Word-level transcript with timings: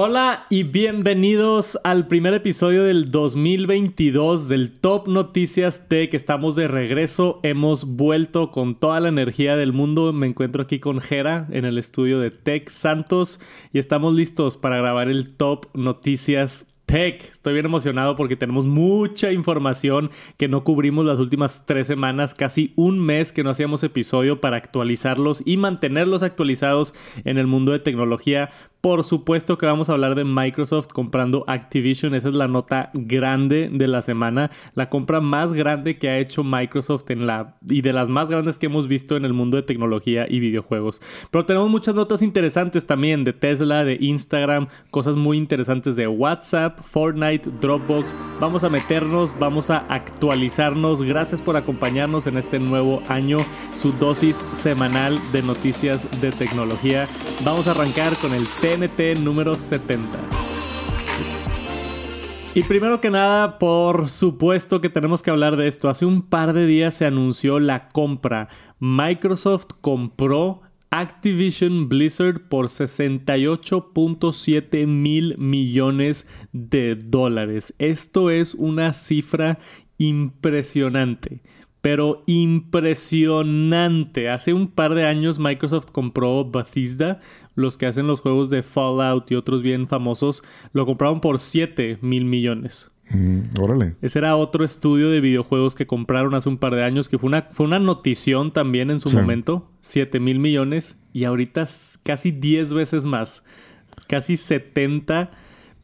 Hola 0.00 0.46
y 0.48 0.62
bienvenidos 0.62 1.76
al 1.82 2.06
primer 2.06 2.32
episodio 2.32 2.84
del 2.84 3.10
2022 3.10 4.46
del 4.46 4.78
Top 4.78 5.08
Noticias 5.08 5.88
Tech. 5.88 6.14
Estamos 6.14 6.54
de 6.54 6.68
regreso, 6.68 7.40
hemos 7.42 7.84
vuelto 7.84 8.52
con 8.52 8.76
toda 8.76 9.00
la 9.00 9.08
energía 9.08 9.56
del 9.56 9.72
mundo. 9.72 10.12
Me 10.12 10.28
encuentro 10.28 10.62
aquí 10.62 10.78
con 10.78 11.00
Jera 11.00 11.48
en 11.50 11.64
el 11.64 11.78
estudio 11.78 12.20
de 12.20 12.30
Tech 12.30 12.68
Santos 12.68 13.40
y 13.72 13.80
estamos 13.80 14.14
listos 14.14 14.56
para 14.56 14.76
grabar 14.76 15.08
el 15.08 15.34
Top 15.34 15.66
Noticias 15.74 16.64
Tech. 16.88 17.22
Estoy 17.32 17.52
bien 17.52 17.66
emocionado 17.66 18.16
porque 18.16 18.34
tenemos 18.34 18.66
mucha 18.66 19.30
información 19.30 20.10
que 20.38 20.48
no 20.48 20.64
cubrimos 20.64 21.04
las 21.04 21.18
últimas 21.18 21.66
tres 21.66 21.86
semanas, 21.86 22.34
casi 22.34 22.72
un 22.76 22.98
mes 22.98 23.30
que 23.30 23.44
no 23.44 23.50
hacíamos 23.50 23.82
episodio 23.82 24.40
para 24.40 24.56
actualizarlos 24.56 25.42
y 25.44 25.58
mantenerlos 25.58 26.22
actualizados 26.22 26.94
en 27.24 27.36
el 27.36 27.46
mundo 27.46 27.72
de 27.72 27.80
tecnología. 27.80 28.48
Por 28.80 29.02
supuesto 29.02 29.58
que 29.58 29.66
vamos 29.66 29.88
a 29.88 29.92
hablar 29.94 30.14
de 30.14 30.22
Microsoft 30.22 30.86
comprando 30.92 31.42
Activision. 31.48 32.14
Esa 32.14 32.28
es 32.28 32.34
la 32.34 32.46
nota 32.46 32.90
grande 32.94 33.68
de 33.72 33.88
la 33.88 34.02
semana. 34.02 34.50
La 34.74 34.88
compra 34.88 35.20
más 35.20 35.52
grande 35.52 35.98
que 35.98 36.08
ha 36.08 36.18
hecho 36.18 36.44
Microsoft 36.44 37.10
en 37.10 37.26
la 37.26 37.56
y 37.68 37.82
de 37.82 37.92
las 37.92 38.08
más 38.08 38.28
grandes 38.28 38.56
que 38.56 38.66
hemos 38.66 38.86
visto 38.86 39.16
en 39.16 39.24
el 39.24 39.32
mundo 39.32 39.56
de 39.56 39.64
tecnología 39.64 40.26
y 40.28 40.38
videojuegos. 40.38 41.02
Pero 41.32 41.44
tenemos 41.44 41.68
muchas 41.68 41.96
notas 41.96 42.22
interesantes 42.22 42.86
también 42.86 43.24
de 43.24 43.32
Tesla, 43.32 43.82
de 43.82 43.96
Instagram, 43.98 44.68
cosas 44.92 45.16
muy 45.16 45.38
interesantes 45.38 45.96
de 45.96 46.06
WhatsApp, 46.06 46.78
Fortnite, 46.80 47.50
Dropbox. 47.60 48.14
Vamos 48.38 48.62
a 48.62 48.68
meternos, 48.68 49.34
vamos 49.40 49.70
a 49.70 49.78
actualizarnos. 49.88 51.02
Gracias 51.02 51.42
por 51.42 51.56
acompañarnos 51.56 52.28
en 52.28 52.38
este 52.38 52.60
nuevo 52.60 53.02
año, 53.08 53.38
su 53.72 53.90
dosis 53.90 54.36
semanal 54.52 55.18
de 55.32 55.42
noticias 55.42 56.08
de 56.20 56.30
tecnología. 56.30 57.08
Vamos 57.44 57.66
a 57.66 57.72
arrancar 57.72 58.14
con 58.18 58.32
el 58.32 58.46
TNT 58.68 59.20
número 59.20 59.54
70. 59.54 60.18
Y 62.54 62.62
primero 62.64 63.00
que 63.00 63.08
nada, 63.08 63.58
por 63.58 64.10
supuesto 64.10 64.82
que 64.82 64.90
tenemos 64.90 65.22
que 65.22 65.30
hablar 65.30 65.56
de 65.56 65.68
esto. 65.68 65.88
Hace 65.88 66.04
un 66.04 66.20
par 66.20 66.52
de 66.52 66.66
días 66.66 66.94
se 66.94 67.06
anunció 67.06 67.60
la 67.60 67.88
compra. 67.88 68.50
Microsoft 68.78 69.68
compró 69.80 70.60
Activision 70.90 71.88
Blizzard 71.88 72.46
por 72.48 72.66
68.7 72.66 74.86
mil 74.86 75.38
millones 75.38 76.28
de 76.52 76.94
dólares. 76.94 77.72
Esto 77.78 78.28
es 78.28 78.52
una 78.52 78.92
cifra 78.92 79.58
impresionante 79.96 81.40
pero 81.80 82.22
impresionante. 82.26 84.28
Hace 84.28 84.52
un 84.52 84.68
par 84.68 84.94
de 84.94 85.06
años 85.06 85.38
Microsoft 85.38 85.90
compró 85.92 86.44
Bethesda, 86.44 87.20
los 87.58 87.76
que 87.76 87.86
hacen 87.86 88.06
los 88.06 88.20
juegos 88.20 88.50
de 88.50 88.62
Fallout 88.62 89.30
y 89.32 89.34
otros 89.34 89.62
bien 89.62 89.88
famosos, 89.88 90.44
lo 90.72 90.86
compraron 90.86 91.20
por 91.20 91.40
7 91.40 91.98
mil 92.02 92.24
millones. 92.24 92.92
Mm, 93.10 93.40
órale. 93.60 93.96
Ese 94.00 94.20
era 94.20 94.36
otro 94.36 94.64
estudio 94.64 95.10
de 95.10 95.20
videojuegos 95.20 95.74
que 95.74 95.86
compraron 95.86 96.34
hace 96.36 96.48
un 96.48 96.58
par 96.58 96.76
de 96.76 96.84
años, 96.84 97.08
que 97.08 97.18
fue 97.18 97.26
una, 97.26 97.48
fue 97.50 97.66
una 97.66 97.80
notición 97.80 98.52
también 98.52 98.92
en 98.92 99.00
su 99.00 99.10
momento, 99.10 99.68
7 99.80 100.20
mil 100.20 100.38
millones, 100.38 101.00
y 101.12 101.24
ahorita 101.24 101.66
casi 102.04 102.30
10 102.30 102.74
veces 102.74 103.04
más, 103.04 103.42
casi 104.06 104.36
70 104.36 105.32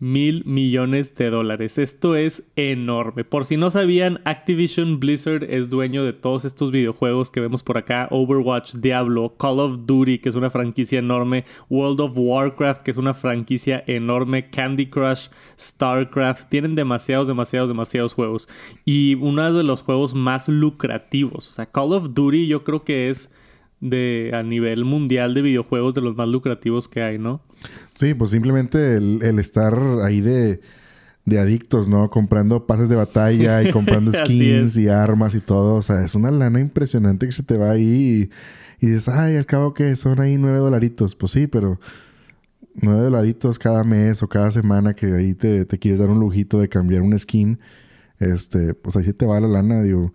mil 0.05 0.45
millones 0.45 1.15
de 1.15 1.31
dólares. 1.31 1.79
Esto 1.79 2.15
es 2.15 2.53
enorme. 2.57 3.25
Por 3.25 3.47
si 3.47 3.57
no 3.57 3.71
sabían, 3.71 4.21
Activision 4.27 5.01
Blizzard 5.01 5.45
es 5.45 5.71
dueño 5.71 6.05
de 6.05 6.13
todos 6.13 6.45
estos 6.45 6.71
videojuegos 6.71 7.31
que 7.31 7.41
vemos 7.41 7.63
por 7.63 7.79
acá. 7.79 8.09
Overwatch, 8.11 8.75
Diablo, 8.75 9.35
Call 9.39 9.61
of 9.61 9.87
Duty, 9.87 10.19
que 10.19 10.29
es 10.29 10.35
una 10.35 10.51
franquicia 10.51 10.99
enorme. 10.99 11.47
World 11.71 12.01
of 12.01 12.13
Warcraft, 12.17 12.83
que 12.83 12.91
es 12.91 12.99
una 12.99 13.15
franquicia 13.15 13.83
enorme. 13.87 14.51
Candy 14.51 14.91
Crush, 14.91 15.29
StarCraft. 15.59 16.51
Tienen 16.51 16.75
demasiados, 16.75 17.27
demasiados, 17.27 17.71
demasiados 17.71 18.13
juegos. 18.13 18.47
Y 18.85 19.15
uno 19.15 19.55
de 19.55 19.63
los 19.63 19.81
juegos 19.81 20.13
más 20.13 20.51
lucrativos. 20.51 21.49
O 21.49 21.53
sea, 21.53 21.65
Call 21.65 21.95
of 21.95 22.13
Duty 22.13 22.47
yo 22.47 22.63
creo 22.63 22.85
que 22.85 23.09
es 23.09 23.33
de 23.85 24.31
a 24.33 24.43
nivel 24.43 24.85
mundial 24.85 25.35
de 25.35 25.43
videojuegos 25.43 25.95
de 25.95 26.01
los 26.01 26.17
más 26.17 26.27
lucrativos 26.27 26.89
que 26.89 27.03
hay, 27.03 27.19
¿no? 27.19 27.43
Sí, 27.95 28.15
pues 28.15 28.31
simplemente 28.31 28.97
el, 28.97 29.39
estar 29.39 29.79
ahí 30.03 30.23
de, 30.23 30.61
de, 31.27 31.39
adictos, 31.39 31.87
¿no? 31.87 32.09
Comprando 32.11 32.67
pases 32.67 32.89
de 32.89 32.97
batalla 32.97 33.63
y 33.63 33.71
comprando 33.71 34.11
skins 34.15 34.77
y 34.79 34.89
armas 34.89 35.35
y 35.35 35.41
todo. 35.41 35.75
O 35.75 35.83
sea, 35.83 36.03
es 36.03 36.15
una 36.15 36.31
lana 36.31 36.61
impresionante 36.61 37.27
que 37.27 37.33
se 37.33 37.43
te 37.43 37.59
va 37.59 37.73
ahí 37.73 38.31
y, 38.81 38.87
dices, 38.87 39.09
ay, 39.09 39.37
al 39.37 39.45
cabo 39.45 39.75
que 39.75 39.95
son 39.97 40.19
ahí 40.19 40.39
nueve 40.39 40.59
dolaritos. 40.59 41.15
Pues 41.15 41.33
sí, 41.33 41.47
pero 41.47 41.79
nueve 42.81 43.03
dolaritos 43.03 43.59
cada 43.59 43.85
mes 43.85 44.23
o 44.23 44.29
cada 44.29 44.51
semana 44.51 44.95
que 44.95 45.13
ahí 45.13 45.35
te, 45.35 45.67
te 45.67 45.79
quieres 45.79 46.01
dar 46.01 46.09
un 46.09 46.21
lujito 46.21 46.59
de 46.59 46.71
cambiar 46.71 47.03
un 47.03 47.19
skin. 47.19 47.59
Este, 48.19 48.73
pues 48.73 48.97
ahí 48.97 49.05
sí 49.05 49.13
te 49.13 49.27
va 49.27 49.41
la 49.41 49.49
lana, 49.49 49.83
digo. 49.83 50.15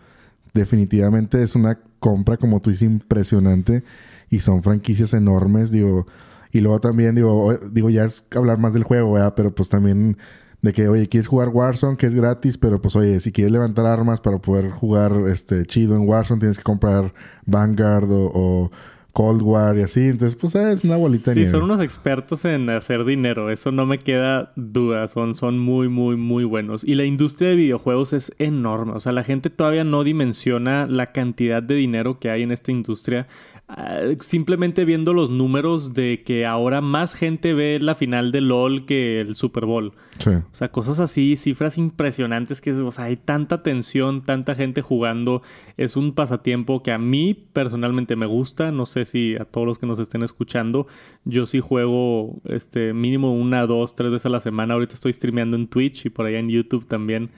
Definitivamente 0.53 1.41
es 1.43 1.55
una 1.55 1.79
compra, 1.99 2.37
como 2.37 2.61
tú 2.61 2.69
dices, 2.69 2.89
impresionante. 2.89 3.83
Y 4.29 4.39
son 4.39 4.63
franquicias 4.63 5.13
enormes, 5.13 5.71
digo. 5.71 6.07
Y 6.51 6.61
luego 6.61 6.79
también, 6.79 7.15
digo, 7.15 7.53
digo, 7.71 7.89
ya 7.89 8.03
es 8.03 8.25
hablar 8.35 8.57
más 8.57 8.73
del 8.73 8.83
juego, 8.83 9.13
¿verdad? 9.13 9.33
Pero 9.35 9.53
pues 9.53 9.69
también 9.69 10.17
de 10.61 10.73
que, 10.73 10.87
oye, 10.89 11.07
quieres 11.07 11.27
jugar 11.27 11.49
Warzone, 11.49 11.97
que 11.97 12.05
es 12.05 12.15
gratis, 12.15 12.57
pero 12.57 12.81
pues, 12.81 12.95
oye, 12.95 13.19
si 13.19 13.31
quieres 13.31 13.51
levantar 13.51 13.85
armas 13.85 14.19
para 14.19 14.39
poder 14.39 14.71
jugar 14.71 15.13
este 15.27 15.65
chido 15.65 15.95
en 15.95 16.07
Warzone, 16.07 16.39
tienes 16.39 16.57
que 16.57 16.63
comprar 16.63 17.13
Vanguard 17.45 18.09
o 18.09 18.71
Cold 19.13 19.41
War 19.41 19.77
y 19.77 19.81
así. 19.81 20.01
Entonces, 20.07 20.35
pues 20.35 20.55
es 20.55 20.83
una 20.83 20.97
bolita 20.97 21.33
de 21.33 21.45
Sí, 21.45 21.51
son 21.51 21.63
unos 21.63 21.81
expertos 21.81 22.45
en 22.45 22.69
hacer 22.69 23.05
dinero. 23.05 23.49
Eso 23.49 23.71
no 23.71 23.85
me 23.85 23.99
queda 23.99 24.51
duda. 24.55 25.07
Son, 25.07 25.33
son 25.35 25.59
muy, 25.59 25.89
muy, 25.89 26.15
muy 26.15 26.43
buenos. 26.43 26.83
Y 26.83 26.95
la 26.95 27.05
industria 27.05 27.49
de 27.49 27.55
videojuegos 27.55 28.13
es 28.13 28.33
enorme. 28.39 28.93
O 28.93 28.99
sea, 28.99 29.11
la 29.11 29.23
gente 29.23 29.49
todavía 29.49 29.83
no 29.83 30.03
dimensiona 30.03 30.87
la 30.87 31.07
cantidad 31.07 31.63
de 31.63 31.75
dinero 31.75 32.19
que 32.19 32.29
hay 32.29 32.43
en 32.43 32.51
esta 32.51 32.71
industria. 32.71 33.27
Ah, 33.71 33.99
simplemente 34.21 34.83
viendo 34.83 35.13
los 35.13 35.29
números 35.29 35.93
de 35.93 36.23
que 36.25 36.47
ahora 36.47 36.81
más 36.81 37.13
gente 37.13 37.53
ve 37.53 37.77
la 37.79 37.93
final 37.93 38.31
de 38.31 38.41
LOL 38.41 38.87
que 38.87 39.21
el 39.21 39.35
Super 39.35 39.65
Bowl. 39.67 39.93
Sí. 40.17 40.31
O 40.31 40.55
sea, 40.55 40.69
cosas 40.69 40.99
así, 40.99 41.35
cifras 41.35 41.77
impresionantes 41.77 42.61
que 42.61 42.71
o 42.71 42.89
sea, 42.89 43.05
hay 43.05 43.15
tanta 43.15 43.61
tensión, 43.61 44.21
tanta 44.21 44.55
gente 44.55 44.81
jugando. 44.81 45.43
Es 45.77 45.97
un 45.97 46.13
pasatiempo 46.13 46.81
que 46.81 46.91
a 46.91 46.97
mí 46.97 47.35
personalmente 47.35 48.15
me 48.15 48.25
gusta. 48.25 48.71
No 48.71 48.87
sé 48.87 49.05
si 49.05 49.35
a 49.35 49.45
todos 49.45 49.67
los 49.67 49.77
que 49.77 49.85
nos 49.85 49.99
estén 49.99 50.23
escuchando. 50.23 50.87
Yo 51.23 51.45
sí 51.45 51.59
juego 51.59 52.41
este 52.45 52.93
mínimo 52.93 53.35
una, 53.35 53.67
dos, 53.67 53.93
tres 53.93 54.09
veces 54.09 54.25
a 54.25 54.29
la 54.29 54.39
semana. 54.39 54.73
Ahorita 54.73 54.95
estoy 54.95 55.13
streameando 55.13 55.55
en 55.55 55.67
Twitch 55.67 56.07
y 56.07 56.09
por 56.09 56.25
allá 56.25 56.39
en 56.39 56.49
YouTube 56.49 56.87
también 56.87 57.29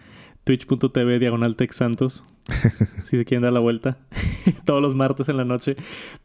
twitch.tv 0.58 1.20
diagonal 1.20 1.56
Santos. 1.72 2.24
si 3.04 3.18
se 3.18 3.26
quieren 3.26 3.44
dar 3.44 3.54
la 3.54 3.60
vuelta. 3.60 3.98
Todos 4.66 4.82
los 4.82 4.96
martes 4.96 5.30
en 5.30 5.38
la 5.38 5.46
noche. 5.46 5.76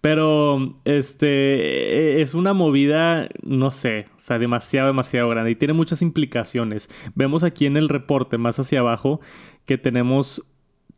Pero 0.01 0.75
este 0.85 2.23
es 2.23 2.35
una 2.35 2.53
movida, 2.53 3.29
no 3.43 3.71
sé, 3.71 4.07
o 4.17 4.21
sea, 4.21 4.39
demasiado, 4.39 4.89
demasiado 4.89 5.29
grande. 5.29 5.53
Y 5.53 5.57
tiene 5.57 5.75
muchas 5.75 6.03
implicaciones. 6.03 6.89
Vemos 7.15 7.45
aquí 7.45 7.67
en 7.67 7.77
el 7.77 7.89
reporte, 7.89 8.39
más 8.39 8.59
hacia 8.59 8.81
abajo, 8.81 9.21
que 9.65 9.79
tenemos 9.79 10.43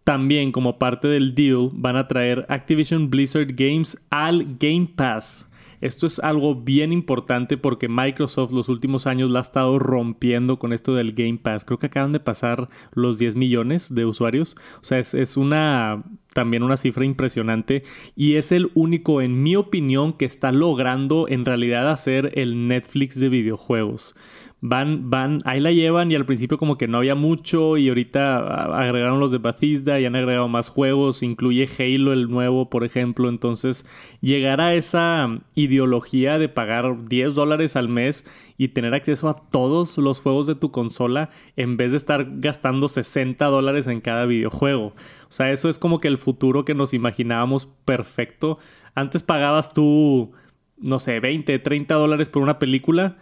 también 0.05 0.53
como 0.53 0.79
parte 0.79 1.07
del 1.07 1.35
deal, 1.35 1.71
van 1.75 1.97
a 1.97 2.09
traer 2.09 2.47
Activision 2.49 3.11
Blizzard 3.11 3.49
Games 3.55 4.03
al 4.09 4.57
Game 4.59 4.89
Pass. 4.97 5.51
Esto 5.81 6.07
es 6.07 6.19
algo 6.19 6.55
bien 6.55 6.93
importante 6.93 7.57
porque 7.57 7.89
Microsoft 7.89 8.53
los 8.53 8.69
últimos 8.69 9.07
años 9.07 9.31
la 9.31 9.41
ha 9.41 9.43
estado 9.43 9.79
rompiendo 9.79 10.59
con 10.59 10.73
esto 10.73 10.95
del 10.95 11.13
Game 11.13 11.39
Pass. 11.39 11.65
Creo 11.65 11.79
que 11.79 11.87
acaban 11.87 12.13
de 12.13 12.21
pasar 12.21 12.69
los 12.95 13.19
10 13.19 13.37
millones 13.37 13.95
de 13.95 14.05
usuarios. 14.05 14.57
O 14.81 14.85
sea, 14.85 14.99
es, 14.99 15.37
una 15.37 16.03
también 16.35 16.63
una 16.63 16.77
cifra 16.77 17.05
impresionante 17.05 17.83
y 18.15 18.35
es 18.37 18.53
el 18.53 18.71
único, 18.75 19.23
en 19.23 19.43
mi 19.43 19.57
opinión, 19.57 20.13
que 20.13 20.25
está 20.25 20.53
logrando 20.53 21.27
en 21.29 21.45
realidad 21.45 21.91
hacer 21.91 22.33
el 22.35 22.69
Netflix 22.69 23.19
de 23.19 23.29
videojuegos 23.29 24.15
van, 24.61 25.09
van, 25.09 25.39
ahí 25.45 25.61
la 25.61 25.71
llevan 25.71 26.11
y 26.11 26.17
al 26.17 26.27
principio 26.27 26.59
como 26.59 26.77
que 26.77 26.89
no 26.89 26.99
había 26.99 27.15
mucho 27.15 27.77
y 27.77 27.89
ahorita 27.89 28.39
agregaron 28.77 29.21
los 29.21 29.31
de 29.31 29.39
Bethesda 29.39 30.01
y 30.01 30.05
han 30.05 30.17
agregado 30.17 30.49
más 30.49 30.69
juegos, 30.69 31.23
incluye 31.23 31.69
Halo 31.79 32.13
el 32.13 32.29
nuevo, 32.29 32.69
por 32.69 32.83
ejemplo, 32.85 33.29
entonces 33.29 33.87
llegar 34.21 34.61
a 34.61 34.75
esa 34.75 35.39
ideología 35.55 36.39
de 36.39 36.49
pagar 36.49 37.09
10 37.09 37.35
dólares 37.35 37.77
al 37.77 37.89
mes 37.89 38.27
y 38.57 38.69
tener 38.69 38.95
acceso 38.95 39.29
a 39.29 39.35
todos 39.35 39.97
los 39.99 40.21
juegos 40.21 40.49
de 40.49 40.57
tu 40.57 40.73
consola 40.73 41.31
en 41.57 41.77
vez 41.77 41.93
de 41.93 41.97
estar 41.97 42.27
gastando 42.41 42.89
60 42.89 43.45
dólares 43.47 43.87
en 43.87 44.01
cada 44.01 44.27
videojuego. 44.27 44.87
O 44.87 45.33
sea, 45.33 45.53
eso 45.53 45.69
es 45.69 45.79
como 45.79 45.99
que 45.99 46.09
el 46.09 46.19
futuro 46.19 46.65
que 46.65 46.75
nos 46.75 46.95
imaginábamos 46.95 47.67
perfecto. 47.85 48.59
Antes 48.97 49.23
pagabas 49.23 49.73
tú, 49.73 50.33
no 50.79 50.99
sé, 50.99 51.21
20, 51.21 51.61
30 51.61 51.95
dólares 51.95 52.29
por 52.29 52.43
una 52.43 52.59
película 52.59 53.19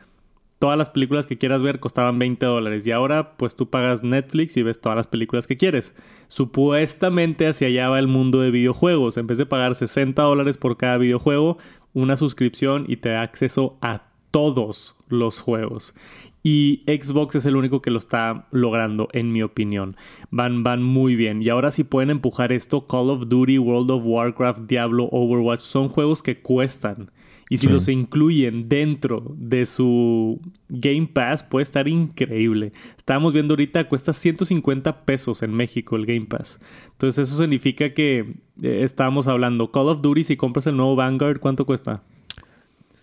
todas 0.59 0.79
las 0.79 0.91
películas 0.91 1.27
que 1.27 1.39
quieras 1.39 1.63
ver 1.63 1.81
costaban 1.81 2.19
20 2.19 2.47
dólares 2.47 2.87
y 2.87 2.93
ahora 2.93 3.37
pues 3.37 3.57
tú 3.57 3.69
pagas 3.69 4.03
Netflix 4.03 4.57
y 4.57 4.63
ves 4.63 4.81
todas 4.81 4.97
las 4.97 5.07
películas 5.07 5.47
que 5.47 5.57
quieres. 5.57 5.95
Supuestamente 6.29 7.47
hacia 7.47 7.69
allá 7.69 7.89
va 7.89 7.99
el 7.99 8.09
mundo 8.09 8.41
de 8.41 8.51
videojuegos. 8.51 9.17
En 9.17 9.27
vez 9.27 9.39
de 9.39 9.47
pagar 9.47 9.75
60 9.75 10.21
dólares 10.23 10.57
por 10.57 10.77
cada 10.77 10.99
videojuego, 10.99 11.59
una 11.93 12.17
suscripción 12.17 12.85
y 12.89 12.97
te 12.97 13.11
da 13.11 13.23
acceso 13.23 13.77
a 13.81 14.03
todos 14.31 14.97
los 15.09 15.41
juegos. 15.41 15.95
Y 16.43 16.85
Xbox 16.87 17.35
es 17.35 17.45
el 17.45 17.57
único 17.57 17.83
que 17.83 17.91
lo 17.91 17.99
está 17.99 18.47
logrando, 18.53 19.09
en 19.13 19.33
mi 19.33 19.43
opinión. 19.43 19.97
Van, 20.31 20.63
van 20.63 20.81
muy 20.81 21.17
bien. 21.17 21.43
Y 21.43 21.49
ahora 21.49 21.73
si 21.73 21.83
pueden 21.83 22.11
empujar 22.11 22.53
esto, 22.53 22.87
Call 22.87 23.11
of 23.11 23.29
Duty, 23.29 23.59
World 23.59 23.91
of 23.91 24.03
Warcraft, 24.05 24.61
Diablo, 24.69 25.09
Overwatch, 25.11 25.61
son 25.61 25.89
juegos 25.89 26.23
que 26.23 26.37
cuestan. 26.37 27.11
Y 27.49 27.59
si 27.59 27.69
los 27.69 27.87
incluyen 27.89 28.69
dentro 28.69 29.35
de 29.37 29.67
su 29.67 30.41
Game 30.69 31.07
Pass, 31.07 31.45
puede 31.45 31.63
estar 31.63 31.87
increíble. 31.87 32.73
Estábamos 32.97 33.33
viendo 33.33 33.53
ahorita, 33.53 33.89
cuesta 33.89 34.13
150 34.13 35.05
pesos 35.05 35.43
en 35.43 35.53
México 35.55 35.95
el 35.95 36.07
Game 36.07 36.27
Pass. 36.27 36.59
Entonces 36.91 37.29
eso 37.29 37.39
significa 37.39 37.95
que 37.95 38.35
eh, 38.63 38.81
estábamos 38.83 39.29
hablando, 39.29 39.71
Call 39.71 39.89
of 39.89 40.03
Duty, 40.03 40.25
si 40.25 40.37
compras 40.37 40.67
el 40.67 40.77
nuevo 40.77 40.97
Vanguard, 40.97 41.39
¿cuánto 41.39 41.67
cuesta? 41.67 42.03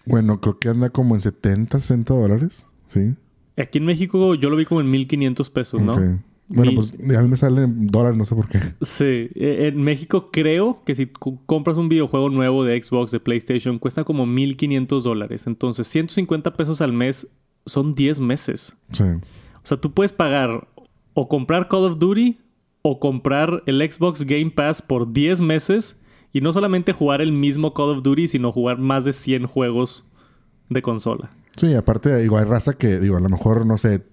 Bueno, 0.05 0.41
creo 0.41 0.59
que 0.59 0.67
anda 0.67 0.89
como 0.89 1.15
en 1.15 1.21
70, 1.21 1.79
60 1.79 2.13
dólares. 2.13 2.67
Sí. 2.87 3.13
Aquí 3.55 3.77
en 3.77 3.85
México 3.85 4.35
yo 4.35 4.49
lo 4.49 4.57
vi 4.57 4.65
como 4.65 4.81
en 4.81 4.91
1500 4.91 5.49
pesos, 5.51 5.81
¿no? 5.81 6.19
Bueno, 6.47 6.73
pues 6.75 6.93
a 6.93 7.21
mí 7.21 7.27
me 7.27 7.37
sale 7.37 7.63
en 7.63 7.87
dólares, 7.87 8.17
no 8.17 8.25
sé 8.25 8.35
por 8.35 8.47
qué. 8.49 8.59
Sí, 8.81 9.29
e, 9.33 9.67
en 9.67 9.81
México 9.81 10.25
creo 10.31 10.83
que 10.85 10.93
si 10.93 11.07
compras 11.07 11.77
un 11.77 11.89
videojuego 11.89 12.29
nuevo 12.29 12.63
de 12.63 12.81
Xbox, 12.81 13.11
de 13.11 13.19
PlayStation, 13.19 13.79
cuesta 13.79 14.03
como 14.03 14.25
1500 14.25 15.03
dólares. 15.03 15.47
Entonces, 15.47 15.87
150 15.87 16.53
pesos 16.53 16.81
al 16.81 16.93
mes 16.93 17.27
son 17.65 17.95
10 17.95 18.19
meses. 18.19 18.77
Sí. 18.91 19.03
O 19.03 19.65
sea, 19.65 19.77
tú 19.77 19.93
puedes 19.93 20.11
pagar 20.11 20.67
o 21.13 21.27
comprar 21.27 21.67
Call 21.67 21.85
of 21.85 21.97
Duty 21.97 22.39
o 22.81 22.99
comprar 22.99 23.63
el 23.65 23.79
Xbox 23.89 24.23
Game 24.23 24.51
Pass 24.51 24.81
por 24.81 25.13
10 25.13 25.41
meses 25.41 25.99
y 26.33 26.41
no 26.41 26.51
solamente 26.51 26.91
jugar 26.91 27.21
el 27.21 27.31
mismo 27.31 27.73
Call 27.73 27.97
of 27.97 28.03
Duty, 28.03 28.27
sino 28.27 28.51
jugar 28.51 28.79
más 28.79 29.05
de 29.05 29.13
100 29.13 29.45
juegos 29.45 30.09
de 30.69 30.81
consola. 30.81 31.31
Sí, 31.55 31.73
aparte, 31.75 32.17
digo, 32.17 32.37
hay 32.37 32.45
raza 32.45 32.73
que, 32.73 32.99
digo, 32.99 33.15
a 33.17 33.19
lo 33.19 33.29
mejor, 33.29 33.65
no 33.65 33.77
sé, 33.77 34.03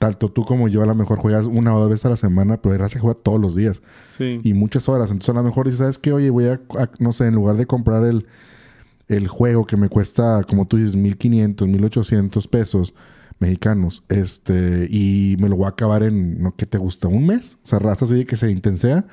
tanto 0.00 0.30
tú 0.30 0.46
como 0.46 0.66
yo 0.66 0.82
a 0.82 0.86
lo 0.86 0.94
mejor 0.94 1.18
juegas 1.18 1.46
una 1.46 1.76
o 1.76 1.78
dos 1.78 1.90
veces 1.90 2.06
a 2.06 2.08
la 2.08 2.16
semana, 2.16 2.56
pero 2.56 2.72
hay 2.72 2.78
raza 2.78 2.94
que 2.94 3.00
juega 3.00 3.20
todos 3.20 3.38
los 3.38 3.54
días. 3.54 3.82
Sí. 4.08 4.40
Y 4.42 4.54
muchas 4.54 4.88
horas. 4.88 5.10
Entonces 5.10 5.28
a 5.28 5.34
lo 5.34 5.44
mejor 5.44 5.66
dices, 5.66 5.80
¿sabes 5.80 5.98
qué? 5.98 6.10
Oye, 6.14 6.30
voy 6.30 6.46
a, 6.46 6.58
no 6.98 7.12
sé, 7.12 7.26
en 7.26 7.34
lugar 7.34 7.58
de 7.58 7.66
comprar 7.66 8.04
el, 8.04 8.26
el 9.08 9.28
juego 9.28 9.66
que 9.66 9.76
me 9.76 9.90
cuesta, 9.90 10.42
como 10.48 10.66
tú 10.66 10.78
dices, 10.78 10.96
1500, 10.96 11.68
1800 11.68 12.48
pesos 12.48 12.94
mexicanos, 13.40 14.02
este, 14.08 14.86
y 14.88 15.36
me 15.38 15.50
lo 15.50 15.56
voy 15.56 15.66
a 15.66 15.68
acabar 15.68 16.02
en, 16.02 16.42
¿no? 16.42 16.56
¿qué 16.56 16.64
te 16.64 16.78
gusta? 16.78 17.06
¿Un 17.06 17.26
mes? 17.26 17.58
O 17.62 17.66
sea, 17.66 17.78
raza 17.78 18.06
así 18.06 18.24
que 18.24 18.36
se 18.36 18.50
intensea. 18.50 19.04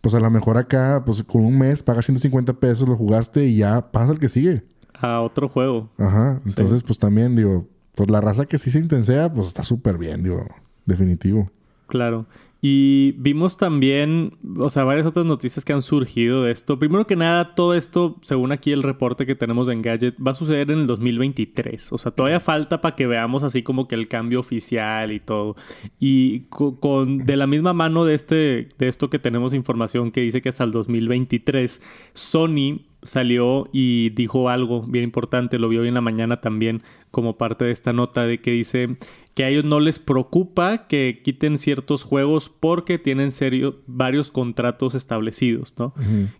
Pues 0.00 0.14
a 0.14 0.20
lo 0.20 0.30
mejor 0.30 0.58
acá, 0.58 1.02
pues 1.04 1.24
con 1.24 1.44
un 1.44 1.58
mes 1.58 1.82
pagas 1.82 2.04
150 2.04 2.52
pesos, 2.52 2.88
lo 2.88 2.96
jugaste 2.96 3.46
y 3.46 3.56
ya 3.56 3.90
pasa 3.90 4.12
el 4.12 4.20
que 4.20 4.28
sigue. 4.28 4.62
A 4.94 5.22
otro 5.22 5.48
juego. 5.48 5.90
Ajá. 5.98 6.40
Entonces, 6.46 6.84
pues 6.84 7.00
también, 7.00 7.34
digo, 7.34 7.66
pues 8.00 8.10
la 8.10 8.22
raza 8.22 8.46
que 8.46 8.56
sí 8.56 8.70
se 8.70 8.78
intensea, 8.78 9.30
pues 9.30 9.48
está 9.48 9.62
súper 9.62 9.98
bien, 9.98 10.22
digo, 10.22 10.46
definitivo. 10.86 11.50
Claro. 11.86 12.24
Y 12.62 13.12
vimos 13.18 13.58
también, 13.58 14.38
o 14.56 14.70
sea, 14.70 14.84
varias 14.84 15.06
otras 15.06 15.26
noticias 15.26 15.66
que 15.66 15.74
han 15.74 15.82
surgido 15.82 16.44
de 16.44 16.52
esto. 16.52 16.78
Primero 16.78 17.06
que 17.06 17.14
nada, 17.14 17.54
todo 17.54 17.74
esto, 17.74 18.16
según 18.22 18.52
aquí 18.52 18.72
el 18.72 18.82
reporte 18.82 19.26
que 19.26 19.34
tenemos 19.34 19.68
en 19.68 19.82
Gadget, 19.82 20.14
va 20.16 20.30
a 20.30 20.34
suceder 20.34 20.70
en 20.70 20.78
el 20.78 20.86
2023. 20.86 21.92
O 21.92 21.98
sea, 21.98 22.10
todavía 22.12 22.40
falta 22.40 22.80
para 22.80 22.96
que 22.96 23.06
veamos 23.06 23.42
así 23.42 23.62
como 23.62 23.86
que 23.86 23.96
el 23.96 24.08
cambio 24.08 24.40
oficial 24.40 25.12
y 25.12 25.20
todo. 25.20 25.56
Y 25.98 26.44
con, 26.48 27.18
de 27.18 27.36
la 27.36 27.46
misma 27.46 27.74
mano 27.74 28.06
de 28.06 28.14
este 28.14 28.68
de 28.78 28.88
esto 28.88 29.10
que 29.10 29.18
tenemos 29.18 29.52
información 29.52 30.10
que 30.10 30.22
dice 30.22 30.40
que 30.40 30.48
hasta 30.48 30.64
el 30.64 30.72
2023 30.72 31.82
Sony 32.14 32.80
salió 33.02 33.68
y 33.72 34.10
dijo 34.10 34.48
algo 34.48 34.82
bien 34.82 35.04
importante, 35.04 35.58
lo 35.58 35.68
vio 35.68 35.82
hoy 35.82 35.88
en 35.88 35.94
la 35.94 36.00
mañana 36.00 36.40
también 36.40 36.82
como 37.10 37.36
parte 37.36 37.64
de 37.64 37.72
esta 37.72 37.92
nota 37.92 38.24
de 38.24 38.40
que 38.40 38.52
dice 38.52 38.96
que 39.34 39.44
a 39.44 39.48
ellos 39.48 39.64
no 39.64 39.80
les 39.80 39.98
preocupa 39.98 40.86
que 40.86 41.20
quiten 41.24 41.58
ciertos 41.58 42.04
juegos 42.04 42.48
porque 42.48 42.98
tienen 42.98 43.30
serio 43.30 43.80
varios 43.86 44.30
contratos 44.30 44.94
establecidos, 44.94 45.74
¿no? 45.78 45.94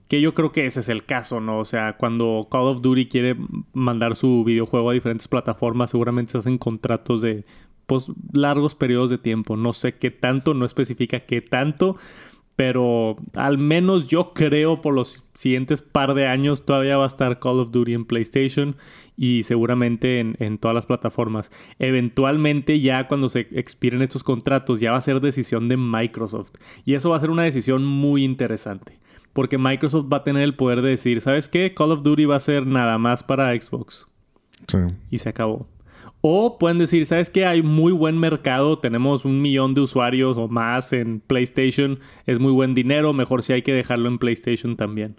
Que 0.08 0.20
yo 0.20 0.34
creo 0.34 0.52
que 0.52 0.67
ese 0.67 0.81
es 0.81 0.88
el 0.88 1.05
caso, 1.05 1.40
¿no? 1.40 1.58
O 1.58 1.64
sea, 1.64 1.96
cuando 1.96 2.49
Call 2.50 2.67
of 2.67 2.82
Duty 2.82 3.06
quiere 3.06 3.37
mandar 3.72 4.17
su 4.17 4.44
videojuego 4.44 4.90
a 4.90 4.94
diferentes 4.94 5.28
plataformas, 5.28 5.90
seguramente 5.90 6.32
se 6.32 6.38
hacen 6.38 6.58
contratos 6.58 7.23
de 7.23 7.44
pues, 7.87 8.11
largos 8.32 8.75
periodos 8.75 9.11
de 9.11 9.19
tiempo, 9.19 9.56
no 9.56 9.73
sé 9.73 9.94
qué 9.94 10.11
tanto, 10.11 10.55
no 10.55 10.64
especifica 10.64 11.20
qué 11.20 11.40
tanto, 11.40 11.96
pero 12.60 13.16
al 13.36 13.56
menos 13.56 14.06
yo 14.08 14.34
creo 14.34 14.82
por 14.82 14.92
los 14.92 15.24
siguientes 15.32 15.80
par 15.80 16.12
de 16.12 16.26
años 16.26 16.66
todavía 16.66 16.98
va 16.98 17.04
a 17.04 17.06
estar 17.06 17.38
Call 17.38 17.58
of 17.58 17.70
Duty 17.70 17.94
en 17.94 18.04
PlayStation 18.04 18.76
y 19.16 19.44
seguramente 19.44 20.20
en, 20.20 20.58
todas 20.58 20.74
las 20.74 20.84
plataformas. 20.84 21.50
Eventualmente 21.78 22.78
ya 22.78 23.08
cuando 23.08 23.30
se 23.30 23.48
expiren 23.52 24.02
estos 24.02 24.22
contratos 24.22 24.78
ya 24.78 24.92
va 24.92 24.98
a 24.98 25.00
ser 25.00 25.22
decisión 25.22 25.70
de 25.70 25.78
Microsoft 25.78 26.52
y 26.84 26.92
eso 26.92 27.08
va 27.08 27.16
a 27.16 27.20
ser 27.20 27.30
una 27.30 27.44
decisión 27.44 27.82
muy 27.82 28.24
interesante 28.24 28.98
porque 29.32 29.56
Microsoft 29.56 30.12
va 30.12 30.18
a 30.18 30.24
tener 30.24 30.42
el 30.42 30.54
poder 30.54 30.82
de 30.82 30.90
decir, 30.90 31.22
¿sabes 31.22 31.48
qué? 31.48 31.72
Call 31.72 31.92
of 31.92 32.02
Duty 32.02 32.26
va 32.26 32.36
a 32.36 32.40
ser 32.40 32.66
nada 32.66 32.98
más 32.98 33.22
para 33.22 33.58
Xbox. 33.58 34.06
Sí. 34.68 34.76
Y 35.10 35.16
se 35.16 35.30
acabó. 35.30 35.66
O 36.22 36.58
pueden 36.58 36.78
decir, 36.78 37.06
¿sabes 37.06 37.31
qué? 37.31 37.46
Hay 37.46 37.62
muy 37.62 37.93
buen 37.93 38.19
mercado, 38.19 38.78
tenemos 38.78 39.25
un 39.25 39.40
millón 39.40 39.72
de 39.72 39.81
usuarios 39.81 40.37
o 40.37 40.49
más 40.49 40.93
en 40.93 41.20
PlayStation, 41.20 41.99
es 42.26 42.38
muy 42.38 42.52
buen 42.52 42.75
dinero, 42.75 43.14
mejor 43.14 43.43
si 43.43 43.55
hay 43.55 43.62
que 43.62 43.72
dejarlo 43.72 44.08
en 44.08 44.19
PlayStation 44.19 44.76
también. 44.76 45.17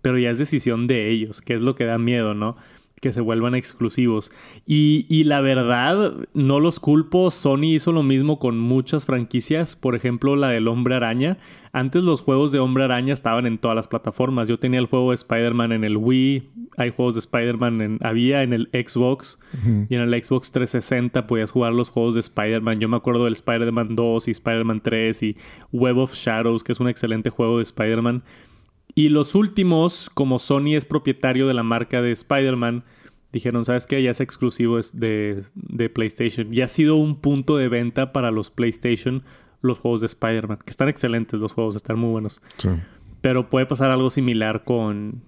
Pero 0.00 0.18
ya 0.18 0.30
es 0.30 0.38
decisión 0.38 0.86
de 0.86 1.10
ellos, 1.10 1.42
que 1.42 1.52
es 1.52 1.60
lo 1.60 1.74
que 1.74 1.84
da 1.84 1.98
miedo, 1.98 2.34
¿no? 2.34 2.56
Que 3.00 3.12
se 3.12 3.20
vuelvan 3.20 3.54
exclusivos. 3.54 4.32
Y, 4.66 5.06
y, 5.08 5.24
la 5.24 5.40
verdad, 5.40 6.14
no 6.34 6.60
los 6.60 6.80
culpo. 6.80 7.30
Sony 7.30 7.74
hizo 7.74 7.92
lo 7.92 8.02
mismo 8.02 8.38
con 8.38 8.58
muchas 8.58 9.06
franquicias. 9.06 9.76
Por 9.76 9.94
ejemplo, 9.94 10.36
la 10.36 10.48
del 10.48 10.68
Hombre 10.68 10.96
Araña. 10.96 11.38
Antes 11.72 12.02
los 12.02 12.22
juegos 12.22 12.50
de 12.50 12.58
Hombre 12.58 12.84
Araña 12.84 13.12
estaban 13.12 13.46
en 13.46 13.58
todas 13.58 13.76
las 13.76 13.88
plataformas. 13.88 14.48
Yo 14.48 14.58
tenía 14.58 14.80
el 14.80 14.86
juego 14.86 15.10
de 15.10 15.16
Spider-Man 15.16 15.72
en 15.72 15.84
el 15.84 15.96
Wii. 15.96 16.50
Hay 16.76 16.90
juegos 16.90 17.14
de 17.14 17.20
Spider-Man 17.20 17.80
en... 17.80 17.98
Había 18.02 18.42
en 18.42 18.52
el 18.52 18.68
Xbox. 18.72 19.38
Y 19.88 19.94
en 19.94 20.00
el 20.00 20.24
Xbox 20.24 20.52
360 20.52 21.26
podías 21.26 21.50
jugar 21.50 21.72
los 21.72 21.90
juegos 21.90 22.14
de 22.14 22.20
Spider-Man. 22.20 22.80
Yo 22.80 22.88
me 22.88 22.96
acuerdo 22.96 23.24
del 23.24 23.34
Spider-Man 23.34 23.94
2 23.94 24.28
y 24.28 24.30
Spider-Man 24.30 24.80
3 24.82 25.22
y 25.22 25.36
Web 25.72 25.98
of 25.98 26.14
Shadows, 26.14 26.64
que 26.64 26.72
es 26.72 26.80
un 26.80 26.88
excelente 26.88 27.30
juego 27.30 27.58
de 27.58 27.62
Spider-Man. 27.62 28.22
Y 28.98 29.10
los 29.10 29.36
últimos, 29.36 30.10
como 30.12 30.40
Sony 30.40 30.74
es 30.74 30.84
propietario 30.84 31.46
de 31.46 31.54
la 31.54 31.62
marca 31.62 32.02
de 32.02 32.10
Spider-Man, 32.10 32.82
dijeron, 33.32 33.64
¿sabes 33.64 33.86
qué? 33.86 34.02
Ya 34.02 34.10
es 34.10 34.18
exclusivo 34.18 34.76
de, 34.92 35.44
de, 35.54 35.88
PlayStation. 35.88 36.50
Ya 36.50 36.64
ha 36.64 36.68
sido 36.68 36.96
un 36.96 37.14
punto 37.14 37.56
de 37.56 37.68
venta 37.68 38.12
para 38.12 38.32
los 38.32 38.50
PlayStation 38.50 39.22
los 39.62 39.78
juegos 39.78 40.00
de 40.00 40.08
Spider-Man. 40.08 40.58
Que 40.64 40.70
están 40.70 40.88
excelentes 40.88 41.38
los 41.38 41.52
juegos, 41.52 41.76
están 41.76 41.96
muy 41.96 42.10
buenos. 42.10 42.42
Pero 43.20 43.48
puede 43.48 43.66
pasar 43.66 43.92
algo 43.92 44.10
similar 44.10 44.64
con, 44.64 45.22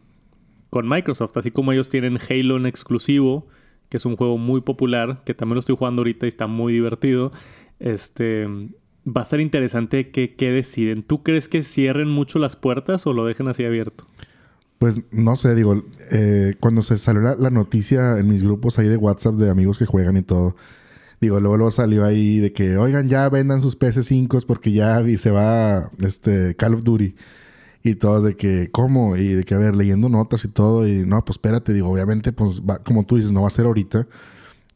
con 0.70 0.88
Microsoft. 0.88 1.36
Así 1.36 1.52
como 1.52 1.70
ellos 1.70 1.88
tienen 1.88 2.18
Halo 2.28 2.56
en 2.56 2.66
exclusivo, 2.66 3.46
que 3.88 3.98
es 3.98 4.04
un 4.04 4.16
juego 4.16 4.36
muy 4.36 4.62
popular, 4.62 5.22
que 5.24 5.32
también 5.32 5.54
lo 5.54 5.60
estoy 5.60 5.76
jugando 5.76 6.00
ahorita 6.00 6.26
y 6.26 6.28
está 6.28 6.48
muy 6.48 6.72
divertido. 6.72 7.30
Este 7.78 8.48
va 9.06 9.22
a 9.22 9.24
ser 9.24 9.40
interesante 9.40 10.10
qué 10.10 10.50
deciden. 10.50 11.02
¿Tú 11.02 11.22
crees 11.22 11.48
que 11.48 11.62
cierren 11.62 12.08
mucho 12.08 12.38
las 12.38 12.56
puertas 12.56 13.06
o 13.06 13.12
lo 13.12 13.24
dejen 13.26 13.48
así 13.48 13.64
abierto? 13.64 14.04
Pues 14.80 15.02
no 15.12 15.36
sé, 15.36 15.54
digo, 15.54 15.84
eh, 16.10 16.54
cuando 16.58 16.80
se 16.80 16.96
salió 16.96 17.20
la, 17.20 17.50
noticia 17.50 18.16
en 18.16 18.26
mis 18.28 18.42
grupos 18.42 18.78
ahí 18.78 18.88
de 18.88 18.96
WhatsApp 18.96 19.34
de 19.34 19.50
amigos 19.50 19.76
que 19.76 19.84
juegan 19.84 20.16
y 20.16 20.22
todo, 20.22 20.56
digo, 21.20 21.38
luego, 21.38 21.58
luego 21.58 21.70
salió 21.70 22.02
ahí 22.02 22.38
de 22.38 22.54
que, 22.54 22.78
oigan, 22.78 23.06
ya 23.06 23.28
vendan 23.28 23.60
sus 23.60 23.78
PS5 23.78 24.46
porque 24.46 24.72
ya 24.72 25.04
se 25.18 25.30
va 25.30 25.90
este 25.98 26.56
Call 26.56 26.72
of 26.72 26.84
Duty. 26.84 27.14
Y 27.82 27.96
todos 27.96 28.24
de 28.24 28.36
que, 28.36 28.70
¿cómo? 28.72 29.18
Y 29.18 29.34
de 29.34 29.44
que, 29.44 29.54
a 29.54 29.58
ver, 29.58 29.76
leyendo 29.76 30.08
notas 30.08 30.46
y 30.46 30.48
todo. 30.48 30.88
Y 30.88 31.04
no, 31.04 31.22
pues 31.26 31.34
espérate, 31.34 31.74
digo, 31.74 31.90
obviamente, 31.90 32.32
pues 32.32 32.62
va, 32.62 32.78
como 32.78 33.04
tú 33.04 33.16
dices, 33.16 33.32
no 33.32 33.42
va 33.42 33.48
a 33.48 33.50
ser 33.50 33.66
ahorita. 33.66 34.06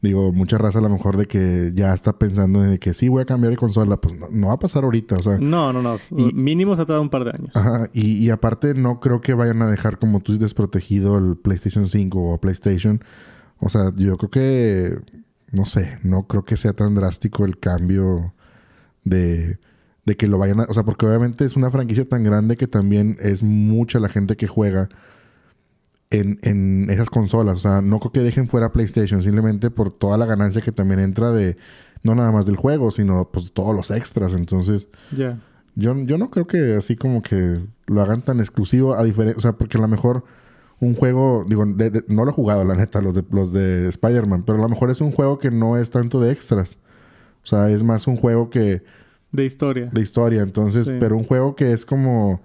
Digo, 0.01 0.31
mucha 0.31 0.57
raza 0.57 0.79
a 0.79 0.81
lo 0.81 0.89
mejor 0.89 1.17
de 1.17 1.25
que 1.25 1.71
ya 1.73 1.93
está 1.93 2.19
pensando 2.19 2.63
en 2.63 2.77
que 2.77 2.93
sí 2.93 3.07
voy 3.07 3.23
a 3.23 3.25
cambiar 3.25 3.51
de 3.51 3.57
consola, 3.57 3.97
pues 3.97 4.15
no, 4.31 4.47
va 4.47 4.53
a 4.53 4.59
pasar 4.59 4.83
ahorita, 4.83 5.15
o 5.15 5.23
sea. 5.23 5.37
No, 5.39 5.71
no, 5.73 5.81
no. 5.81 5.97
Mínimo 6.11 6.75
se 6.75 6.81
ha 6.81 6.85
tardado 6.85 7.01
un 7.01 7.09
par 7.09 7.23
de 7.23 7.31
años. 7.31 7.55
Ajá, 7.55 7.89
y, 7.93 8.29
aparte 8.29 8.73
no 8.73 8.99
creo 8.99 9.21
que 9.21 9.33
vayan 9.33 9.61
a 9.61 9.67
dejar 9.67 9.97
como 9.97 10.19
tú 10.19 10.37
desprotegido 10.37 11.17
el 11.17 11.37
PlayStation 11.37 11.87
5 11.87 12.33
o 12.33 12.37
PlayStation. 12.39 13.03
O 13.59 13.69
sea, 13.69 13.93
yo 13.95 14.17
creo 14.17 14.29
que, 14.29 14.99
no 15.51 15.65
sé, 15.65 15.97
no 16.03 16.27
creo 16.27 16.43
que 16.43 16.57
sea 16.57 16.73
tan 16.73 16.93
drástico 16.93 17.45
el 17.45 17.57
cambio 17.57 18.33
de, 19.05 19.59
de 20.05 20.17
que 20.17 20.27
lo 20.27 20.37
vayan 20.37 20.59
a... 20.59 20.63
O 20.65 20.73
sea, 20.73 20.83
porque 20.83 21.05
obviamente 21.05 21.45
es 21.45 21.55
una 21.55 21.71
franquicia 21.71 22.07
tan 22.07 22.23
grande 22.23 22.57
que 22.57 22.67
también 22.67 23.17
es 23.21 23.43
mucha 23.43 23.99
la 23.99 24.09
gente 24.09 24.35
que 24.35 24.47
juega 24.47 24.89
en, 26.19 26.39
en, 26.43 26.89
esas 26.89 27.09
consolas. 27.09 27.57
O 27.57 27.59
sea, 27.59 27.81
no 27.81 27.99
creo 27.99 28.11
que 28.11 28.19
dejen 28.21 28.47
fuera 28.47 28.71
PlayStation, 28.71 29.21
simplemente 29.21 29.71
por 29.71 29.93
toda 29.93 30.17
la 30.17 30.25
ganancia 30.25 30.61
que 30.61 30.71
también 30.71 30.99
entra 30.99 31.31
de 31.31 31.57
no 32.03 32.15
nada 32.15 32.31
más 32.31 32.45
del 32.45 32.55
juego, 32.55 32.91
sino 32.91 33.29
pues 33.31 33.51
todos 33.51 33.75
los 33.75 33.91
extras. 33.91 34.33
Entonces, 34.33 34.87
ya 35.15 35.39
yo, 35.75 35.93
yo 36.05 36.17
no 36.17 36.31
creo 36.31 36.47
que 36.47 36.75
así 36.75 36.95
como 36.95 37.21
que 37.21 37.59
lo 37.87 38.01
hagan 38.01 38.21
tan 38.21 38.39
exclusivo 38.39 38.95
a 38.95 39.03
diferencia, 39.03 39.37
o 39.37 39.41
sea, 39.41 39.51
porque 39.53 39.77
a 39.77 39.81
lo 39.81 39.87
mejor 39.87 40.23
un 40.79 40.95
juego, 40.95 41.45
digo, 41.47 41.65
no 41.65 42.25
lo 42.25 42.31
he 42.31 42.33
jugado, 42.33 42.63
la 42.65 42.75
neta, 42.75 43.01
los 43.01 43.13
de, 43.13 43.23
los 43.29 43.53
de 43.53 43.87
Spider-Man, 43.89 44.43
pero 44.43 44.57
a 44.57 44.61
lo 44.61 44.69
mejor 44.69 44.89
es 44.89 45.01
un 45.01 45.11
juego 45.11 45.37
que 45.39 45.51
no 45.51 45.77
es 45.77 45.89
tanto 45.89 46.19
de 46.19 46.31
extras. 46.31 46.79
O 47.43 47.47
sea, 47.47 47.69
es 47.69 47.83
más 47.83 48.07
un 48.07 48.15
juego 48.15 48.49
que... 48.49 48.83
De 49.31 49.45
historia. 49.45 49.89
De 49.91 50.01
historia, 50.01 50.41
entonces, 50.41 50.89
pero 50.99 51.17
un 51.17 51.25
juego 51.25 51.55
que 51.55 51.73
es 51.73 51.85
como... 51.85 52.41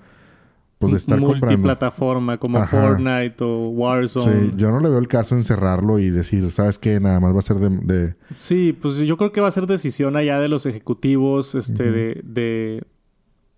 Pues 0.80 0.92
de 0.92 0.96
estar 0.96 1.20
Multiplataforma, 1.20 2.38
como 2.38 2.64
Fortnite 2.66 3.36
o 3.44 3.68
Warzone. 3.68 4.24
Sí, 4.24 4.52
yo 4.56 4.70
no 4.70 4.80
le 4.80 4.88
veo 4.88 4.98
el 4.98 5.08
caso 5.08 5.34
en 5.34 5.44
cerrarlo 5.44 5.98
y 5.98 6.08
decir, 6.08 6.50
¿sabes 6.50 6.78
qué? 6.78 6.98
Nada 7.00 7.20
más 7.20 7.34
va 7.34 7.40
a 7.40 7.42
ser 7.42 7.58
de... 7.58 8.14
Sí, 8.38 8.72
pues 8.72 8.96
yo 8.96 9.18
creo 9.18 9.30
que 9.30 9.42
va 9.42 9.48
a 9.48 9.50
ser 9.50 9.66
decisión 9.66 10.16
allá 10.16 10.40
de 10.40 10.48
los 10.48 10.64
ejecutivos, 10.64 11.54
este, 11.54 11.84
de 11.92 12.82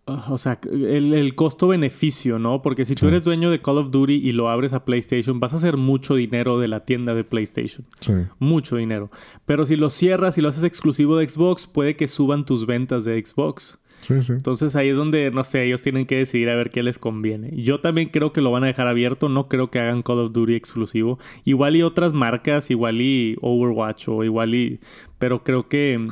o 0.04 0.36
sea, 0.36 0.58
el, 0.64 1.34
costo-beneficio, 1.36 2.38
¿no? 2.40 2.60
Porque 2.60 2.84
si 2.84 2.96
tú 2.96 3.06
eres 3.06 3.22
dueño 3.22 3.50
de 3.50 3.60
Call 3.60 3.78
of 3.78 3.90
Duty 3.90 4.14
y 4.14 4.32
lo 4.32 4.48
abres 4.50 4.72
a 4.72 4.84
PlayStation, 4.84 5.38
vas 5.38 5.52
a 5.52 5.56
hacer 5.56 5.76
mucho 5.76 6.16
dinero 6.16 6.58
de 6.58 6.66
la 6.66 6.84
tienda 6.84 7.14
de 7.14 7.22
PlayStation. 7.22 7.86
Sí. 8.00 8.12
Mucho 8.40 8.76
dinero. 8.76 9.12
Pero 9.46 9.64
si 9.64 9.76
lo 9.76 9.90
cierras 9.90 10.36
y 10.38 10.40
lo 10.40 10.48
haces 10.48 10.64
exclusivo 10.64 11.16
de 11.16 11.28
Xbox, 11.28 11.68
puede 11.68 11.94
que 11.94 12.08
suban 12.08 12.44
tus 12.44 12.66
ventas 12.66 13.04
de 13.04 13.24
Xbox. 13.24 13.78
Entonces 14.08 14.76
ahí 14.76 14.88
es 14.88 14.96
donde, 14.96 15.30
no 15.30 15.44
sé, 15.44 15.64
ellos 15.64 15.82
tienen 15.82 16.06
que 16.06 16.16
decidir 16.16 16.48
a 16.50 16.56
ver 16.56 16.70
qué 16.70 16.82
les 16.82 16.98
conviene. 16.98 17.50
Yo 17.62 17.78
también 17.78 18.08
creo 18.08 18.32
que 18.32 18.40
lo 18.40 18.50
van 18.50 18.64
a 18.64 18.68
dejar 18.68 18.86
abierto, 18.86 19.28
no 19.28 19.48
creo 19.48 19.70
que 19.70 19.78
hagan 19.78 20.02
Call 20.02 20.18
of 20.18 20.32
Duty 20.32 20.54
exclusivo. 20.54 21.18
Igual 21.44 21.76
y 21.76 21.82
otras 21.82 22.12
marcas, 22.12 22.70
igual 22.70 23.00
y 23.00 23.36
Overwatch 23.40 24.08
o 24.08 24.24
igual 24.24 24.54
y... 24.54 24.80
Pero 25.18 25.44
creo 25.44 25.68
que 25.68 26.08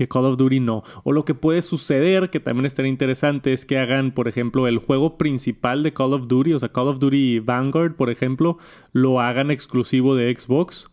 que 0.00 0.08
Call 0.08 0.24
of 0.24 0.38
Duty 0.38 0.60
no. 0.60 0.82
O 1.04 1.12
lo 1.12 1.26
que 1.26 1.34
puede 1.34 1.60
suceder, 1.60 2.30
que 2.30 2.40
también 2.40 2.64
estaría 2.64 2.88
interesante, 2.88 3.52
es 3.52 3.66
que 3.66 3.76
hagan, 3.76 4.12
por 4.12 4.28
ejemplo, 4.28 4.66
el 4.66 4.78
juego 4.78 5.18
principal 5.18 5.82
de 5.82 5.92
Call 5.92 6.14
of 6.14 6.26
Duty, 6.26 6.54
o 6.54 6.58
sea, 6.58 6.70
Call 6.70 6.88
of 6.88 7.00
Duty 7.00 7.40
Vanguard, 7.40 7.96
por 7.96 8.08
ejemplo, 8.08 8.56
lo 8.92 9.20
hagan 9.20 9.50
exclusivo 9.50 10.16
de 10.16 10.34
Xbox, 10.34 10.90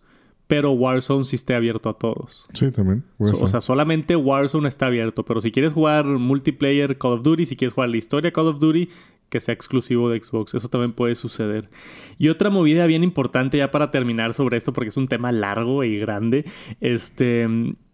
pero 0.48 0.72
Warzone 0.72 1.25
sí 1.25 1.36
esté 1.36 1.56
abierto 1.56 1.89
a 1.89 1.98
todos. 1.98 2.46
Sí, 2.54 2.72
también. 2.72 3.04
o 3.18 3.48
sea, 3.48 3.62
solamente 3.62 4.16
Warzone 4.16 4.68
está 4.68 4.88
abierto, 4.88 5.24
pero 5.25 5.42
si 5.42 5.51
quieres 5.51 5.74
jugar 5.74 6.06
multiplayer 6.06 6.98
Call 6.98 7.13
of 7.13 7.24
Duty, 7.24 7.46
si 7.46 7.56
quieres 7.58 7.74
jugar 7.74 7.89
la 7.89 7.98
historia 7.98 8.32
Call 8.32 8.48
of 8.48 8.60
Duty, 8.60 8.89
que 9.30 9.39
sea 9.39 9.54
exclusivo 9.54 10.10
de 10.10 10.24
Xbox. 10.24 10.54
Eso 10.54 10.70
también 10.70 10.94
puede 10.94 11.16
suceder. 11.16 11.70
Y 12.18 12.30
otra 12.30 12.50
movida 12.50 12.86
bien 12.86 13.04
importante 13.04 13.58
ya 13.58 13.72
para 13.72 13.92
terminar 13.92 14.34
sobre 14.34 14.58
esto, 14.58 14.74
porque 14.74 14.89
es 14.89 14.98
un 14.98 15.08
tema 15.08 15.32
largo 15.32 15.84
y 15.84 16.00
grande, 16.00 16.46
este, 16.80 17.48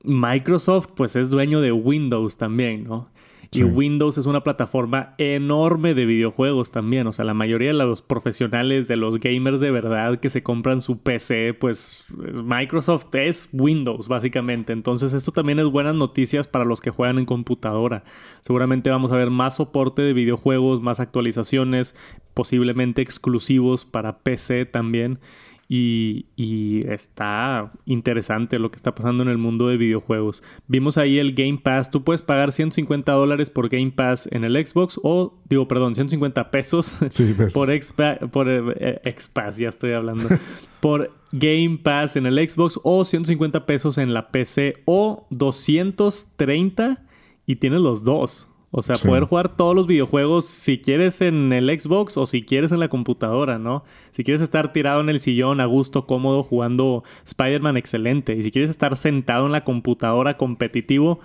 Microsoft 0.03 0.89
pues 0.95 1.15
es 1.15 1.29
dueño 1.29 1.61
de 1.61 1.71
Windows 1.71 2.37
también, 2.37 2.83
¿no? 2.83 3.09
Y 3.53 3.63
Windows 3.63 4.17
es 4.17 4.25
una 4.25 4.43
plataforma 4.43 5.15
enorme 5.17 5.93
de 5.93 6.05
videojuegos 6.05 6.71
también. 6.71 7.07
O 7.07 7.13
sea, 7.13 7.25
la 7.25 7.33
mayoría 7.33 7.69
de 7.69 7.73
los 7.73 8.01
profesionales, 8.01 8.87
de 8.87 8.95
los 8.95 9.19
gamers 9.19 9.59
de 9.59 9.71
verdad 9.71 10.19
que 10.19 10.29
se 10.29 10.43
compran 10.43 10.81
su 10.81 10.99
PC, 10.99 11.53
pues 11.53 12.05
Microsoft 12.43 13.13
es 13.13 13.49
Windows, 13.53 14.07
básicamente. 14.07 14.73
Entonces, 14.73 15.13
esto 15.13 15.31
también 15.31 15.59
es 15.59 15.65
buenas 15.65 15.95
noticias 15.95 16.47
para 16.47 16.65
los 16.65 16.81
que 16.81 16.91
juegan 16.91 17.19
en 17.19 17.25
computadora. 17.25 18.03
Seguramente 18.41 18.89
vamos 18.89 19.11
a 19.11 19.17
ver 19.17 19.29
más 19.29 19.57
soporte 19.57 20.01
de 20.01 20.13
videojuegos, 20.13 20.81
más 20.81 20.99
actualizaciones, 20.99 21.95
posiblemente 22.33 23.01
exclusivos 23.01 23.85
para 23.85 24.19
PC 24.19 24.65
también. 24.65 25.19
Y, 25.69 26.25
está 26.89 27.71
interesante 27.85 28.59
lo 28.59 28.69
que 28.69 28.75
está 28.75 28.93
pasando 28.93 29.23
en 29.23 29.29
el 29.29 29.37
mundo 29.37 29.67
de 29.67 29.77
videojuegos. 29.77 30.43
Vimos 30.67 30.97
ahí 30.97 31.17
el 31.17 31.33
Game 31.33 31.59
Pass. 31.63 31.89
Tú 31.89 32.03
puedes 32.03 32.21
pagar 32.21 32.51
150 32.51 33.11
dólares 33.11 33.49
por 33.49 33.69
Game 33.69 33.91
Pass 33.91 34.27
en 34.31 34.43
el 34.43 34.55
Xbox 34.65 34.99
o, 35.01 35.39
digo, 35.49 35.67
perdón, 35.67 35.95
150 35.95 36.51
pesos 36.51 36.95
por, 37.53 37.71
Expa, 37.71 38.17
por 38.31 38.47
eh, 38.49 39.15
ya 39.57 39.69
estoy 39.69 39.93
hablando. 39.93 40.29
por 40.81 41.09
Game 41.31 41.79
Pass 41.81 42.15
en 42.17 42.25
el 42.25 42.37
Xbox 42.47 42.79
o 42.83 43.05
150 43.05 43.65
pesos 43.65 43.97
en 43.97 44.13
la 44.13 44.29
PC 44.29 44.83
o 44.85 45.27
230 45.31 47.03
y 47.45 47.55
tienes 47.55 47.79
los 47.79 48.03
dos. 48.03 48.52
O 48.75 48.81
sea, 48.81 48.95
poder 48.95 49.25
jugar 49.25 49.55
todos 49.55 49.75
los 49.75 49.85
videojuegos 49.85 50.45
si 50.45 50.79
quieres 50.79 51.21
en 51.21 51.53
el 51.53 51.69
Xbox 51.79 52.17
o 52.17 52.25
si 52.25 52.41
quieres 52.41 52.71
en 52.71 52.79
la 52.79 52.87
computadora, 52.87 53.59
¿no? 53.59 53.83
Si 54.09 54.23
quieres 54.23 54.41
estar 54.41 54.73
tirado 54.73 54.99
en 54.99 55.09
el 55.09 55.19
sillón 55.19 55.61
a 55.61 55.65
gusto, 55.67 56.07
cómodo, 56.07 56.43
jugando 56.43 57.03
Spider-Man, 57.23 57.77
excelente. 57.77 58.35
Y 58.35 58.41
si 58.41 58.49
quieres 58.49 58.71
estar 58.71 58.97
sentado 58.97 59.45
en 59.45 59.51
la 59.51 59.63
computadora 59.63 60.37
competitivo, 60.37 61.19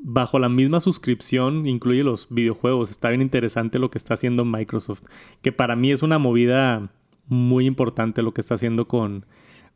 bajo 0.00 0.40
la 0.40 0.48
misma 0.48 0.80
suscripción, 0.80 1.68
incluye 1.68 2.02
los 2.02 2.26
videojuegos. 2.30 2.90
Está 2.90 3.10
bien 3.10 3.22
interesante 3.22 3.78
lo 3.78 3.92
que 3.92 3.98
está 3.98 4.14
haciendo 4.14 4.44
Microsoft. 4.44 5.04
Que 5.40 5.52
para 5.52 5.76
mí 5.76 5.92
es 5.92 6.02
una 6.02 6.18
movida 6.18 6.90
muy 7.28 7.66
importante 7.66 8.22
lo 8.22 8.34
que 8.34 8.40
está 8.40 8.56
haciendo 8.56 8.88
con, 8.88 9.24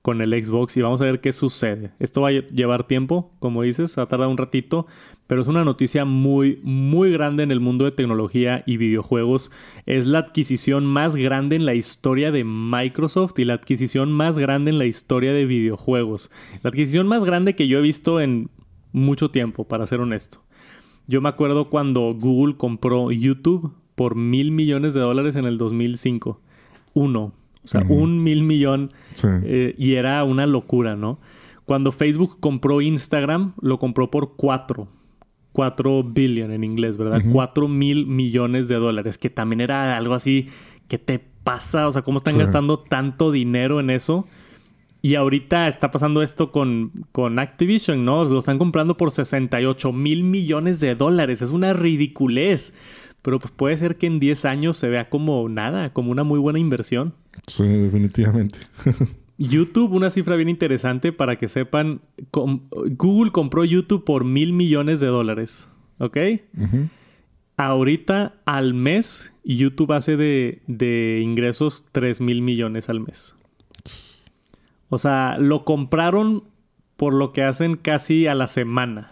con 0.03 0.21
el 0.21 0.45
Xbox 0.45 0.77
y 0.77 0.83
vamos 0.83 1.01
a 1.01 1.05
ver 1.05 1.21
qué 1.21 1.33
sucede. 1.33 1.93
Esto 2.01 2.21
va 2.21 2.29
a 2.29 2.33
llevar 2.33 2.87
tiempo, 2.89 3.33
como 3.39 3.63
dices, 3.63 3.97
va 3.97 4.03
a 4.03 4.09
tardar 4.09 4.29
un 4.29 4.37
ratito, 4.37 4.87
pero 5.29 5.43
es 5.43 5.49
una 5.49 5.65
noticia 5.65 6.05
muy, 6.05 6.61
muy 6.65 7.13
grande 7.13 7.45
en 7.45 7.53
el 7.53 7.61
mundo 7.61 7.85
de 7.85 7.93
tecnología 7.93 8.65
y 8.67 8.77
videojuegos. 8.77 9.53
Es 9.87 10.09
la 10.09 10.19
adquisición 10.19 10.85
más 10.85 11.15
grande 11.15 11.55
en 11.55 11.65
la 11.65 11.75
historia 11.75 12.33
de 12.33 12.43
Microsoft 12.43 13.39
y 13.39 13.45
la 13.45 13.55
adquisición 13.55 14.11
más 14.11 14.39
grande 14.39 14.73
en 14.73 14.79
la 14.79 14.87
historia 14.87 15.33
de 15.33 15.47
videojuegos. 15.47 16.33
La 16.63 16.71
adquisición 16.71 17.07
más 17.07 17.25
grande 17.25 17.55
que 17.55 17.69
yo 17.69 17.79
he 17.79 17.83
visto 17.83 18.21
en 18.21 18.51
mucho 18.91 19.31
tiempo, 19.31 19.65
para 19.69 19.87
ser 19.87 20.01
honesto. 20.01 20.43
Yo 21.07 21.21
me 21.21 21.29
acuerdo 21.29 21.71
cuando 21.71 22.13
Google 22.15 22.57
compró 22.57 23.13
YouTube 23.13 23.73
por 23.95 24.17
mil 24.17 24.51
millones 24.51 24.95
de 24.95 25.01
dólares 25.01 25.37
en 25.37 25.45
el 25.45 25.59
2005. 25.59 26.41
Uno 26.93 27.33
o 27.65 27.69
sea, 27.69 27.85
un 27.89 28.23
mil 28.23 28.43
millón. 28.43 28.91
Eh, 29.45 29.75
y 29.79 29.95
era 29.95 30.23
una 30.25 30.47
locura, 30.47 30.97
¿no? 30.97 31.19
Cuando 31.65 31.93
Facebook 31.93 32.39
compró 32.41 32.81
Instagram, 32.81 33.55
lo 33.61 33.79
compró 33.79 34.11
por 34.11 34.37
cuatro. 34.37 34.89
Cuatro 35.53 36.03
billion 36.03 36.51
en 36.51 36.65
inglés, 36.65 36.97
¿verdad? 36.97 37.23
Cuatro 37.31 37.69
mil 37.69 38.07
millones 38.07 38.69
de 38.69 38.77
dólares, 38.77 39.19
que 39.19 39.29
también 39.29 39.61
era 39.61 39.97
algo 39.97 40.15
así 40.15 40.49
que 40.89 40.99
te 40.99 41.19
pasa, 41.19 41.89
o 41.89 41.93
sea, 41.93 42.03
¿cómo 42.03 42.19
están 42.19 42.39
gastando 42.39 42.79
tanto 42.79 43.33
dinero 43.33 43.81
en 43.81 43.91
eso? 43.91 44.27
Y 45.01 45.15
ahorita 45.15 45.67
está 45.67 45.91
pasando 45.91 46.23
esto 46.23 46.53
con, 46.53 46.93
con 47.11 47.39
Activision, 47.39 48.05
¿no? 48.05 48.25
Lo 48.25 48.39
están 48.39 48.59
comprando 48.59 48.97
por 48.97 49.11
68 49.11 49.93
mil 49.93 50.23
millones 50.23 50.81
de 50.81 50.95
dólares. 50.95 51.43
Es 51.43 51.51
una 51.51 51.73
ridiculez. 51.73 52.75
Pero 53.23 53.39
pues 53.39 53.53
puede 53.53 53.77
ser 53.77 53.97
que 53.97 54.07
en 54.07 54.19
10 54.19 54.45
años 54.45 54.79
se 54.79 54.89
vea 54.89 55.09
como 55.09 55.49
nada, 55.49 55.93
como 55.93 56.11
una 56.11 56.25
muy 56.25 56.39
buena 56.39 56.59
inversión. 56.59 57.15
Sí, 57.47 57.65
definitivamente. 57.65 58.59
YouTube, 59.39 59.93
una 59.93 60.11
cifra 60.11 60.37
bien 60.37 60.49
interesante 60.49 61.13
para 61.13 61.37
que 61.37 61.49
sepan, 61.49 62.01
Google 62.33 63.33
compró 63.33 63.65
YouTube 63.65 64.05
por 64.05 64.25
mil 64.25 64.53
millones 64.53 65.01
de 65.01 65.07
dólares, 65.07 65.73
¿ok? 65.99 66.17
Ahorita 67.57 68.35
al 68.45 68.75
mes 68.75 69.33
YouTube 69.45 69.93
hace 69.93 70.17
de, 70.17 70.63
de 70.67 71.21
ingresos 71.23 71.85
3 71.93 72.21
mil 72.21 72.43
millones 72.43 72.89
al 72.89 73.01
mes. 73.01 73.35
O 74.89 74.99
sea, 74.99 75.39
lo 75.39 75.65
compraron 75.65 76.45
por 76.97 77.15
lo 77.15 77.33
que 77.33 77.43
hacen 77.43 77.77
casi 77.77 78.27
a 78.27 78.35
la 78.35 78.47
semana. 78.47 79.11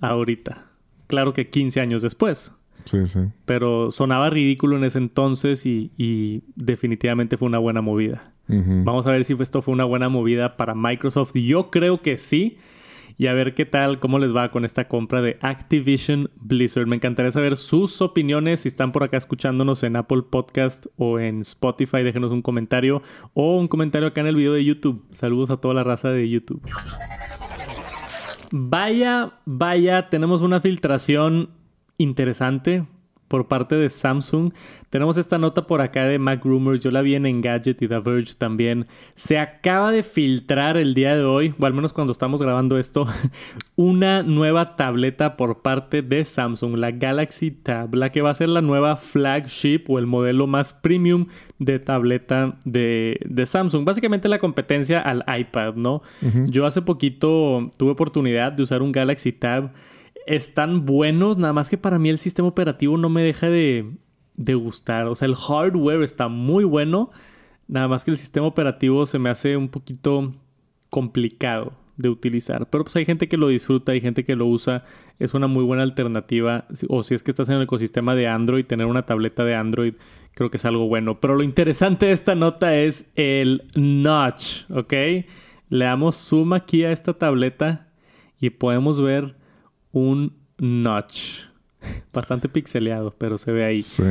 Ahorita. 0.00 0.66
Claro 1.06 1.32
que 1.32 1.50
15 1.50 1.80
años 1.80 2.02
después. 2.02 2.52
Sí, 2.84 3.06
sí. 3.06 3.20
Pero 3.44 3.90
sonaba 3.90 4.30
ridículo 4.30 4.76
en 4.76 4.84
ese 4.84 4.98
entonces 4.98 5.66
y, 5.66 6.42
definitivamente 6.56 7.36
fue 7.36 7.48
una 7.48 7.58
buena 7.58 7.80
movida. 7.80 8.32
Vamos 8.46 9.06
a 9.06 9.10
ver 9.10 9.24
si 9.24 9.34
esto 9.40 9.62
fue 9.62 9.72
una 9.72 9.84
buena 9.84 10.08
movida 10.08 10.56
para 10.56 10.74
Microsoft. 10.74 11.34
Yo 11.34 11.70
creo 11.70 12.02
que 12.02 12.18
sí. 12.18 12.58
Y 13.16 13.28
a 13.28 13.32
ver 13.32 13.54
qué 13.54 13.64
tal, 13.64 14.00
cómo 14.00 14.18
les 14.18 14.34
va 14.34 14.50
con 14.50 14.64
esta 14.64 14.88
compra 14.88 15.22
de 15.22 15.38
Activision 15.40 16.30
Blizzard. 16.34 16.86
Me 16.86 16.96
encantaría 16.96 17.30
saber 17.30 17.56
sus 17.56 18.02
opiniones. 18.02 18.60
Si 18.60 18.68
están 18.68 18.90
por 18.90 19.04
acá 19.04 19.16
escuchándonos 19.16 19.84
en 19.84 19.94
Apple 19.94 20.22
Podcast 20.28 20.86
o 20.96 21.20
en 21.20 21.40
Spotify, 21.42 22.02
déjenos 22.02 22.32
un 22.32 22.42
comentario 22.42 23.02
o 23.32 23.56
un 23.56 23.68
comentario 23.68 24.08
acá 24.08 24.20
en 24.20 24.26
el 24.26 24.36
video 24.36 24.52
de 24.52 24.64
YouTube. 24.64 25.06
Saludos 25.12 25.50
a 25.50 25.58
toda 25.58 25.74
la 25.74 25.84
raza 25.84 26.10
de 26.10 26.28
YouTube. 26.28 26.60
Vaya, 28.50 29.34
vaya, 29.44 30.08
tenemos 30.10 30.42
una 30.42 30.60
filtración 30.60 31.50
interesante 31.98 32.84
por 33.28 33.48
parte 33.48 33.74
de 33.74 33.90
Samsung. 33.90 34.52
Tenemos 34.90 35.18
esta 35.18 35.38
nota 35.38 35.66
por 35.66 35.80
acá 35.80 36.04
de 36.04 36.20
Mac 36.20 36.44
Rumors, 36.44 36.80
yo 36.80 36.92
la 36.92 37.02
vi 37.02 37.16
en 37.16 37.26
Engadget 37.26 37.82
y 37.82 37.88
The 37.88 37.98
Verge 37.98 38.34
también. 38.38 38.86
Se 39.14 39.38
acaba 39.38 39.90
de 39.90 40.04
filtrar 40.04 40.76
el 40.76 40.94
día 40.94 41.16
de 41.16 41.24
hoy, 41.24 41.52
o 41.58 41.66
al 41.66 41.74
menos 41.74 41.92
cuando 41.92 42.12
estamos 42.12 42.40
grabando 42.40 42.78
esto, 42.78 43.06
una 43.76 44.22
nueva 44.22 44.76
tableta 44.76 45.36
por 45.36 45.62
parte 45.62 46.02
de 46.02 46.24
Samsung, 46.24 46.76
la 46.76 46.92
Galaxy 46.92 47.50
Tab, 47.50 47.94
la 47.94 48.12
que 48.12 48.22
va 48.22 48.30
a 48.30 48.34
ser 48.34 48.50
la 48.50 48.60
nueva 48.60 48.96
flagship 48.96 49.84
o 49.88 49.98
el 49.98 50.06
modelo 50.06 50.46
más 50.46 50.72
premium 50.72 51.26
de 51.58 51.80
tableta 51.80 52.56
de, 52.64 53.18
Samsung. 53.44 53.84
Básicamente 53.84 54.28
la 54.28 54.38
competencia 54.38 55.00
al 55.00 55.24
iPad, 55.26 55.74
¿no? 55.74 56.02
Yo 56.46 56.66
hace 56.66 56.82
poquito 56.82 57.70
tuve 57.76 57.90
oportunidad 57.90 58.52
de 58.52 58.62
usar 58.62 58.80
un 58.80 58.92
Galaxy 58.92 59.32
Tab 59.32 59.72
están 60.26 60.86
buenos, 60.86 61.36
nada 61.36 61.52
más 61.52 61.70
que 61.70 61.78
para 61.78 61.98
mí 61.98 62.08
el 62.08 62.18
sistema 62.18 62.48
operativo 62.48 62.96
no 62.96 63.08
me 63.08 63.22
deja 63.22 63.48
de, 63.48 63.92
de 64.36 64.54
gustar. 64.54 65.06
O 65.06 65.14
sea, 65.14 65.26
el 65.26 65.36
hardware 65.36 66.02
está 66.02 66.28
muy 66.28 66.64
bueno. 66.64 67.10
Nada 67.66 67.88
más 67.88 68.04
que 68.04 68.10
el 68.10 68.16
sistema 68.16 68.46
operativo 68.46 69.06
se 69.06 69.18
me 69.18 69.30
hace 69.30 69.56
un 69.56 69.68
poquito 69.68 70.34
complicado 70.90 71.72
de 71.96 72.08
utilizar. 72.08 72.68
Pero 72.68 72.84
pues 72.84 72.96
hay 72.96 73.04
gente 73.04 73.28
que 73.28 73.36
lo 73.36 73.48
disfruta, 73.48 73.92
hay 73.92 74.00
gente 74.00 74.24
que 74.24 74.36
lo 74.36 74.46
usa. 74.46 74.84
Es 75.18 75.34
una 75.34 75.46
muy 75.46 75.64
buena 75.64 75.82
alternativa. 75.82 76.66
O 76.88 77.02
si 77.02 77.14
es 77.14 77.22
que 77.22 77.30
estás 77.30 77.48
en 77.48 77.56
el 77.56 77.62
ecosistema 77.62 78.14
de 78.14 78.28
Android, 78.28 78.66
tener 78.66 78.86
una 78.86 79.06
tableta 79.06 79.44
de 79.44 79.54
Android 79.54 79.94
creo 80.34 80.50
que 80.50 80.56
es 80.56 80.64
algo 80.64 80.86
bueno. 80.88 81.20
Pero 81.20 81.36
lo 81.36 81.42
interesante 81.42 82.06
de 82.06 82.12
esta 82.12 82.34
nota 82.34 82.76
es 82.76 83.10
el 83.14 83.62
notch, 83.74 84.70
¿ok? 84.70 84.92
Le 85.70 85.84
damos 85.84 86.16
zoom 86.16 86.52
aquí 86.52 86.84
a 86.84 86.92
esta 86.92 87.14
tableta 87.14 87.88
y 88.40 88.50
podemos 88.50 89.00
ver 89.00 89.36
un 89.94 90.36
notch. 90.58 91.44
Bastante 92.12 92.48
pixeleado, 92.48 93.14
pero 93.16 93.38
se 93.38 93.52
ve 93.52 93.64
ahí. 93.64 93.82
Sí. 93.82 94.02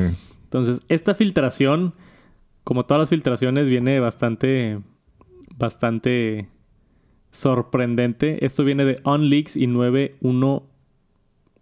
Entonces, 0.46 0.82
esta 0.90 1.14
filtración, 1.14 1.94
como 2.64 2.86
todas 2.86 3.02
las 3.02 3.10
filtraciones, 3.10 3.70
viene 3.70 4.00
bastante, 4.00 4.80
bastante 5.56 6.50
sorprendente. 7.32 8.46
Esto 8.46 8.64
viene 8.64 8.86
de 8.86 9.00
OnLeaks 9.04 9.56
y 9.58 9.68
91 9.68 10.64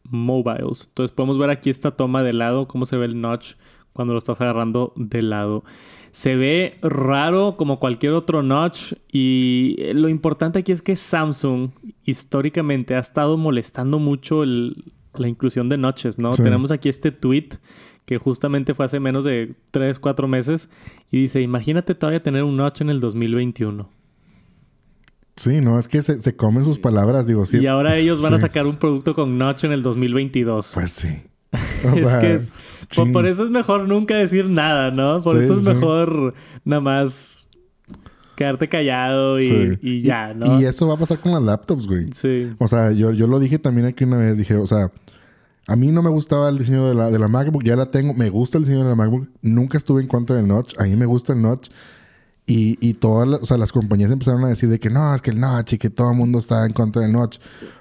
Mobiles. 0.04 0.88
Entonces 0.90 1.16
podemos 1.16 1.38
ver 1.38 1.50
aquí 1.50 1.70
esta 1.70 1.92
toma 1.92 2.24
de 2.24 2.34
lado, 2.34 2.68
cómo 2.68 2.86
se 2.86 2.98
ve 2.98 3.06
el 3.06 3.20
notch 3.22 3.54
cuando 3.94 4.14
lo 4.14 4.20
estás 4.20 4.40
agarrando 4.42 4.94
de 4.96 5.22
lado. 5.22 5.64
Se 6.12 6.36
ve 6.36 6.78
raro 6.82 7.56
como 7.58 7.80
cualquier 7.80 8.14
otro 8.14 8.44
notch 8.44 8.94
y 9.12 9.78
lo 9.94 10.10
importante 10.10 10.60
aquí 10.60 10.72
es 10.72 10.82
que 10.82 10.96
Samsung 10.96 11.70
históricamente 12.04 12.96
ha 12.96 13.00
estado 13.00 13.38
molestando 13.38 13.98
mucho 13.98 14.44
la 14.44 15.28
inclusión 15.28 15.70
de 15.70 15.78
notches, 15.78 16.20
¿no? 16.20 16.32
Tenemos 16.32 16.72
aquí 16.72 16.90
este 16.90 17.12
tweet 17.12 17.50
que 18.06 18.18
justamente 18.18 18.74
fue 18.74 18.86
hace 18.86 19.00
menos 19.00 19.24
de 19.24 19.56
3, 19.72 20.00
4 20.00 20.28
meses 20.28 20.70
y 21.12 21.22
dice, 21.22 21.42
imagínate 21.42 21.96
todavía 21.96 22.22
tener 22.22 22.44
un 22.44 22.58
notch 22.58 22.82
en 22.82 22.90
el 22.90 23.00
2021. 23.00 23.90
Sí, 25.38 25.62
no, 25.62 25.80
es 25.80 25.88
que 25.88 26.02
se, 26.02 26.36
comen 26.36 26.66
sus 26.66 26.78
palabras, 26.78 27.26
digo, 27.26 27.46
sí. 27.46 27.60
Y 27.60 27.68
ahora 27.68 27.96
ellos 27.96 28.22
van 28.22 28.34
a 28.34 28.40
sacar 28.40 28.68
un 28.68 28.76
producto 28.76 29.16
con 29.16 29.38
notch 29.38 29.64
en 29.64 29.72
el 29.72 29.82
2022. 29.82 30.72
Pues 30.74 30.92
sí. 30.92 31.24
es 31.96 32.18
que 32.18 32.42
por, 32.96 33.26
eso 33.26 33.46
es 33.46 33.50
mejor 33.50 33.88
nunca 33.88 34.16
decir 34.16 34.50
nada, 34.50 34.92
¿no? 34.92 35.22
Por 35.22 35.42
eso 35.42 35.54
es 35.54 35.64
mejor 35.64 36.34
nada 36.66 36.82
más 36.82 37.48
quedarte 38.36 38.68
callado 38.68 39.40
y, 39.40 40.02
ya, 40.02 40.34
¿no? 40.34 40.60
Y, 40.60 40.66
eso 40.66 40.88
va 40.88 40.96
a 40.96 40.98
pasar 40.98 41.20
con 41.20 41.32
las 41.32 41.44
laptops, 41.44 41.88
güey. 41.88 42.12
Sí. 42.14 42.50
O 42.58 42.68
sea, 42.68 42.92
yo, 42.92 43.12
yo 43.12 43.28
lo 43.28 43.40
dije 43.40 43.60
también 43.60 43.88
aquí 43.88 44.04
una 44.04 44.18
vez, 44.18 44.38
dije, 44.38 44.56
o 44.56 44.68
sea, 44.68 44.92
a 45.68 45.76
mí 45.76 45.92
no 45.92 46.02
me 46.02 46.10
gustaba 46.10 46.50
el 46.50 46.58
diseño 46.58 46.88
de 46.88 46.96
la, 46.96 47.12
de 47.12 47.20
la 47.20 47.28
MacBook, 47.28 47.64
ya 47.64 47.76
la 47.76 47.92
tengo, 47.92 48.14
me 48.14 48.30
gusta 48.30 48.58
el 48.58 48.64
diseño 48.64 48.84
de 48.84 48.90
la 48.90 48.96
MacBook, 48.96 49.30
nunca 49.42 49.78
estuve 49.78 50.02
en 50.02 50.08
contra 50.08 50.36
del 50.36 50.48
notch, 50.48 50.74
a 50.80 50.84
mí 50.84 50.96
me 50.96 51.06
gusta 51.06 51.34
el 51.34 51.42
notch. 51.42 51.70
Y, 52.48 52.78
y 52.86 52.96
todas 52.96 53.28
las, 53.28 53.42
o 53.42 53.46
sea, 53.46 53.58
las 53.58 53.72
compañías 53.72 54.12
empezaron 54.12 54.44
a 54.44 54.50
decir 54.50 54.68
de 54.68 54.80
que 54.80 54.90
no, 54.90 55.14
es 55.14 55.22
que 55.22 55.30
el 55.30 55.40
notch 55.40 55.74
y 55.74 55.78
que 55.78 55.90
todo 55.90 56.12
el 56.12 56.18
mundo 56.18 56.40
está 56.40 56.66
en 56.66 56.74
contra 56.74 57.04
del 57.04 57.14
notch. 57.14 57.38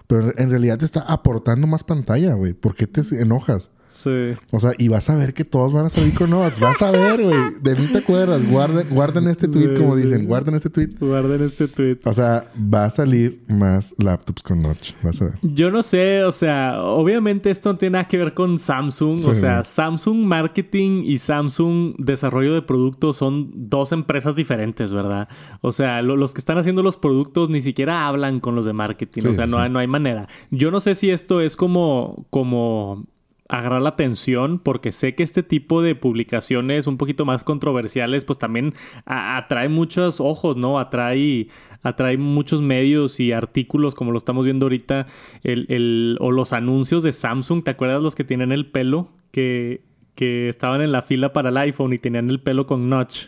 Pero 0.07 0.33
en 0.39 0.51
realidad 0.51 0.79
te 0.79 0.85
está 0.85 1.01
aportando 1.01 1.67
más 1.67 1.83
pantalla, 1.83 2.35
güey. 2.35 2.53
¿Por 2.53 2.77
qué 2.77 2.87
te 2.87 3.01
enojas? 3.21 3.71
Sí. 3.91 4.33
O 4.53 4.61
sea, 4.61 4.73
y 4.79 4.89
vas 4.89 5.11
a 5.11 5.17
ver 5.17 5.35
que 5.35 5.45
todos 5.45 5.73
van 5.73 5.87
a 5.87 5.91
salir 5.91 6.15
con 6.15 6.31
notes. 6.31 6.61
Vas 6.61 6.81
a 6.81 6.91
ver, 6.91 7.23
güey. 7.23 7.55
De 7.61 7.75
mí 7.75 7.89
te 7.89 7.99
acuerdas. 7.99 8.49
Guarden, 8.49 8.89
guarden 8.89 9.27
este 9.29 9.49
tweet, 9.49 9.75
como 9.77 9.97
dicen. 9.97 10.27
Guarden 10.27 10.55
este 10.55 10.71
tweet. 10.71 10.91
Guarden 11.01 11.45
este 11.45 11.67
tweet. 11.67 11.99
O 12.05 12.15
sea, 12.15 12.51
va 12.57 12.85
a 12.85 12.91
salir 12.91 13.43
más 13.49 13.95
laptops 13.99 14.43
con 14.43 14.63
notch. 14.63 14.93
Vas 15.03 15.21
a 15.21 15.27
ver. 15.27 15.35
Yo 15.43 15.71
no 15.71 15.83
sé, 15.83 16.23
o 16.23 16.33
sea, 16.33 16.81
obviamente 16.83 17.51
esto 17.51 17.73
no 17.73 17.79
tiene 17.79 17.95
nada 17.95 18.09
que 18.09 18.17
ver 18.17 18.33
con 18.33 18.59
Samsung. 18.59 19.21
O 19.27 19.35
sea, 19.35 19.65
Samsung 19.65 20.25
Marketing 20.25 21.03
y 21.05 21.19
Samsung 21.19 21.95
Desarrollo 21.99 22.55
de 22.55 22.63
Productos 22.63 23.17
son 23.17 23.51
dos 23.55 23.91
empresas 23.93 24.37
diferentes, 24.37 24.93
¿verdad? 24.93 25.29
O 25.63 25.73
sea, 25.73 26.01
los 26.01 26.33
que 26.33 26.39
están 26.39 26.59
haciendo 26.59 26.83
los 26.83 26.97
productos 26.97 27.51
ni 27.51 27.61
siquiera 27.61 28.07
hablan 28.07 28.41
con 28.41 28.55
los 28.55 28.65
de 28.65 28.73
marketing. 28.73 29.29
o 29.29 29.33
sea, 29.33 29.47
no, 29.47 29.69
no 29.69 29.79
hay 29.79 29.87
manera. 29.87 30.29
Yo 30.51 30.71
no 30.71 30.79
sé 30.81 30.95
si 30.95 31.11
esto 31.11 31.41
es 31.41 31.57
como, 31.57 32.27
como 32.31 33.05
agarrar 33.51 33.83
la 33.83 33.91
atención 33.91 34.61
porque 34.61 34.93
sé 34.93 35.15
que 35.15 35.25
este 35.25 35.43
tipo 35.43 35.83
de 35.83 35.95
publicaciones 35.97 36.87
un 36.87 36.97
poquito 36.97 37.25
más 37.25 37.43
controversiales 37.43 38.25
pues 38.25 38.39
también 38.39 38.75
atrae 39.05 39.69
muchos 39.69 40.21
ojos, 40.21 40.57
¿no? 40.57 40.79
Atrae, 40.79 41.49
atrae 41.83 42.17
muchos 42.17 42.63
medios 42.63 43.19
y 43.19 43.33
artículos 43.33 43.95
como 43.95 44.13
lo 44.13 44.19
estamos 44.19 44.45
viendo 44.45 44.67
ahorita 44.67 45.09
el, 45.43 45.67
el, 45.69 46.17
o 46.21 46.31
los 46.31 46.53
anuncios 46.53 47.03
de 47.03 47.13
Samsung, 47.13 47.65
¿te 47.65 47.73
acuerdas 47.73 48.01
los 48.01 48.15
que 48.15 48.25
tienen 48.25 48.53
el 48.53 48.67
pelo? 48.71 49.09
Que, 49.33 49.83
que 50.15 50.49
estaban 50.49 50.81
en 50.81 50.93
la 50.93 51.03
fila 51.03 51.33
para 51.33 51.49
el 51.49 51.57
iPhone 51.57 51.93
y 51.93 51.99
tenían 51.99 52.31
el 52.31 52.41
pelo 52.41 52.67
con 52.67 52.89
notch. 52.89 53.27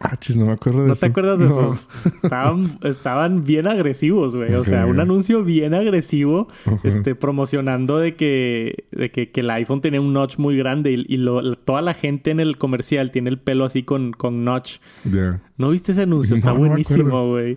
Ah, 0.00 0.18
no 0.36 0.46
me 0.46 0.52
acuerdo 0.52 0.84
de 0.84 0.92
eso. 0.92 0.94
¿No 0.94 0.96
te 0.96 1.06
acuerdas 1.06 1.38
de 1.38 1.46
esos? 1.46 1.88
Estaban, 2.82 3.44
bien 3.44 3.66
agresivos, 3.66 4.36
güey. 4.36 4.54
O 4.54 4.64
sea, 4.64 4.86
un 4.86 5.00
anuncio 5.00 5.42
bien 5.44 5.72
agresivo, 5.74 6.48
este, 6.82 7.14
promocionando 7.14 7.98
de 7.98 8.14
que, 8.14 8.84
de 8.92 9.10
que, 9.10 9.30
el 9.34 9.50
iPhone 9.50 9.80
tenía 9.80 10.00
un 10.00 10.12
notch 10.12 10.36
muy 10.38 10.56
grande 10.56 10.92
y, 10.92 11.24
toda 11.64 11.80
la 11.80 11.94
gente 11.94 12.30
en 12.30 12.40
el 12.40 12.58
comercial 12.58 13.10
tiene 13.10 13.30
el 13.30 13.38
pelo 13.38 13.64
así 13.64 13.82
con, 13.82 14.12
con 14.12 14.44
notch. 14.44 14.78
¿No 15.56 15.70
viste 15.70 15.92
ese 15.92 16.02
anuncio? 16.02 16.36
Está 16.36 16.52
buenísimo, 16.52 17.28
güey. 17.28 17.56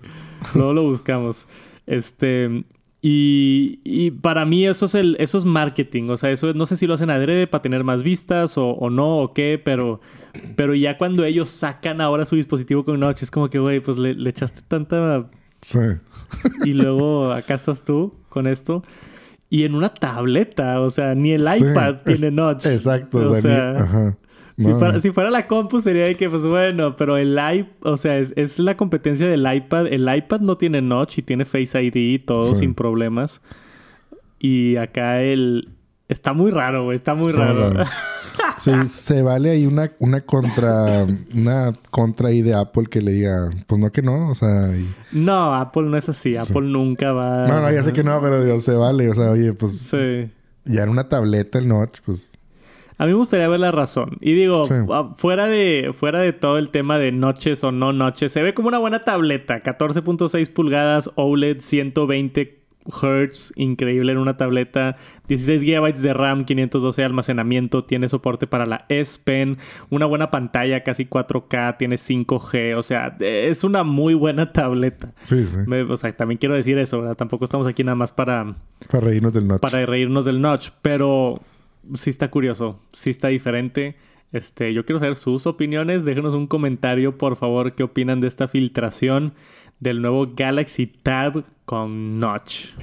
Luego 0.56 0.73
lo 0.73 0.84
buscamos. 0.84 1.47
Este, 1.86 2.63
y, 3.10 4.12
para 4.22 4.46
mí 4.46 4.67
eso 4.67 4.86
es, 4.86 4.96
el, 4.96 5.15
eso 5.20 5.38
es 5.38 5.46
marketing. 5.46 6.10
O 6.10 6.17
sea, 6.17 6.32
eso 6.32 6.54
no 6.54 6.65
sé 6.65 6.76
si 6.76 6.88
lo 6.88 6.96
hacen 6.96 7.10
adrede 7.10 7.48
para 7.48 7.62
tener 7.62 7.84
más 7.84 8.04
vistas 8.04 8.58
o, 8.58 8.89
no 8.89 9.20
o 9.20 9.34
qué, 9.34 9.62
pero, 9.63 10.02
pero 10.56 10.76
ya 10.76 10.98
cuando 10.98 11.24
ellos 11.24 11.50
sacan 11.50 12.02
ahora 12.02 12.26
su 12.26 12.36
dispositivo 12.36 12.84
con 12.84 13.00
Notch, 13.00 13.24
es 13.24 13.32
como 13.32 13.50
que, 13.50 13.60
güey, 13.60 13.80
pues 13.80 13.98
le, 13.98 14.30
echaste 14.30 14.62
tanta... 14.67 15.30
Sí. 15.62 15.80
Y 16.65 16.74
luego 16.74 17.32
acá 17.32 17.56
estás 17.56 17.84
tú 17.84 18.13
con 18.30 18.46
esto. 18.46 18.84
Y 19.50 19.63
en 19.63 19.76
una 19.76 19.93
tableta, 19.93 20.82
o 20.82 20.89
sea, 20.89 21.15
ni 21.15 21.32
el 21.32 21.41
iPad 21.41 21.98
tiene 22.06 22.32
Notch. 22.32 22.65
Exacto. 22.65 23.32
O 23.32 23.36
sea, 23.36 24.17
si, 24.58 25.12
fuera, 25.12 25.30
la 25.30 25.46
compu 25.46 25.82
sería 25.82 26.06
de 26.06 26.15
que, 26.15 26.30
pues 26.30 26.43
bueno, 26.43 26.96
pero 26.96 27.17
el 27.17 27.34
iPad, 27.34 27.91
o 27.91 27.96
sea, 27.96 28.17
es, 28.17 28.58
la 28.58 28.76
competencia 28.76 29.28
del 29.28 29.46
iPad. 29.52 29.86
El 29.88 30.12
iPad 30.13 30.39
no 30.39 30.58
tiene 30.58 30.82
notch 30.82 31.20
y 31.20 31.22
tiene 31.22 31.46
Face 31.46 31.82
ID 31.82 31.96
y 31.96 32.20
todo 32.20 32.43
sin 32.56 32.74
problemas. 32.74 33.41
Y 34.39 34.76
acá 34.78 35.22
el... 35.22 35.70
Está 36.08 36.34
muy 36.34 36.52
raro, 36.52 36.86
güey. 36.86 36.96
Está 36.96 37.13
muy 37.13 37.34
raro. 37.34 37.84
sí, 38.60 38.72
se 38.88 39.22
vale 39.22 39.52
ahí 39.52 39.67
una, 39.67 39.91
una 40.00 40.22
contra... 40.22 41.06
Una 41.36 41.74
contra 41.91 42.30
ahí 42.30 42.41
de 42.41 42.56
Apple 42.56 42.86
que 42.89 43.02
le 43.02 43.12
diga... 43.12 43.52
Pues 43.67 43.80
no 43.80 43.91
que 43.91 44.02
no, 44.02 44.30
o 44.30 44.36
sea... 44.36 44.72
No, 45.12 45.54
Apple 45.54 45.84
no 45.84 45.98
es 45.98 46.10
así. 46.10 46.36
Apple 46.36 46.62
nunca 46.62 47.12
va... 47.12 47.48
No, 47.48 47.62
no, 47.62 47.72
ya 47.72 47.84
sé 47.84 47.93
que 47.93 48.04
no, 48.04 48.20
pero 48.22 48.43
Dios, 48.43 48.63
se 48.63 48.74
vale. 48.74 49.08
O 49.10 49.13
sea, 49.13 49.32
oye, 49.32 49.54
pues... 49.54 49.78
Sí. 49.78 50.32
Ya 50.65 50.84
en 50.84 50.89
una 50.89 51.10
tableta 51.10 51.60
el 51.60 51.67
notch, 51.67 52.00
pues... 52.04 52.34
A 52.98 53.06
mí 53.06 53.12
me 53.12 53.18
gustaría 53.18 53.48
ver 53.48 53.60
la 53.60 53.72
razón. 53.72 54.18
Y 54.22 54.34
digo, 54.34 54.64
fuera, 55.16 55.48
de, 55.48 55.92
fuera 55.94 56.20
de 56.20 56.34
todo 56.34 56.58
el 56.58 56.70
tema 56.70 56.98
de 56.98 57.12
noches 57.12 57.64
o 57.64 57.72
no 57.72 57.94
noches, 57.94 58.32
se 58.32 58.42
ve 58.42 58.54
como 58.54 58.70
una 58.70 58.80
buena 58.80 59.04
tableta. 59.04 59.62
14.6 59.62 60.52
pulgadas, 60.52 61.12
OLED, 61.16 61.60
120 61.60 62.58
Hz, 62.88 63.54
increíble 63.56 64.12
en 64.14 64.18
una 64.18 64.38
tableta. 64.38 64.96
16 65.28 65.64
GB 65.64 65.94
de 65.96 66.14
RAM, 66.14 66.46
512 66.46 67.02
de 67.02 67.06
almacenamiento, 67.06 67.84
tiene 67.84 68.10
soporte 68.10 68.48
para 68.48 68.66
la 68.66 68.86
S 68.90 69.20
Pen, 69.24 69.58
una 69.90 70.06
buena 70.06 70.32
pantalla, 70.32 70.84
casi 70.84 71.06
4K, 71.06 71.78
tiene 71.78 71.98
5G, 71.98 72.78
o 72.78 72.84
sea, 72.84 73.16
es 73.20 73.64
una 73.64 73.84
muy 73.84 74.14
buena 74.14 74.52
tableta. 74.54 75.14
Sí, 75.24 75.46
sí. 75.46 75.58
o 75.58 75.98
sea, 75.98 76.16
también 76.16 76.38
quiero 76.38 76.56
decir 76.56 76.78
eso, 76.78 77.02
¿verdad? 77.02 77.16
Tampoco 77.16 77.46
estamos 77.46 77.68
aquí 77.68 77.84
nada 77.84 77.96
más 77.96 78.12
para... 78.12 78.56
Para 78.90 79.08
reírnos 79.08 79.34
del 79.34 79.48
notch. 79.48 79.62
Para 79.62 79.86
reírnos 79.86 80.26
del 80.26 80.42
notch, 80.42 80.70
pero 80.82 81.40
sí 81.93 82.10
está 82.10 82.30
curioso, 82.30 82.82
sí 82.93 83.10
está 83.10 83.30
diferente. 83.30 83.95
Este, 84.32 84.73
yo 84.73 84.86
quiero 84.86 85.00
saber 85.00 85.15
sus 85.15 85.47
opiniones. 85.47 86.06
Déjenos 86.06 86.34
un 86.34 86.47
comentario, 86.47 87.17
por 87.17 87.36
favor, 87.36 87.73
qué 87.73 87.84
opinan 87.84 88.19
de 88.19 88.28
esta 88.28 88.47
filtración 88.47 89.34
del 89.80 90.02
nuevo 90.02 90.28
Galaxy 90.28 90.88
Tab 90.88 91.43
con 91.65 92.19
Notch. 92.19 92.73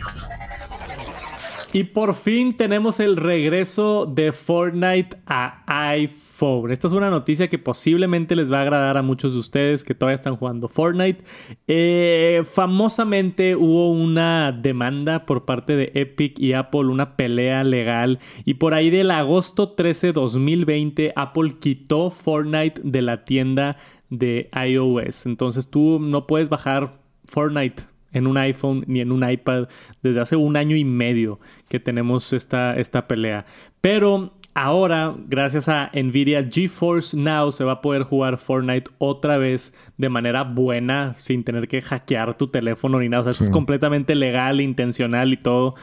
Y 1.72 1.84
por 1.84 2.14
fin 2.14 2.56
tenemos 2.56 3.00
el 3.00 3.16
regreso 3.16 4.06
de 4.06 4.30
Fortnite 4.32 5.16
a 5.26 5.64
iPhone. 5.66 6.23
Esta 6.68 6.88
es 6.88 6.92
una 6.92 7.10
noticia 7.10 7.48
que 7.48 7.60
posiblemente 7.60 8.34
les 8.34 8.52
va 8.52 8.58
a 8.58 8.62
agradar 8.62 8.98
a 8.98 9.02
muchos 9.02 9.34
de 9.34 9.38
ustedes 9.38 9.84
que 9.84 9.94
todavía 9.94 10.16
están 10.16 10.34
jugando 10.34 10.66
Fortnite. 10.66 11.22
Eh, 11.68 12.42
famosamente 12.44 13.54
hubo 13.54 13.92
una 13.92 14.50
demanda 14.50 15.26
por 15.26 15.44
parte 15.44 15.76
de 15.76 15.92
Epic 15.94 16.40
y 16.40 16.54
Apple, 16.54 16.86
una 16.86 17.16
pelea 17.16 17.62
legal. 17.62 18.18
Y 18.44 18.54
por 18.54 18.74
ahí 18.74 18.90
del 18.90 19.12
agosto 19.12 19.70
13 19.70 20.08
de 20.08 20.12
2020, 20.14 21.12
Apple 21.14 21.54
quitó 21.60 22.10
Fortnite 22.10 22.80
de 22.82 23.02
la 23.02 23.24
tienda 23.24 23.76
de 24.10 24.50
iOS. 24.52 25.26
Entonces 25.26 25.70
tú 25.70 26.00
no 26.00 26.26
puedes 26.26 26.48
bajar 26.48 26.98
Fortnite 27.26 27.84
en 28.12 28.26
un 28.26 28.38
iPhone 28.38 28.84
ni 28.88 29.00
en 29.00 29.12
un 29.12 29.28
iPad 29.28 29.68
desde 30.02 30.20
hace 30.20 30.34
un 30.34 30.56
año 30.56 30.76
y 30.76 30.84
medio 30.84 31.38
que 31.68 31.78
tenemos 31.78 32.32
esta, 32.32 32.76
esta 32.76 33.06
pelea. 33.06 33.46
Pero 33.80 34.32
Ahora, 34.56 35.16
gracias 35.26 35.68
a 35.68 35.90
Nvidia 35.92 36.48
GeForce 36.48 37.16
Now, 37.16 37.50
se 37.50 37.64
va 37.64 37.72
a 37.72 37.80
poder 37.80 38.04
jugar 38.04 38.38
Fortnite 38.38 38.88
otra 38.98 39.36
vez 39.36 39.74
de 39.96 40.08
manera 40.08 40.44
buena, 40.44 41.16
sin 41.18 41.42
tener 41.42 41.66
que 41.66 41.82
hackear 41.82 42.38
tu 42.38 42.46
teléfono 42.46 43.00
ni 43.00 43.08
nada. 43.08 43.22
O 43.22 43.24
sea, 43.24 43.30
eso 43.32 43.42
es 43.42 43.50
completamente 43.50 44.14
legal, 44.14 44.60
intencional 44.60 45.32
y 45.32 45.38
todo 45.38 45.74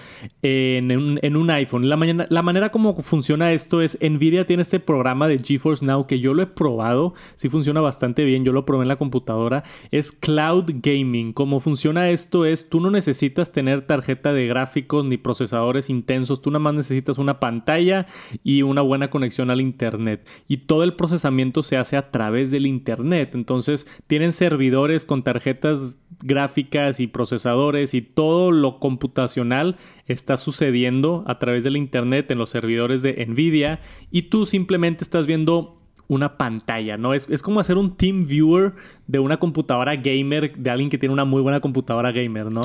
en, 0.41 0.89
un, 1.35 1.49
iPhone. 1.49 1.89
La, 1.89 1.97
la 2.29 2.41
manera 2.41 2.69
como 2.69 2.95
funciona 3.01 3.51
esto 3.51 3.81
es, 3.81 3.97
Nvidia 4.01 4.47
tiene 4.47 4.61
este 4.61 4.79
programa 4.79 5.27
de 5.27 5.39
GeForce 5.39 5.85
Now 5.85 6.07
que 6.07 6.21
yo 6.21 6.33
lo 6.33 6.41
he 6.41 6.47
probado, 6.47 7.13
sí 7.35 7.49
funciona 7.49 7.81
bastante 7.81 8.23
bien, 8.23 8.45
yo 8.45 8.53
lo 8.53 8.65
probé 8.65 8.83
en 8.83 8.87
la 8.87 8.95
computadora, 8.95 9.63
es 9.91 10.13
Cloud 10.13 10.71
Gaming. 10.75 11.33
Cómo 11.33 11.59
funciona 11.59 12.09
esto 12.09 12.45
es, 12.45 12.69
tú 12.69 12.79
no 12.79 12.89
necesitas 12.89 13.51
tener 13.51 13.81
tarjeta 13.81 14.31
de 14.31 14.47
gráficos 14.47 15.03
ni 15.03 15.17
procesadores 15.17 15.89
intensos, 15.89 16.41
tú 16.41 16.51
nada 16.51 16.59
más 16.59 16.75
necesitas 16.75 17.17
una 17.17 17.41
pantalla 17.41 18.07
y 18.45 18.60
una 18.63 18.81
buena 18.81 19.09
conexión 19.09 19.49
al 19.49 19.61
Internet. 19.61 20.27
Y 20.47 20.57
todo 20.57 20.83
el 20.83 20.93
procesamiento 20.93 21.63
se 21.63 21.77
hace 21.77 21.97
a 21.97 22.11
través 22.11 22.51
del 22.51 22.65
Internet. 22.65 23.31
Entonces 23.33 23.87
tienen 24.07 24.33
servidores 24.33 25.05
con 25.05 25.23
tarjetas 25.23 25.97
gráficas 26.23 26.99
y 26.99 27.07
procesadores 27.07 27.93
y 27.93 28.01
todo 28.01 28.51
lo 28.51 28.79
computacional 28.79 29.77
está 30.05 30.37
sucediendo 30.37 31.23
a 31.27 31.39
través 31.39 31.63
del 31.63 31.77
Internet 31.77 32.29
en 32.31 32.37
los 32.37 32.49
servidores 32.49 33.01
de 33.01 33.25
Nvidia 33.25 33.79
y 34.11 34.23
tú 34.23 34.45
simplemente 34.45 35.03
estás 35.03 35.25
viendo 35.25 35.81
una 36.07 36.37
pantalla, 36.37 36.97
¿no? 36.97 37.13
Es, 37.13 37.29
es, 37.29 37.41
como 37.41 37.61
hacer 37.61 37.77
un 37.77 37.95
team 37.95 38.25
viewer 38.25 38.73
de 39.07 39.19
una 39.19 39.37
computadora 39.37 39.95
gamer, 39.95 40.51
de 40.57 40.69
alguien 40.69 40.89
que 40.89 40.97
tiene 40.97 41.13
una 41.13 41.23
muy 41.23 41.41
buena 41.41 41.61
computadora 41.61 42.11
gamer, 42.11 42.51
¿no? 42.51 42.61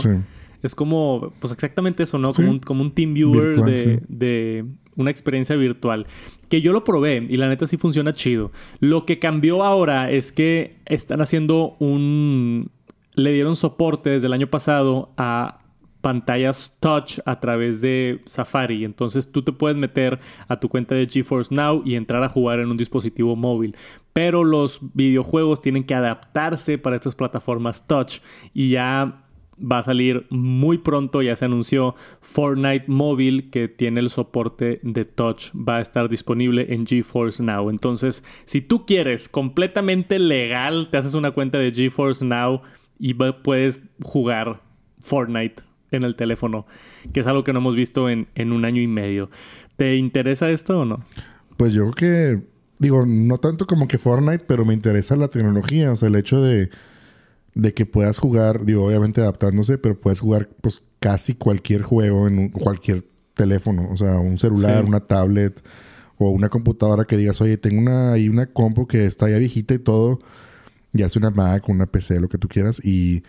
Es 0.63 0.75
como, 0.75 1.33
pues 1.39 1.53
exactamente 1.53 2.03
eso, 2.03 2.19
¿no? 2.19 2.31
Como, 2.33 2.51
un, 2.51 2.59
como 2.59 2.83
un 2.83 2.91
team 2.91 3.15
viewer 3.15 3.57
de, 4.09 4.65
una 4.97 5.11
experiencia 5.11 5.57
virtual. 5.57 6.07
Que 6.49 6.61
yo 6.61 6.73
lo 6.73 6.85
probé 6.85 7.27
y 7.29 7.37
la 7.37 7.49
neta 7.49 7.67
sí 7.67 7.77
funciona 7.77 8.13
chido. 8.13 8.53
Lo 8.81 9.07
que 9.07 9.19
cambió 9.19 9.63
ahora 9.63 10.11
es 10.11 10.33
que 10.33 10.77
están 10.87 11.21
haciendo 11.21 11.77
un... 11.79 12.71
Le 13.15 13.33
dieron 13.33 13.57
soporte 13.57 14.11
desde 14.11 14.27
el 14.27 14.35
año 14.35 14.49
pasado 14.49 15.11
a 15.17 15.61
pantallas 16.07 16.77
touch 16.79 17.19
a 17.25 17.41
través 17.41 17.81
de 17.81 18.21
Safari. 18.27 18.85
Entonces 18.85 19.33
tú 19.33 19.43
te 19.43 19.51
puedes 19.51 19.77
meter 19.77 20.21
a 20.47 20.55
tu 20.55 20.69
cuenta 20.69 20.95
de 20.95 21.09
GeForce 21.09 21.53
Now 21.53 21.83
y 21.85 21.97
entrar 21.97 22.23
a 22.23 22.29
jugar 22.29 22.61
en 22.61 22.71
un 22.71 22.77
dispositivo 22.77 23.35
móvil. 23.35 23.75
Pero 24.13 24.45
los 24.45 24.81
videojuegos 24.95 25.61
tienen 25.61 25.83
que 25.83 25.95
adaptarse 25.95 26.79
para 26.79 26.95
estas 26.95 27.17
plataformas 27.17 27.89
touch 27.89 28.21
y 28.55 28.71
ya 28.71 29.26
va 29.61 29.79
a 29.79 29.83
salir 29.83 30.27
muy 30.31 30.79
pronto, 30.79 31.23
ya 31.23 31.37
se 31.37 31.45
anunció 31.45 31.95
Fortnite 32.21 32.85
Mobile 32.89 33.49
que 33.51 33.69
tiene 33.69 34.01
el 34.01 34.11
soporte 34.11 34.81
de 34.83 35.05
touch, 35.05 35.51
va 35.55 35.77
a 35.77 35.81
estar 35.81 36.09
disponible 36.09 36.67
en 36.75 36.87
GeForce 36.87 37.43
Now. 37.43 37.71
Entonces, 37.71 38.25
si 38.45 38.61
tú 38.61 38.85
quieres 38.87 39.29
completamente 39.29 40.19
legal, 40.19 40.89
te 40.91 40.99
haces 40.99 41.15
una 41.15 41.31
cuenta 41.31 41.59
de 41.59 41.73
GeForce 41.73 42.25
Now 42.25 42.63
y 42.99 43.15
puedes 43.15 43.83
jugar 44.03 44.61
Fortnite 45.01 45.63
en 45.91 46.03
el 46.03 46.17
teléfono, 46.17 46.67
que 47.13 47.21
es 47.21 47.27
algo 47.27 47.45
que 47.45 47.53
no 47.53 47.61
hemos 47.61 47.77
visto 47.77 48.11
en, 48.11 48.27
en 48.35 48.53
un 48.53 48.65
año 48.65 48.83
y 48.83 48.87
medio. 48.87 49.31
¿Te 49.77 49.97
interesa 49.97 50.51
esto 50.51 50.81
o 50.81 50.85
no? 50.85 51.03
Pues 51.57 51.73
yo 51.73 51.91
creo 51.91 51.93
que, 51.93 52.47
digo, 52.79 53.05
no 53.07 53.39
tanto 53.39 53.67
como 53.67 53.89
que 53.89 53.99
Fortnite, 53.99 54.45
pero 54.47 54.65
me 54.65 54.75
interesa 54.75 55.17
la 55.17 55.29
tecnología, 55.29 55.93
o 55.93 55.97
sea, 55.97 56.09
el 56.09 56.17
hecho 56.17 56.43
de 56.43 56.71
de 57.57 57.73
que 57.73 57.87
puedas 57.87 58.19
jugar, 58.19 58.67
digo, 58.67 58.85
obviamente 58.85 59.23
adaptándose, 59.23 59.79
pero 59.79 59.99
puedes 59.99 60.21
jugar 60.21 60.51
pues 60.61 60.83
casi 61.01 61.35
cualquier 61.35 61.83
juego 61.83 62.29
en 62.29 62.51
cualquier 62.51 63.07
teléfono, 63.33 63.89
o 63.91 63.97
sea, 63.97 64.19
un 64.19 64.37
celular, 64.37 64.85
una 64.85 65.01
tablet 65.01 65.65
o 66.19 66.29
una 66.29 66.51
computadora 66.51 67.07
que 67.07 67.17
digas, 67.17 67.41
oye, 67.41 67.57
tengo 67.57 67.81
una, 67.81 68.13
ahí 68.13 68.29
una 68.29 68.45
compu 68.45 68.87
que 68.87 69.07
está 69.07 69.31
ya 69.31 69.39
viejita 69.39 69.73
y 69.73 69.79
todo, 69.79 70.21
ya 70.93 71.09
sea 71.09 71.21
una 71.21 71.31
Mac, 71.31 71.67
una 71.71 71.87
PC, 71.87 72.21
lo 72.21 72.29
que 72.29 72.37
tú 72.37 72.47
quieras, 72.47 72.79
y, 72.85 73.23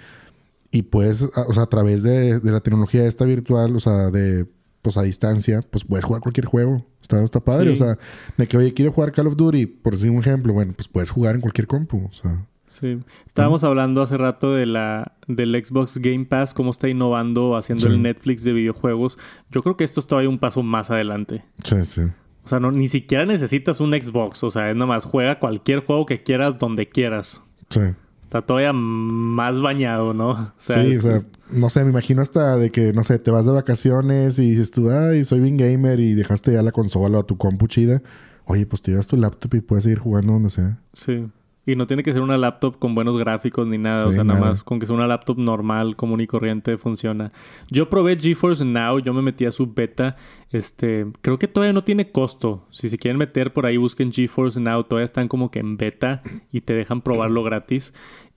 y 0.71 0.81
puedes, 0.83 1.21
o 1.21 1.53
sea, 1.53 1.63
a 1.63 1.67
través 1.67 2.03
de, 2.03 2.41
la 2.43 2.59
tecnología 2.59 3.05
esta 3.05 3.23
virtual, 3.23 3.77
o 3.77 3.79
sea, 3.79 4.11
de, 4.11 4.45
pues 4.81 4.97
a 4.97 5.03
distancia, 5.03 5.61
pues 5.61 5.85
puedes 5.85 6.03
jugar 6.03 6.21
cualquier 6.21 6.47
juego. 6.47 6.85
Está, 7.01 7.23
está 7.23 7.39
padre, 7.39 7.71
o 7.71 7.77
sea, 7.77 7.97
de 8.35 8.47
que, 8.49 8.57
oye, 8.57 8.73
quiero 8.73 8.91
jugar 8.91 9.13
Call 9.13 9.27
of 9.27 9.37
Duty, 9.37 9.67
por 9.67 9.93
decir 9.93 10.09
un 10.09 10.19
ejemplo, 10.19 10.51
bueno, 10.51 10.73
pues 10.75 10.89
puedes 10.89 11.11
jugar 11.11 11.35
en 11.35 11.41
cualquier 11.41 11.67
compu, 11.67 12.09
o 12.11 12.13
sea. 12.13 12.45
Sí. 12.79 12.99
Estábamos 13.25 13.63
hablando 13.63 14.01
hace 14.01 14.17
rato 14.17 14.53
de 14.53 14.65
la 14.65 15.13
del 15.27 15.53
Xbox 15.63 15.97
Game 15.97 16.25
Pass, 16.25 16.53
cómo 16.53 16.71
está 16.71 16.87
innovando 16.87 17.55
haciendo 17.57 17.87
el 17.87 18.01
Netflix 18.01 18.43
de 18.43 18.53
videojuegos. 18.53 19.17
Yo 19.51 19.61
creo 19.61 19.75
que 19.77 19.83
esto 19.83 19.99
es 19.99 20.07
todavía 20.07 20.29
un 20.29 20.37
paso 20.37 20.61
más 20.61 20.91
adelante. 20.91 21.43
Sí, 21.63 21.83
sí. 21.85 22.01
O 22.43 22.47
sea, 22.47 22.59
no, 22.59 22.71
ni 22.71 22.87
siquiera 22.87 23.25
necesitas 23.25 23.79
un 23.79 23.91
Xbox. 23.91 24.43
O 24.43 24.51
sea, 24.51 24.69
es 24.69 24.75
nada 24.75 24.85
más 24.85 25.05
juega 25.05 25.39
cualquier 25.39 25.79
juego 25.79 26.05
que 26.05 26.21
quieras 26.23 26.59
donde 26.59 26.85
quieras. 26.85 27.41
Sí. 27.69 27.81
Está 28.21 28.41
todavía 28.41 28.73
más 28.73 29.59
bañado, 29.59 30.13
¿no? 30.13 30.53
sí, 30.57 30.73
o 30.97 31.01
sea, 31.01 31.19
no 31.51 31.69
sé, 31.69 31.83
me 31.83 31.91
imagino 31.91 32.21
hasta 32.21 32.57
de 32.57 32.71
que, 32.71 32.91
no 32.93 33.03
sé, 33.03 33.19
te 33.19 33.31
vas 33.31 33.45
de 33.45 33.53
vacaciones 33.53 34.37
y 34.37 34.51
dices 34.51 34.71
tú, 34.71 34.89
ay, 34.91 35.23
soy 35.23 35.39
bien 35.39 35.57
gamer 35.57 35.99
y 35.99 36.13
dejaste 36.13 36.53
ya 36.53 36.61
la 36.61 36.73
consola 36.73 37.19
o 37.19 37.25
tu 37.25 37.37
compu 37.37 37.67
chida. 37.67 38.01
Oye, 38.45 38.65
pues 38.65 38.81
te 38.81 38.91
llevas 38.91 39.07
tu 39.07 39.17
laptop 39.17 39.55
y 39.55 39.61
puedes 39.61 39.83
seguir 39.83 39.99
jugando 39.99 40.33
donde 40.33 40.49
sea. 40.49 40.77
Sí. 40.93 41.25
Y 41.67 41.75
no 41.75 41.86
tiene 41.86 42.01
que 42.01 42.13
ser 42.13 42.21
una 42.21 42.38
laptop 42.38 42.80
con 42.80 42.95
buenos 42.95 43.17
gráficos 43.17 43.67
ni 43.67 43.77
nada. 43.77 44.08
o 44.08 44.13
sea, 44.13 44.23
nada, 44.23 44.39
más 44.39 44.63
con 44.63 44.80
que 44.80 44.86
sea 44.86 44.95
una 44.95 45.06
laptop 45.06 45.38
normal, 45.38 45.97
común 45.97 46.21
y 46.21 46.25
corriente, 46.25 46.77
funciona. 46.77 47.34
Yo 47.69 47.89
probé 47.89 48.17
GeForce 48.17 48.63
Now, 48.63 48.99
yo 48.99 49.13
me 49.13 49.21
metí 49.21 49.43
a 49.43 49.51
su 49.51 49.73
beta. 49.73 50.15
Este, 50.49 51.06
creo 51.19 51.38
que 51.38 51.49
todavía 51.49 51.73
no 51.73 51.84
tiene 51.84 52.10
costo. 52.10 52.65
Si 52.69 52.88
se 52.88 52.97
quieren 52.97 53.17
meter 53.17 53.51
por 53.51 53.65
ahí, 53.65 53.75
busquen 53.75 54.13
GeForce 54.13 54.62
Now. 54.62 54.86
Todavía 54.86 55.03
están 55.03 55.27
como 55.27 55.51
que 55.51 55.60
en 55.60 55.75
beta 55.75 56.21
y 56.53 56.62
te 56.62 56.71
dejan 56.71 57.01
probarlo 57.01 57.43
gratis. 57.43 57.93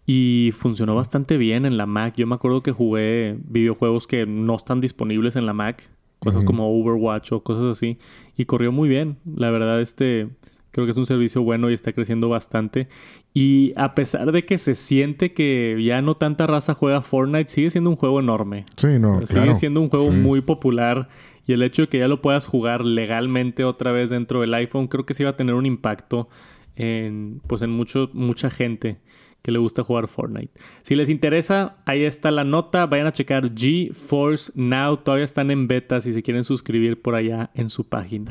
Y 0.07 0.51
funcionó 0.59 0.97
bastante 0.97 1.37
bien 1.37 1.67
en 1.67 1.77
la 1.77 1.87
Mac. 1.87 2.15
Yo 2.17 2.27
me 2.27 2.35
acuerdo 2.35 2.65
que 2.65 2.73
jugué 2.73 3.39
videojuegos 3.45 4.09
que 4.09 4.27
no 4.27 4.57
están 4.57 4.81
disponibles 4.81 5.37
en 5.37 5.47
la 5.47 5.53
Mac. 5.53 5.89
Cosas 6.19 6.43
como 6.43 6.69
Overwatch 6.69 7.31
o 7.31 7.45
cosas 7.45 7.67
así. 7.67 7.97
Y 8.37 8.47
corrió 8.47 8.73
muy 8.73 8.89
bien. 8.89 9.19
La 9.25 9.53
verdad, 9.53 9.81
este 9.81 10.29
Creo 10.73 10.87
que 10.87 10.93
es 10.93 10.99
un 10.99 11.07
servicio 11.07 11.43
bueno 11.43 11.71
y 11.71 11.75
está 11.75 11.93
creciendo 11.93 12.29
bastante. 12.29 12.89
Y 13.35 13.73
a 13.77 13.95
pesar 13.95 14.31
de 14.33 14.45
que 14.45 14.59
se 14.59 14.75
siente 14.75 15.33
que 15.33 15.77
ya 15.85 16.01
no 16.03 16.15
tanta 16.15 16.47
raza 16.47 16.75
juega 16.75 17.03
Fortnite, 17.03 17.51
sigue 17.51 17.71
siendo 17.71 17.91
un 17.91 17.97
juego 17.97 18.21
enorme. 18.21 18.65
Sí, 18.77 18.99
no. 19.01 19.27
Sigue 19.27 19.55
siendo 19.55 19.81
un 19.81 19.89
juego 19.89 20.11
muy 20.11 20.41
popular. 20.41 21.09
Y 21.47 21.53
el 21.53 21.63
hecho 21.63 21.83
de 21.83 21.89
que 21.89 21.99
ya 21.99 22.07
lo 22.07 22.23
puedas 22.23 22.47
jugar 22.47 22.85
legalmente 22.85 23.65
otra 23.65 23.91
vez 23.91 24.11
dentro 24.11 24.41
del 24.43 24.55
iPhone, 24.55 24.87
creo 24.87 25.05
que 25.05 25.15
sí 25.15 25.25
va 25.25 25.31
a 25.31 25.37
tener 25.37 25.55
un 25.55 25.67
impacto 25.67 26.29
en, 26.77 27.41
pues 27.47 27.63
en 27.63 27.71
mucho, 27.71 28.09
mucha 28.13 28.51
gente 28.51 28.99
que 29.43 29.51
le 29.51 29.59
gusta 29.59 29.83
jugar 29.83 30.07
Fortnite. 30.07 30.53
Si 30.83 30.95
les 30.95 31.09
interesa, 31.09 31.77
ahí 31.87 32.05
está 32.05 32.31
la 32.31 32.45
nota. 32.45 32.87
Vayan 32.87 33.09
a 33.09 33.13
checar 33.13 33.51
GeForce 33.53 34.53
Now. 34.55 34.99
Todavía 34.99 35.25
están 35.25 35.51
en 35.51 35.67
beta 35.67 36.01
si 36.01 36.13
se 36.13 36.23
quieren 36.23 36.45
suscribir 36.45 37.01
por 37.01 37.15
allá 37.15 37.51
en 37.55 37.71
su 37.71 37.89
página. 37.89 38.31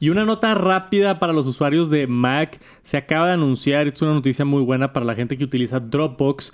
Y 0.00 0.10
una 0.10 0.24
nota 0.24 0.54
rápida 0.54 1.18
para 1.18 1.32
los 1.32 1.46
usuarios 1.46 1.90
de 1.90 2.06
Mac. 2.06 2.60
Se 2.82 2.96
acaba 2.96 3.26
de 3.26 3.32
anunciar, 3.32 3.88
es 3.88 4.00
una 4.00 4.14
noticia 4.14 4.44
muy 4.44 4.62
buena 4.62 4.92
para 4.92 5.04
la 5.06 5.14
gente 5.14 5.36
que 5.36 5.44
utiliza 5.44 5.80
Dropbox, 5.80 6.52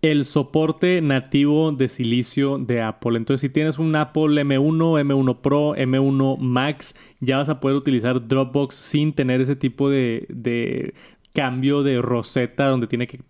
el 0.00 0.24
soporte 0.24 1.00
nativo 1.00 1.72
de 1.72 1.88
silicio 1.88 2.58
de 2.58 2.82
Apple. 2.82 3.16
Entonces, 3.16 3.40
si 3.40 3.48
tienes 3.48 3.78
un 3.78 3.94
Apple 3.96 4.42
M1, 4.42 5.02
M1 5.02 5.40
Pro, 5.40 5.74
M1 5.74 6.38
Max, 6.38 6.94
ya 7.20 7.38
vas 7.38 7.48
a 7.48 7.60
poder 7.60 7.76
utilizar 7.76 8.26
Dropbox 8.26 8.74
sin 8.74 9.12
tener 9.12 9.40
ese 9.40 9.56
tipo 9.56 9.90
de, 9.90 10.94
cambio 11.34 11.82
de 11.82 11.98
roseta 12.00 12.68
donde 12.68 12.86
tiene 12.86 13.06
que 13.06 13.20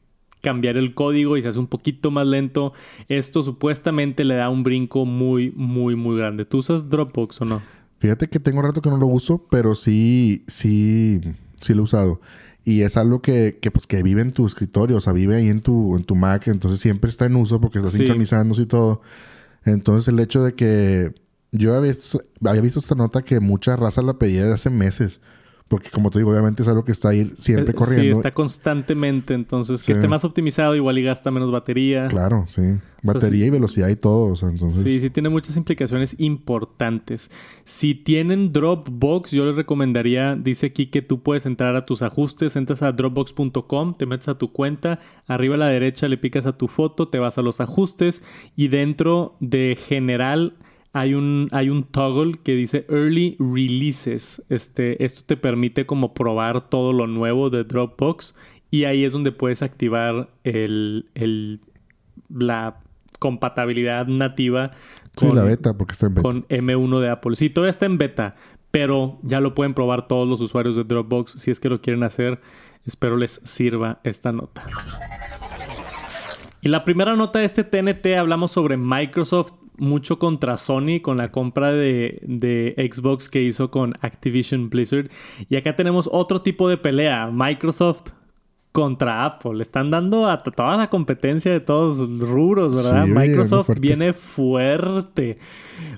cambiar 0.41 0.77
el 0.77 0.95
código 0.95 1.37
y 1.37 1.43
se 1.43 1.49
hace 1.49 1.59
un 1.59 1.67
poquito 1.67 2.11
más 2.11 2.27
lento. 2.27 2.75
Esto 3.09 3.43
supuestamente 3.43 4.25
le 4.25 4.35
da 4.35 4.51
un 4.51 4.63
brinco 4.63 5.05
muy, 5.07 5.53
muy, 5.57 5.97
muy 5.97 6.19
grande. 6.19 6.45
¿Tú 6.45 6.59
usas 6.59 6.91
Dropbox 6.91 7.41
o 7.41 7.45
no? 7.47 7.63
Fíjate 7.99 8.29
que 8.29 8.41
tengo 8.41 8.63
rato 8.63 8.81
que 8.81 8.91
no 8.91 8.97
lo 8.97 9.07
uso, 9.07 9.47
pero 9.51 9.75
sí, 9.75 10.45
sí, 10.47 11.21
sí 11.61 11.75
lo 11.75 11.81
he 11.81 11.85
usado. 11.85 12.21
Y 12.65 12.83
es 12.83 12.97
algo 12.97 13.23
que, 13.23 13.59
que, 13.61 13.71
pues, 13.71 13.87
que 13.87 14.03
vive 14.03 14.23
en 14.23 14.33
tu 14.33 14.47
escritorio, 14.47 14.99
o 14.99 15.01
sea, 15.01 15.13
vive 15.13 15.37
ahí 15.37 15.49
en 15.49 15.61
tu, 15.61 15.97
en 15.97 16.05
tu 16.05 16.15
Mac, 16.15 16.47
entonces 16.49 16.81
siempre 16.81 17.11
está 17.11 17.27
en 17.27 17.37
uso 17.37 17.61
porque 17.61 17.79
está 17.79 17.91
sincronizándose 17.91 18.63
y 18.63 18.67
todo. 18.67 19.01
Entonces 19.65 20.09
el 20.09 20.21
hecho 20.21 20.43
de 20.43 20.55
que 20.55 21.15
yo 21.51 21.75
había 21.75 21.93
visto, 21.93 22.21
había 22.45 22.61
visto 22.61 22.79
esta 22.79 22.95
nota 22.95 23.23
que 23.23 23.41
mucha 23.41 23.75
raza 23.77 24.03
la 24.03 24.19
pedía 24.19 24.43
desde 24.43 24.55
hace 24.55 24.71
meses. 24.71 25.21
Porque 25.69 25.91
como 25.91 26.11
te 26.11 26.19
digo, 26.19 26.31
obviamente 26.31 26.63
es 26.63 26.69
algo 26.69 26.83
que 26.83 26.93
está 26.93 27.11
ahí 27.11 27.31
siempre 27.37 27.73
eh, 27.73 27.75
corriendo. 27.75 28.03
Sí, 28.03 28.09
está 28.09 28.33
constantemente. 28.33 29.35
Entonces, 29.35 29.85
que 29.85 29.93
esté 29.93 30.09
más 30.09 30.25
optimizado 30.25 30.75
igual 30.75 30.99
y 30.99 31.03
gasta 31.03 31.31
menos 31.31 31.51
batería. 31.51 32.09
Claro, 32.09 32.47
sí. 32.49 32.63
Batería 33.03 33.47
y 33.47 33.51
velocidad 33.51 33.89
y 33.89 33.97
todo. 33.97 34.33
O 34.33 34.37
sea, 34.37 34.49
entonces... 34.49 34.83
Sí, 34.83 34.99
sí 34.99 35.11
tiene 35.11 35.29
muchas 35.29 35.59
implicaciones 35.59 36.17
importantes. 36.19 37.31
Si 37.65 37.95
tienen 37.95 38.51
Dropbox, 38.51 39.31
yo 39.31 39.45
les 39.45 39.57
recomendaría, 39.57 40.37
dice 40.37 40.67
aquí 40.67 40.87
que 40.87 41.03
tú 41.03 41.23
puedes 41.23 41.45
entrar 41.45 41.77
a 41.77 41.85
tus 41.85 42.01
ajustes, 42.01 42.57
entras 42.57 42.83
a 42.83 42.93
dropbox.com, 42.93 43.95
te 43.95 44.07
metes 44.07 44.29
a 44.29 44.39
tu 44.39 44.53
cuenta, 44.53 45.01
arriba 45.27 45.57
a 45.57 45.59
la 45.59 45.67
derecha 45.67 46.09
le 46.09 46.17
picas 46.17 46.47
a 46.47 46.57
tu 46.57 46.69
foto, 46.69 47.09
te 47.09 47.19
vas 47.19 47.37
a 47.37 47.43
los 47.43 47.61
ajustes 47.61 48.23
y 48.57 48.69
dentro 48.69 49.37
de 49.41 49.77
general 49.79 50.55
hay 50.99 51.15
un, 51.15 51.49
hay 51.53 51.71
un 51.71 51.85
toggle 51.85 52.39
que 52.43 52.57
dice 52.57 52.85
Early 52.89 53.37
Releases. 53.39 54.43
Este, 54.49 55.05
esto 55.05 55.23
te 55.25 55.37
permite 55.37 55.87
como 55.87 56.13
probar 56.13 56.69
todo 56.69 56.93
lo 56.93 57.07
nuevo 57.07 57.51
de 57.51 57.63
Dropbox 57.63 58.35
y 58.71 58.85
ahí 58.85 59.05
es 59.05 59.13
donde 59.13 59.31
puedes 59.31 59.63
activar 59.63 60.29
el, 60.43 61.07
el, 61.15 61.61
la 62.29 62.81
compatibilidad 63.21 64.07
nativa 64.07 64.73
con, 65.15 65.37
la 65.37 65.45
beta, 65.45 65.77
porque 65.77 65.93
está 65.93 66.07
en 66.07 66.15
beta. 66.15 66.29
con 66.29 66.49
M1 66.49 67.01
de 67.01 67.09
Apple. 67.11 67.37
Sí, 67.37 67.49
todavía 67.49 67.71
está 67.71 67.87
en 67.87 67.99
beta, 67.99 68.35
pero 68.73 69.19
ya 69.23 69.41
lo 69.41 69.55
pueden 69.55 69.75
probar 69.75 70.09
todos 70.09 70.29
los 70.29 70.41
usuarios 70.41 70.75
de 70.75 70.83
Dropbox 70.83 71.33
si 71.33 71.51
es 71.51 71.61
que 71.61 71.69
lo 71.69 71.81
quieren 71.81 72.03
hacer. 72.03 72.41
Espero 72.85 73.17
les 73.17 73.41
sirva 73.45 74.01
esta 74.03 74.33
nota. 74.33 74.65
Y 76.61 76.69
la 76.69 76.85
primera 76.85 77.15
nota 77.15 77.39
de 77.39 77.45
este 77.45 77.63
TNT 77.63 78.19
hablamos 78.19 78.51
sobre 78.51 78.77
Microsoft 78.77 79.53
mucho 79.79 80.19
contra 80.19 80.57
Sony 80.57 81.01
con 81.03 81.17
la 81.17 81.31
compra 81.31 81.73
de, 81.73 82.21
de, 82.23 82.91
Xbox 82.93 83.29
que 83.29 83.43
hizo 83.43 83.71
con 83.71 83.95
Activision 84.01 84.71
Blizzard. 84.71 85.11
Y 85.49 85.57
acá 85.57 85.77
tenemos 85.77 86.09
otro 86.13 86.43
tipo 86.43 86.69
de 86.69 86.77
pelea. 86.77 87.31
Microsoft 87.33 88.11
contra 88.73 89.25
Apple. 89.25 89.61
Están 89.61 89.91
dando 89.91 90.29
a 90.29 90.43
toda 90.43 90.77
la 90.77 90.89
competencia 90.89 91.51
de 91.51 91.61
todos 91.61 91.99
los 91.99 92.29
rubros, 92.29 92.77
¿verdad? 92.77 93.07
Microsoft 93.07 93.71
viene 93.81 94.13
fuerte. 94.13 95.39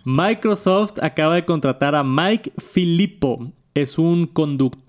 Microsoft 0.05 0.95
acaba 1.03 1.35
de 1.35 1.45
contratar 1.45 1.95
a 1.95 2.03
Mike 2.03 2.53
Filippo. 2.59 3.53
Es 3.75 3.99
un, 3.99 4.31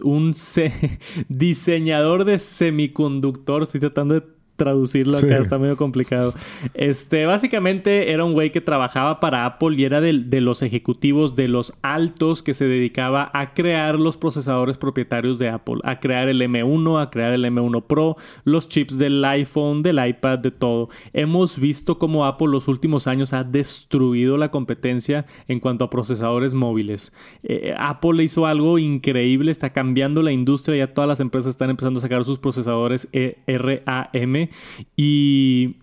un 0.03 0.33
diseñador 1.27 2.25
de 2.25 2.39
semiconductor. 2.39 3.63
Estoy 3.63 3.81
tratando 3.81 4.15
de 4.15 4.23
traducirlo 4.61 5.17
acá, 5.17 5.37
está 5.37 5.57
medio 5.57 5.75
complicado. 5.75 6.35
Este, 6.75 7.25
básicamente 7.25 8.11
era 8.11 8.23
un 8.23 8.33
güey 8.33 8.51
que 8.51 8.61
trabajaba 8.61 9.19
para 9.19 9.47
Apple 9.47 9.75
y 9.75 9.85
era 9.85 10.01
de, 10.01 10.13
de, 10.13 10.39
los 10.39 10.61
ejecutivos 10.61 11.35
de 11.35 11.47
los 11.47 11.73
altos 11.81 12.43
que 12.43 12.53
se 12.53 12.65
dedicaba 12.65 13.31
a 13.33 13.55
crear 13.55 13.99
los 13.99 14.17
procesadores 14.17 14.77
propietarios 14.77 15.39
de 15.39 15.49
Apple, 15.49 15.77
a 15.83 15.99
crear 15.99 16.29
el 16.29 16.41
M1, 16.41 17.01
a 17.01 17.09
crear 17.09 17.33
el 17.33 17.43
M1 17.43 17.85
Pro, 17.87 18.17
los 18.43 18.69
chips 18.69 18.99
del 18.99 19.25
iPhone, 19.25 19.81
del 19.81 20.05
iPad, 20.05 20.37
de 20.37 20.51
todo. 20.51 20.89
Hemos 21.11 21.57
visto 21.57 21.97
cómo 21.97 22.27
Apple 22.27 22.49
los 22.49 22.67
últimos 22.67 23.07
años 23.07 23.33
ha 23.33 23.43
destruido 23.43 24.37
la 24.37 24.51
competencia 24.51 25.25
en 25.47 25.59
cuanto 25.59 25.85
a 25.85 25.89
procesadores 25.89 26.53
móviles. 26.53 27.15
Eh, 27.41 27.73
Apple 27.75 28.23
hizo 28.23 28.45
algo 28.45 28.77
increíble, 28.77 29.51
está 29.51 29.71
cambiando 29.71 30.21
la 30.21 30.31
industria, 30.31 30.85
ya 30.85 30.93
todas 30.93 31.07
las 31.07 31.19
empresas 31.19 31.49
están 31.49 31.71
empezando 31.71 31.97
a 31.97 32.01
sacar 32.01 32.23
sus 32.25 32.37
procesadores 32.37 33.07
e 33.11 33.37
RAM 33.47 34.50
y 34.95 35.77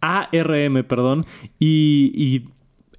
ARM, 0.00 0.84
perdón, 0.84 1.26
y, 1.58 2.44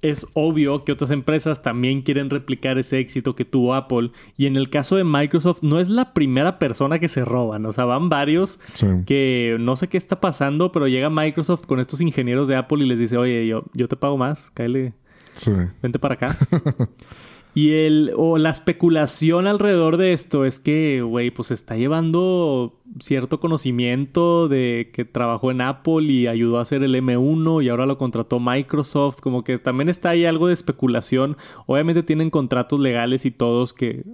es 0.02 0.26
obvio 0.34 0.84
que 0.84 0.92
otras 0.92 1.10
empresas 1.10 1.62
también 1.62 2.02
quieren 2.02 2.28
replicar 2.28 2.76
ese 2.76 2.98
éxito 2.98 3.34
que 3.34 3.46
tuvo 3.46 3.74
Apple. 3.74 4.10
Y 4.36 4.44
en 4.44 4.56
el 4.56 4.68
caso 4.68 4.96
de 4.96 5.04
Microsoft, 5.04 5.62
no 5.62 5.80
es 5.80 5.88
la 5.88 6.12
primera 6.12 6.58
persona 6.58 6.98
que 6.98 7.08
se 7.08 7.24
roban. 7.24 7.64
O 7.64 7.72
sea, 7.72 7.86
van 7.86 8.10
varios 8.10 8.60
que 9.06 9.56
no 9.58 9.76
sé 9.76 9.88
qué 9.88 9.96
está 9.96 10.20
pasando, 10.20 10.72
pero 10.72 10.88
llega 10.88 11.08
Microsoft 11.08 11.64
con 11.64 11.80
estos 11.80 12.02
ingenieros 12.02 12.48
de 12.48 12.56
Apple 12.56 12.84
y 12.84 12.86
les 12.86 12.98
dice, 12.98 13.16
oye, 13.16 13.46
yo, 13.46 13.64
yo 13.72 13.88
te 13.88 13.96
pago 13.96 14.18
más, 14.18 14.50
cáele. 14.52 14.92
Vente 15.80 15.98
para 15.98 16.16
acá. 16.16 16.36
Y 17.54 17.72
el, 17.74 18.12
o 18.16 18.36
la 18.36 18.50
especulación 18.50 19.46
alrededor 19.46 19.96
de 19.96 20.12
esto 20.12 20.44
es 20.44 20.58
que, 20.58 21.02
güey, 21.02 21.30
pues 21.30 21.52
está 21.52 21.76
llevando 21.76 22.80
cierto 22.98 23.38
conocimiento 23.38 24.48
de 24.48 24.90
que 24.92 25.04
trabajó 25.04 25.52
en 25.52 25.60
Apple 25.60 26.02
y 26.04 26.26
ayudó 26.26 26.58
a 26.58 26.62
hacer 26.62 26.82
el 26.82 26.96
M1 26.96 27.62
y 27.62 27.68
ahora 27.68 27.86
lo 27.86 27.96
contrató 27.96 28.40
Microsoft. 28.40 29.20
Como 29.20 29.44
que 29.44 29.58
también 29.58 29.88
está 29.88 30.10
ahí 30.10 30.24
algo 30.24 30.48
de 30.48 30.54
especulación. 30.54 31.36
Obviamente 31.66 32.02
tienen 32.02 32.30
contratos 32.30 32.80
legales 32.80 33.24
y 33.24 33.30
todos 33.30 33.72
que 33.72 34.04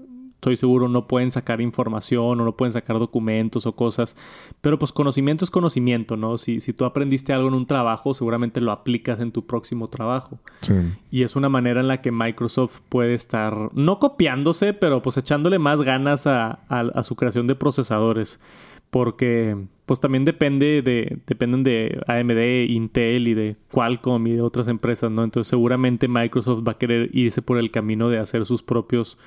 estoy 0.41 0.57
seguro 0.57 0.89
no 0.89 1.07
pueden 1.07 1.31
sacar 1.31 1.61
información 1.61 2.41
o 2.41 2.45
no 2.45 2.57
pueden 2.57 2.73
sacar 2.73 2.99
documentos 2.99 3.67
o 3.67 3.77
cosas. 3.77 4.17
Pero 4.63 4.79
pues 4.79 4.91
conocimiento 4.91 5.45
es 5.45 5.51
conocimiento, 5.51 6.17
¿no? 6.17 6.39
Si, 6.39 6.61
si 6.61 6.73
tú 6.73 6.87
aprendiste 6.87 7.35
algo 7.35 7.49
en 7.49 7.55
un 7.55 7.67
trabajo, 7.67 8.15
seguramente 8.15 8.63
lo 8.63 8.73
aplicas 8.73 9.21
en 9.21 9.33
tu 9.33 9.47
próximo 9.47 9.89
trabajo. 9.89 10.39
Sí. 10.63 10.73
Y 11.11 11.25
es 11.25 11.37
una 11.37 11.51
manera 11.51 11.81
en 11.81 11.89
la 11.89 12.01
que 12.01 12.11
Microsoft 12.11 12.81
puede 12.89 13.13
estar, 13.13 13.69
no 13.75 13.99
copiándose, 13.99 14.73
pero 14.73 15.03
pues 15.03 15.19
echándole 15.19 15.59
más 15.59 15.83
ganas 15.83 16.27
a, 16.27 16.61
a, 16.69 17.03
su 17.03 17.17
creación 17.17 17.47
de 17.47 17.55
procesadores. 17.55 18.41
Porque 18.89 19.57
pues 19.85 20.01
también 20.01 20.25
depende 20.25 20.81
de, 20.81 21.19
dependen 21.27 21.63
de 21.63 22.01
AMD, 22.07 22.71
Intel 22.71 23.29
y 23.29 23.35
de 23.35 23.57
Qualcomm 23.71 24.27
y 24.27 24.33
de 24.33 24.41
otras 24.41 24.69
empresas, 24.69 25.11
¿no? 25.11 25.23
Entonces 25.23 25.49
seguramente 25.51 26.09
Microsoft 26.09 26.67
va 26.67 26.73
a 26.73 26.79
querer 26.79 27.11
irse 27.13 27.43
por 27.43 27.59
el 27.59 27.71
camino 27.71 28.09
de 28.09 28.19
hacer 28.19 28.47
sus 28.47 28.63
propios 28.63 29.19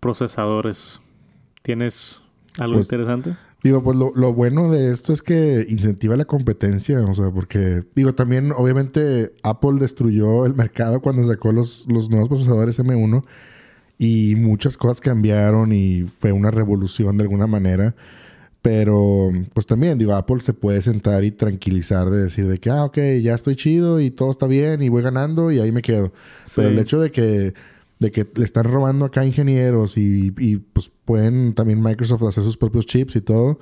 procesadores. 0.00 1.00
¿Tienes 1.62 2.20
algo 2.58 2.74
pues, 2.74 2.86
interesante? 2.86 3.36
Digo, 3.62 3.82
pues 3.82 3.96
lo, 3.96 4.32
bueno 4.32 4.70
de 4.70 4.90
esto 4.90 5.12
es 5.12 5.20
que 5.20 5.66
incentiva 5.68 6.16
la 6.16 6.24
competencia, 6.24 7.00
o 7.02 7.14
sea, 7.14 7.30
porque, 7.30 7.82
digo, 7.94 8.14
también 8.14 8.52
obviamente 8.52 9.34
Apple 9.42 9.78
destruyó 9.78 10.46
el 10.46 10.54
mercado 10.54 11.00
cuando 11.00 11.26
sacó 11.26 11.52
los, 11.52 11.86
los 11.88 12.08
nuevos 12.08 12.28
procesadores 12.28 12.80
M1 12.80 13.22
y 13.98 14.34
muchas 14.36 14.78
cosas 14.78 15.02
cambiaron 15.02 15.72
y 15.72 16.04
fue 16.04 16.32
una 16.32 16.50
revolución 16.50 17.18
de 17.18 17.24
alguna 17.24 17.46
manera. 17.46 17.94
Pero, 18.62 19.30
pues 19.52 19.66
también, 19.66 19.98
digo, 19.98 20.14
Apple 20.14 20.40
se 20.40 20.54
puede 20.54 20.80
sentar 20.80 21.24
y 21.24 21.30
tranquilizar 21.30 22.08
de 22.08 22.22
decir 22.22 22.46
de 22.46 22.58
que, 22.58 22.70
ah, 22.70 22.84
ok, 22.84 22.98
ya 23.22 23.34
estoy 23.34 23.56
chido 23.56 24.00
y 24.00 24.10
todo 24.10 24.30
está 24.30 24.46
bien 24.46 24.82
y 24.82 24.88
voy 24.88 25.02
ganando 25.02 25.50
y 25.50 25.60
ahí 25.60 25.72
me 25.72 25.82
quedo. 25.82 26.12
Pero 26.54 26.68
el 26.68 26.78
hecho 26.78 26.98
de 26.98 27.10
que 27.10 27.54
de 28.00 28.10
que 28.10 28.26
le 28.34 28.44
están 28.44 28.64
robando 28.64 29.04
acá 29.04 29.24
ingenieros 29.24 29.96
y, 29.96 30.30
pues 30.72 30.90
pueden 31.04 31.54
también 31.54 31.82
Microsoft 31.82 32.22
hacer 32.24 32.42
sus 32.42 32.56
propios 32.56 32.86
chips 32.86 33.14
y 33.16 33.20
todo, 33.20 33.60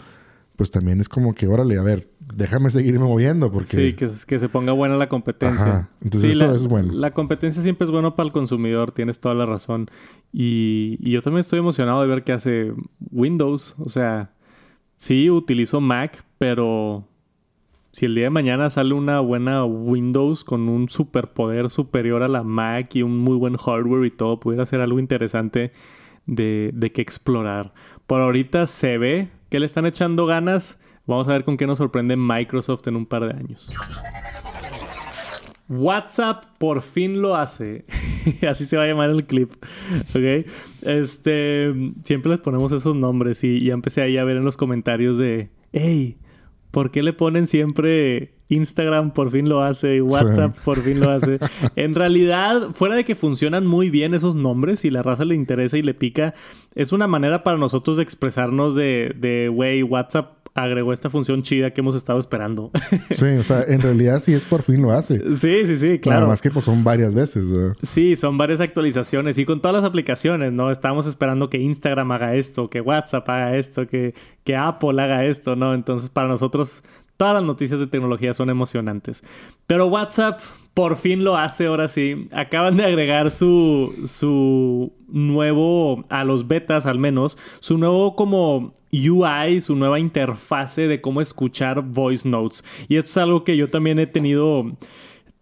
pues 0.54 0.70
también 0.70 1.00
es 1.00 1.08
como 1.08 1.34
que, 1.34 1.48
órale, 1.48 1.76
a 1.76 1.82
ver, 1.82 2.08
déjame 2.34 2.70
seguirme 2.70 3.04
moviendo 3.04 3.50
porque... 3.50 3.76
Sí, 3.76 3.92
que, 3.94 4.08
que 4.26 4.38
se 4.38 4.48
ponga 4.48 4.72
buena 4.72 4.96
la 4.96 5.08
competencia. 5.08 5.88
Entonces 6.00 6.36
eso 6.36 6.54
es 6.54 6.68
bueno. 6.68 6.92
La 6.92 7.12
competencia 7.12 7.62
siempre 7.62 7.84
es 7.84 7.90
bueno 7.90 8.14
para 8.14 8.28
el 8.28 8.32
consumidor, 8.32 8.92
tienes 8.92 9.18
toda 9.18 9.34
la 9.34 9.44
razón. 9.44 9.90
Y, 10.32 10.98
y 11.00 11.12
yo 11.12 11.22
también 11.22 11.40
estoy 11.40 11.58
emocionado 11.58 12.00
de 12.00 12.06
ver 12.06 12.22
qué 12.22 12.32
hace 12.32 12.72
Windows. 13.10 13.74
O 13.78 13.88
sea, 13.88 14.32
sí, 14.96 15.30
utilizo 15.30 15.80
Mac, 15.80 16.24
pero 16.38 17.07
si 17.92 18.06
el 18.06 18.14
día 18.14 18.24
de 18.24 18.30
mañana 18.30 18.70
sale 18.70 18.94
una 18.94 19.20
buena 19.20 19.64
Windows 19.64 20.44
con 20.44 20.68
un 20.68 20.88
superpoder 20.88 21.70
superior 21.70 22.22
a 22.22 22.28
la 22.28 22.42
Mac 22.42 22.94
y 22.94 23.02
un 23.02 23.18
muy 23.18 23.36
buen 23.36 23.56
hardware 23.56 24.04
y 24.04 24.10
todo, 24.10 24.40
pudiera 24.40 24.66
ser 24.66 24.80
algo 24.80 24.98
interesante 24.98 25.72
de, 26.26 26.70
de 26.74 26.92
que 26.92 27.02
explorar. 27.02 27.72
Por 28.06 28.20
ahorita 28.20 28.66
se 28.66 28.98
ve 28.98 29.28
que 29.50 29.60
le 29.60 29.66
están 29.66 29.86
echando 29.86 30.26
ganas. 30.26 30.78
Vamos 31.06 31.28
a 31.28 31.32
ver 31.32 31.44
con 31.44 31.56
qué 31.56 31.66
nos 31.66 31.78
sorprende 31.78 32.16
Microsoft 32.16 32.86
en 32.86 32.96
un 32.96 33.06
par 33.06 33.24
de 33.24 33.32
años. 33.32 33.72
WhatsApp 35.68 36.44
por 36.58 36.82
fin 36.82 37.20
lo 37.20 37.36
hace. 37.36 37.84
Así 38.48 38.64
se 38.64 38.76
va 38.76 38.84
a 38.84 38.86
llamar 38.86 39.10
el 39.10 39.26
clip. 39.26 39.52
¿Ok? 40.10 40.46
Este. 40.82 41.74
Siempre 42.04 42.32
les 42.32 42.40
ponemos 42.40 42.72
esos 42.72 42.96
nombres 42.96 43.44
y 43.44 43.60
ya 43.60 43.74
empecé 43.74 44.02
ahí 44.02 44.16
a 44.16 44.24
ver 44.24 44.38
en 44.38 44.44
los 44.44 44.56
comentarios 44.56 45.18
de. 45.18 45.50
¡Hey! 45.72 46.16
¿Por 46.70 46.90
qué 46.90 47.02
le 47.02 47.12
ponen 47.12 47.46
siempre 47.46 48.34
Instagram 48.48 49.12
por 49.12 49.30
fin 49.30 49.48
lo 49.48 49.62
hace 49.62 49.96
y 49.96 50.00
WhatsApp 50.00 50.56
por 50.64 50.80
fin 50.80 51.00
lo 51.00 51.10
hace? 51.10 51.38
en 51.76 51.94
realidad, 51.94 52.70
fuera 52.72 52.94
de 52.94 53.04
que 53.04 53.14
funcionan 53.14 53.66
muy 53.66 53.90
bien 53.90 54.14
esos 54.14 54.34
nombres 54.34 54.84
y 54.84 54.90
la 54.90 55.02
raza 55.02 55.24
le 55.24 55.34
interesa 55.34 55.78
y 55.78 55.82
le 55.82 55.94
pica, 55.94 56.34
es 56.74 56.92
una 56.92 57.06
manera 57.06 57.42
para 57.42 57.58
nosotros 57.58 57.96
de 57.96 58.02
expresarnos 58.02 58.74
de, 58.74 59.14
de, 59.16 59.48
güey, 59.48 59.82
WhatsApp 59.82 60.37
agregó 60.64 60.92
esta 60.92 61.10
función 61.10 61.42
chida 61.42 61.72
que 61.72 61.80
hemos 61.80 61.94
estado 61.94 62.18
esperando. 62.18 62.70
sí, 63.10 63.26
o 63.26 63.44
sea, 63.44 63.64
en 63.66 63.80
realidad 63.80 64.20
sí 64.20 64.34
es 64.34 64.44
por 64.44 64.62
fin 64.62 64.82
lo 64.82 64.92
hace. 64.92 65.34
Sí, 65.34 65.66
sí, 65.66 65.76
sí, 65.76 65.98
claro. 65.98 66.20
Además 66.20 66.40
que 66.40 66.50
pues 66.50 66.64
son 66.64 66.84
varias 66.84 67.14
veces. 67.14 67.46
Sí, 67.82 68.16
son 68.16 68.38
varias 68.38 68.60
actualizaciones 68.60 69.38
y 69.38 69.44
con 69.44 69.60
todas 69.60 69.76
las 69.76 69.84
aplicaciones, 69.84 70.52
¿no? 70.52 70.70
Estamos 70.70 71.06
esperando 71.06 71.50
que 71.50 71.58
Instagram 71.58 72.10
haga 72.12 72.34
esto, 72.34 72.68
que 72.68 72.80
WhatsApp 72.80 73.28
haga 73.28 73.56
esto, 73.56 73.86
que, 73.86 74.14
que 74.44 74.56
Apple 74.56 75.00
haga 75.00 75.24
esto, 75.24 75.56
¿no? 75.56 75.74
Entonces 75.74 76.10
para 76.10 76.28
nosotros 76.28 76.82
Todas 77.18 77.34
las 77.34 77.42
noticias 77.42 77.80
de 77.80 77.88
tecnología 77.88 78.32
son 78.32 78.48
emocionantes. 78.48 79.24
Pero 79.66 79.86
WhatsApp 79.88 80.40
por 80.72 80.96
fin 80.96 81.24
lo 81.24 81.36
hace 81.36 81.66
ahora 81.66 81.88
sí. 81.88 82.28
Acaban 82.30 82.76
de 82.76 82.84
agregar 82.84 83.32
su, 83.32 83.92
su 84.04 84.92
nuevo, 85.08 86.04
a 86.10 86.22
los 86.22 86.46
betas 86.46 86.86
al 86.86 87.00
menos, 87.00 87.36
su 87.58 87.76
nuevo 87.76 88.14
como 88.14 88.72
UI, 88.92 89.60
su 89.60 89.74
nueva 89.74 89.98
interfase 89.98 90.86
de 90.86 91.00
cómo 91.00 91.20
escuchar 91.20 91.82
voice 91.82 92.28
notes. 92.28 92.64
Y 92.86 92.96
esto 92.96 93.10
es 93.10 93.16
algo 93.16 93.42
que 93.42 93.56
yo 93.56 93.68
también 93.68 93.98
he 93.98 94.06
tenido 94.06 94.76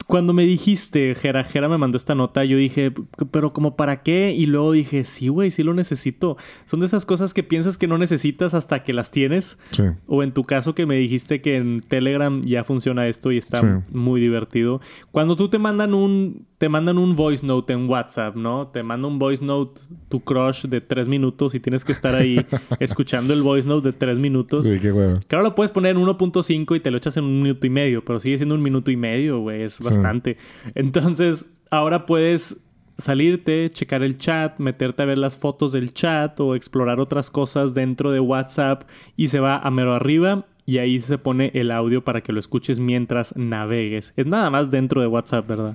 cuando 0.07 0.33
me 0.33 0.45
dijiste, 0.45 1.14
Jera, 1.16 1.42
Jera 1.42 1.69
me 1.69 1.79
mandó 1.79 1.99
esta 1.99 2.14
nota, 2.14 2.45
yo 2.45 2.57
dije, 2.57 2.92
pero 3.33 3.53
como 3.53 3.75
para 3.75 4.03
qué? 4.03 4.33
Y 4.33 4.47
luego 4.47 4.73
dije, 4.73 5.05
sí, 5.05 5.29
güey, 5.29 5.51
sí 5.51 5.64
lo 5.64 5.75
necesito. 5.75 6.37
Son 6.64 6.79
de 6.81 6.87
esas 6.87 7.05
cosas 7.05 7.35
que 7.35 7.42
piensas 7.42 7.77
que 7.77 7.88
no 7.88 7.99
necesitas 7.99 8.55
hasta 8.55 8.85
que 8.85 8.92
las 8.92 9.11
tienes. 9.11 9.59
Sí. 9.73 9.83
O 10.07 10.23
en 10.23 10.33
tu 10.33 10.45
caso 10.45 10.75
que 10.75 10.87
me 10.87 10.97
dijiste 10.97 11.40
que 11.40 11.57
en 11.57 11.81
Telegram 11.81 12.40
ya 12.42 12.62
funciona 12.62 13.09
esto 13.09 13.33
y 13.33 13.38
está 13.38 13.85
muy 13.90 14.21
divertido. 14.21 14.81
Cuando 15.11 15.35
tú 15.35 15.49
te 15.49 15.59
mandan 15.59 15.92
un 15.92 16.47
te 16.59 16.69
mandan 16.69 16.97
un 16.97 17.14
voice 17.16 17.45
note 17.45 17.73
en 17.73 17.88
WhatsApp, 17.88 18.35
¿no? 18.35 18.69
Te 18.69 18.83
manda 18.83 19.09
un 19.09 19.19
voice 19.19 19.45
note 19.45 19.81
tu 20.09 20.21
crush 20.21 20.64
de 20.66 20.81
tres 20.81 21.07
minutos 21.07 21.55
y 21.55 21.61
tienes 21.61 21.85
que 21.85 21.92
estar 21.92 22.14
ahí 22.14 22.45
escuchando 22.81 23.35
el 23.35 23.42
voice 23.42 23.69
note 23.69 23.88
de 23.88 23.92
tres 23.92 24.19
minutos. 24.19 24.66
Sí, 24.66 24.79
qué 24.81 24.90
huevo. 24.90 25.21
Claro, 25.29 25.45
lo 25.45 25.55
puedes 25.55 25.71
poner 25.71 25.97
en 25.97 26.03
1.5 26.03 26.77
y 26.77 26.81
te 26.81 26.90
lo 26.90 26.97
echas 26.97 27.16
en 27.19 27.25
un 27.25 27.42
minuto 27.42 27.66
y 27.66 27.71
medio, 27.71 28.05
pero 28.05 28.21
sigue 28.21 28.38
siendo 28.38 28.55
un 28.55 28.62
minuto 28.62 28.90
y 28.90 28.97
medio, 28.97 29.40
güey, 29.40 29.62
es 29.62 29.81
bastante. 29.81 30.38
Entonces, 30.75 31.47
ahora 31.71 32.07
puedes 32.07 32.62
salirte, 32.97 33.69
checar 33.69 34.03
el 34.03 34.16
chat, 34.16 34.59
meterte 34.59 35.03
a 35.03 35.07
ver 35.07 35.19
las 35.19 35.37
fotos 35.37 35.73
del 35.73 35.92
chat 35.92 36.40
o 36.40 36.55
explorar 36.55 37.01
otras 37.01 37.31
cosas 37.31 37.75
dentro 37.75 38.11
de 38.11 38.21
WhatsApp 38.21 38.85
y 39.16 39.29
se 39.29 39.40
va 39.40 39.59
a 39.59 39.71
mero 39.71 39.95
arriba 39.95 40.47
y 40.64 40.79
ahí 40.79 41.01
se 41.01 41.19
pone 41.19 41.51
el 41.55 41.71
audio 41.71 42.03
para 42.03 42.23
que 42.23 42.33
lo 42.33 42.40
escuches 42.40 42.81
mientras 42.81 43.37
navegues. 43.37 44.14
Es 44.16 44.27
nada 44.27 44.49
más 44.49 44.71
dentro 44.71 45.03
de 45.03 45.07
WhatsApp, 45.07 45.47
¿verdad? 45.47 45.75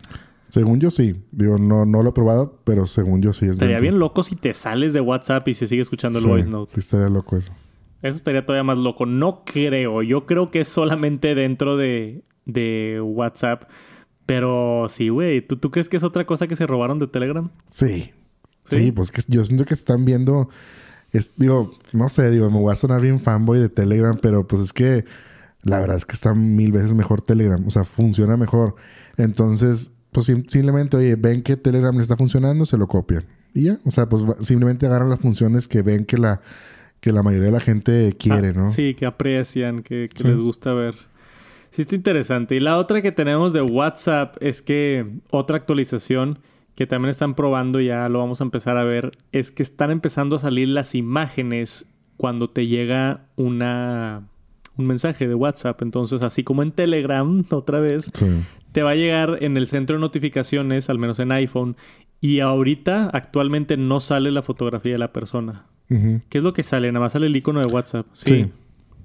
Según 0.52 0.82
yo 0.82 0.92
sí. 0.92 1.16
Digo, 1.32 1.58
no, 1.58 1.86
no 1.86 2.04
lo 2.04 2.10
he 2.10 2.14
probado, 2.14 2.60
pero 2.66 2.86
según 2.86 3.22
yo 3.22 3.32
sí 3.32 3.46
es 3.46 3.54
Estaría 3.54 3.80
bien 3.80 4.00
loco 4.00 4.22
si 4.22 4.36
te 4.36 4.54
sales 4.54 4.92
de 4.92 5.00
WhatsApp 5.00 5.48
y 5.48 5.54
se 5.54 5.66
sigue 5.66 5.82
escuchando 5.82 6.20
el 6.20 6.26
voice 6.26 6.50
note. 6.50 6.78
estaría 6.78 7.08
loco 7.08 7.38
eso. 7.38 7.54
Eso 8.02 8.18
estaría 8.18 8.46
todavía 8.46 8.66
más 8.66 8.78
loco. 8.78 9.06
No 9.06 9.44
creo. 9.46 10.02
Yo 10.02 10.26
creo 10.26 10.52
que 10.52 10.60
es 10.62 10.68
solamente 10.68 11.36
dentro 11.36 11.78
de, 11.78 12.26
de 12.46 13.00
WhatsApp. 13.02 13.64
Pero 14.26 14.88
sí, 14.90 15.08
güey. 15.08 15.42
¿Tú, 15.42 15.56
¿Tú 15.56 15.72
crees 15.72 15.88
que 15.88 15.96
es 15.96 16.04
otra 16.04 16.26
cosa 16.26 16.48
que 16.48 16.58
se 16.58 16.68
robaron 16.68 17.00
de 17.00 17.08
Telegram? 17.08 17.50
Sí. 17.70 18.12
Sí, 18.66 18.92
pues 18.92 19.12
que 19.12 19.22
yo 19.30 19.46
siento 19.46 19.64
que 19.64 19.74
están 19.74 20.04
viendo... 20.04 20.50
digo, 21.38 21.72
no 21.94 22.10
sé, 22.10 22.30
digo, 22.30 22.50
me 22.52 22.60
voy 22.60 22.74
a 22.74 22.76
sonar 22.76 23.02
bien 23.02 23.22
fanboy 23.22 23.60
de 23.60 23.70
Telegram, 23.70 24.18
pero 24.22 24.46
pues 24.48 24.62
es 24.62 24.74
que 24.74 25.06
la 25.64 25.80
verdad 25.80 25.96
es 25.96 26.06
que 26.06 26.14
está 26.14 26.34
mil 26.34 26.74
veces 26.74 26.94
mejor 26.94 27.22
Telegram. 27.22 27.66
O 27.66 27.72
sea, 27.72 27.86
funciona 27.86 28.36
mejor. 28.36 28.76
Entonces, 29.16 29.94
pues 30.12 30.26
simplemente, 30.26 30.98
oye, 30.98 31.16
ven 31.16 31.42
que 31.42 31.58
Telegram 31.58 31.96
le 31.96 32.02
está 32.02 32.18
funcionando, 32.18 32.66
se 32.66 32.78
lo 32.78 32.88
copian. 32.88 33.26
Y 33.54 33.64
ya, 33.64 33.80
o 33.86 33.92
sea, 33.92 34.08
pues 34.08 34.24
simplemente 34.42 34.86
agarran 34.86 35.10
las 35.10 35.20
funciones 35.20 35.68
que 35.68 35.82
ven 35.82 36.06
que 36.06 36.18
la, 36.18 36.42
que 37.00 37.12
la 37.12 37.24
mayoría 37.24 37.48
de 37.48 37.52
la 37.52 37.62
gente 37.62 38.16
quiere, 38.18 38.50
ah, 38.50 38.54
¿no? 38.54 38.70
Sí, 38.70 38.94
que 38.94 39.06
aprecian, 39.06 39.82
que, 39.84 40.10
les 40.24 40.40
gusta 40.40 40.74
ver. 40.74 40.96
Sí, 41.72 41.84
está 41.84 41.96
interesante. 41.96 42.56
Y 42.56 42.60
la 42.60 42.78
otra 42.78 43.02
que 43.02 43.12
tenemos 43.12 43.54
de 43.54 43.62
WhatsApp 43.62 44.36
es 44.42 44.62
que 44.62 45.06
otra 45.30 45.58
actualización 45.58 46.40
que 46.76 46.88
también 46.88 47.10
están 47.10 47.36
probando, 47.36 47.80
ya 47.80 48.08
lo 48.10 48.20
vamos 48.20 48.42
a 48.42 48.44
empezar 48.44 48.78
a 48.78 48.84
ver, 48.84 49.12
es 49.32 49.52
que 49.52 49.64
están 49.64 49.92
empezando 49.92 50.38
a 50.38 50.40
salir 50.40 50.68
las 50.70 50.96
imágenes 50.96 51.88
cuando 52.18 52.50
te 52.50 52.68
llega 52.68 53.28
una 53.36 54.24
un 54.78 54.88
mensaje 54.88 55.28
de 55.28 55.36
WhatsApp. 55.36 55.82
Entonces, 55.82 56.22
así 56.22 56.44
como 56.44 56.64
en 56.64 56.72
Telegram, 56.72 57.44
otra 57.52 57.80
vez, 57.80 58.12
te 58.72 58.84
va 58.84 58.92
a 58.92 58.96
llegar 58.96 59.38
en 59.42 59.58
el 59.58 59.68
centro 59.68 59.96
de 59.96 60.02
notificaciones, 60.02 60.90
al 60.90 60.98
menos 60.98 61.20
en 61.20 61.32
iPhone, 61.32 61.76
y 62.20 62.40
ahorita 62.40 63.10
actualmente 63.14 63.78
no 63.78 64.00
sale 64.00 64.32
la 64.32 64.42
fotografía 64.42 64.94
de 64.94 65.00
la 65.00 65.12
persona. 65.12 65.66
¿Qué 66.30 66.38
es 66.38 66.44
lo 66.44 66.54
que 66.54 66.64
sale? 66.64 66.90
Nada 66.90 67.04
más 67.04 67.12
sale 67.12 67.28
el 67.28 67.36
icono 67.36 67.60
de 67.60 67.66
WhatsApp. 67.66 68.06
Sí. 68.14 68.50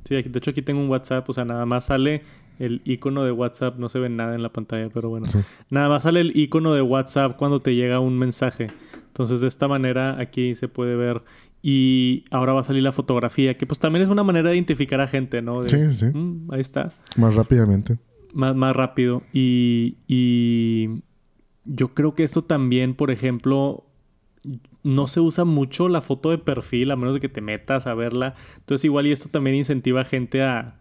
sí. 0.05 0.23
de 0.23 0.39
hecho 0.39 0.53
aquí 0.53 0.63
tengo 0.63 0.81
un 0.81 0.89
WhatsApp, 0.89 1.29
o 1.29 1.33
sea, 1.33 1.45
nada 1.45 1.67
más 1.67 1.87
sale 1.87 2.23
el 2.61 2.81
icono 2.85 3.25
de 3.25 3.33
WhatsApp, 3.33 3.77
no 3.77 3.89
se 3.89 3.99
ve 3.99 4.09
nada 4.09 4.37
en 4.37 4.43
la 4.43 4.51
pantalla, 4.51 4.89
pero 4.95 5.09
bueno. 5.09 5.27
Nada 5.69 5.89
más 5.89 6.05
sale 6.05 6.21
el 6.21 6.37
icono 6.37 6.75
de 6.75 6.83
WhatsApp 6.83 7.37
cuando 7.37 7.59
te 7.59 7.75
llega 7.75 7.99
un 7.99 8.17
mensaje. 8.17 8.69
Entonces, 9.09 9.41
de 9.41 9.49
esta 9.49 9.67
manera 9.67 10.21
aquí 10.21 10.55
se 10.55 10.69
puede 10.69 10.95
ver 10.95 11.23
y 11.61 12.25
ahora 12.31 12.53
va 12.53 12.61
a 12.61 12.63
salir 12.63 12.85
la 12.85 12.93
fotografía, 12.93 13.57
que 13.57 13.67
pues 13.67 13.81
también 13.81 14.05
es 14.05 14.09
una 14.09 14.23
manera 14.23 14.51
de 14.51 14.57
identificar 14.57 15.01
a 15.01 15.09
gente, 15.09 15.43
¿no? 15.43 15.65
sí, 15.65 15.93
sí. 15.93 16.07
Mm, 16.07 16.53
ahí 16.53 16.61
está. 16.61 16.93
Más 17.17 17.35
rápidamente 17.35 17.99
más, 18.37 18.55
más 18.55 18.77
rápido. 18.77 19.23
Y, 19.33 19.97
y 20.07 21.03
yo 21.65 21.89
creo 21.89 22.15
que 22.15 22.23
esto 22.23 22.45
también, 22.45 22.95
por 22.95 23.11
ejemplo, 23.11 23.85
no 24.85 25.09
se 25.09 25.21
usa 25.21 25.45
mucho 25.45 25.89
la 25.89 26.01
foto 26.01 26.31
de 26.31 26.39
perfil, 26.39 26.91
a 26.93 26.97
menos 26.97 27.15
de 27.15 27.21
que 27.21 27.29
te 27.29 27.41
metas 27.41 27.87
a 27.87 27.95
verla. 27.95 28.35
Entonces 28.59 28.85
igual 28.85 29.07
y 29.07 29.13
esto 29.13 29.29
también 29.29 29.57
incentiva 29.57 30.03
a 30.03 30.05
gente 30.05 30.43
a, 30.43 30.79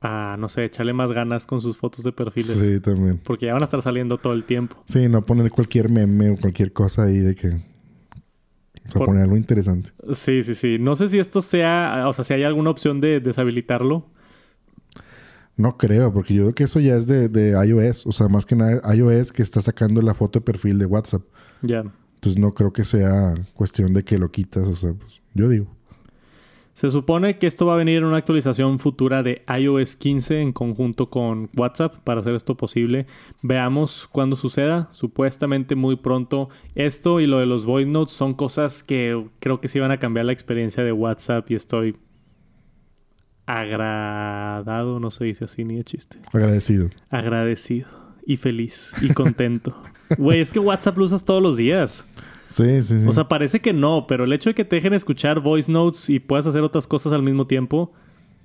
a, 0.00 0.36
no 0.38 0.48
sé, 0.48 0.64
echarle 0.64 0.92
más 0.92 1.12
ganas 1.12 1.46
con 1.46 1.60
sus 1.60 1.76
fotos 1.76 2.04
de 2.04 2.12
perfiles. 2.12 2.54
Sí, 2.54 2.80
también. 2.80 3.20
Porque 3.22 3.46
ya 3.46 3.52
van 3.52 3.62
a 3.62 3.66
estar 3.66 3.82
saliendo 3.82 4.18
todo 4.18 4.32
el 4.32 4.44
tiempo. 4.44 4.82
Sí, 4.86 5.08
no 5.08 5.24
poner 5.24 5.50
cualquier 5.50 5.88
meme 5.88 6.30
o 6.30 6.36
cualquier 6.38 6.72
cosa 6.72 7.04
ahí 7.04 7.18
de 7.18 7.34
que... 7.36 7.48
O 8.86 8.90
sea, 8.90 9.04
poner 9.04 9.22
algo 9.22 9.36
interesante. 9.36 9.90
Sí, 10.14 10.42
sí, 10.42 10.54
sí. 10.54 10.78
No 10.80 10.96
sé 10.96 11.08
si 11.08 11.18
esto 11.20 11.40
sea... 11.42 12.06
O 12.08 12.12
sea, 12.12 12.24
si 12.24 12.34
hay 12.34 12.42
alguna 12.42 12.70
opción 12.70 13.00
de 13.00 13.20
deshabilitarlo. 13.20 14.08
No 15.60 15.76
creo, 15.76 16.10
porque 16.10 16.32
yo 16.32 16.44
creo 16.44 16.54
que 16.54 16.64
eso 16.64 16.80
ya 16.80 16.96
es 16.96 17.06
de, 17.06 17.28
de, 17.28 17.50
iOS. 17.50 18.06
O 18.06 18.12
sea, 18.12 18.28
más 18.28 18.46
que 18.46 18.56
nada 18.56 18.80
iOS 18.94 19.30
que 19.30 19.42
está 19.42 19.60
sacando 19.60 20.00
la 20.00 20.14
foto 20.14 20.38
de 20.38 20.44
perfil 20.44 20.78
de 20.78 20.86
WhatsApp. 20.86 21.22
Ya. 21.60 21.84
Entonces 22.14 22.40
no 22.40 22.52
creo 22.52 22.72
que 22.72 22.84
sea 22.84 23.34
cuestión 23.54 23.92
de 23.92 24.02
que 24.02 24.18
lo 24.18 24.30
quitas. 24.30 24.66
O 24.66 24.74
sea, 24.74 24.94
pues, 24.94 25.20
yo 25.34 25.50
digo. 25.50 25.66
Se 26.72 26.90
supone 26.90 27.36
que 27.36 27.46
esto 27.46 27.66
va 27.66 27.74
a 27.74 27.76
venir 27.76 27.98
en 27.98 28.04
una 28.04 28.16
actualización 28.16 28.78
futura 28.78 29.22
de 29.22 29.42
iOS 29.54 29.96
15 29.96 30.40
en 30.40 30.52
conjunto 30.54 31.10
con 31.10 31.50
WhatsApp 31.54 31.96
para 32.04 32.20
hacer 32.20 32.34
esto 32.34 32.56
posible. 32.56 33.06
Veamos 33.42 34.08
cuándo 34.10 34.36
suceda. 34.36 34.88
Supuestamente 34.92 35.74
muy 35.74 35.96
pronto. 35.96 36.48
Esto 36.74 37.20
y 37.20 37.26
lo 37.26 37.38
de 37.38 37.44
los 37.44 37.66
voice 37.66 37.90
notes 37.90 38.14
son 38.14 38.32
cosas 38.32 38.82
que 38.82 39.26
creo 39.40 39.60
que 39.60 39.68
sí 39.68 39.78
van 39.78 39.90
a 39.90 39.98
cambiar 39.98 40.24
la 40.24 40.32
experiencia 40.32 40.82
de 40.82 40.92
WhatsApp 40.92 41.50
y 41.50 41.54
estoy 41.54 41.96
agradado, 43.58 45.00
no 45.00 45.10
se 45.10 45.24
dice 45.24 45.44
así 45.44 45.64
ni 45.64 45.76
de 45.76 45.84
chiste. 45.84 46.18
Agradecido. 46.32 46.90
Agradecido 47.10 47.88
y 48.26 48.36
feliz 48.36 48.92
y 49.02 49.12
contento. 49.12 49.74
Güey, 50.18 50.40
es 50.40 50.50
que 50.50 50.58
WhatsApp 50.58 50.98
lo 50.98 51.04
usas 51.04 51.24
todos 51.24 51.40
los 51.40 51.56
días. 51.56 52.04
Sí, 52.48 52.82
sí, 52.82 53.00
sí. 53.00 53.06
O 53.06 53.12
sea, 53.12 53.28
parece 53.28 53.60
que 53.60 53.72
no, 53.72 54.06
pero 54.08 54.24
el 54.24 54.32
hecho 54.32 54.50
de 54.50 54.54
que 54.54 54.64
te 54.64 54.74
dejen 54.76 54.92
escuchar 54.92 55.38
voice 55.38 55.70
notes 55.70 56.10
y 56.10 56.18
puedas 56.18 56.48
hacer 56.48 56.62
otras 56.62 56.88
cosas 56.88 57.12
al 57.12 57.22
mismo 57.22 57.46
tiempo 57.46 57.92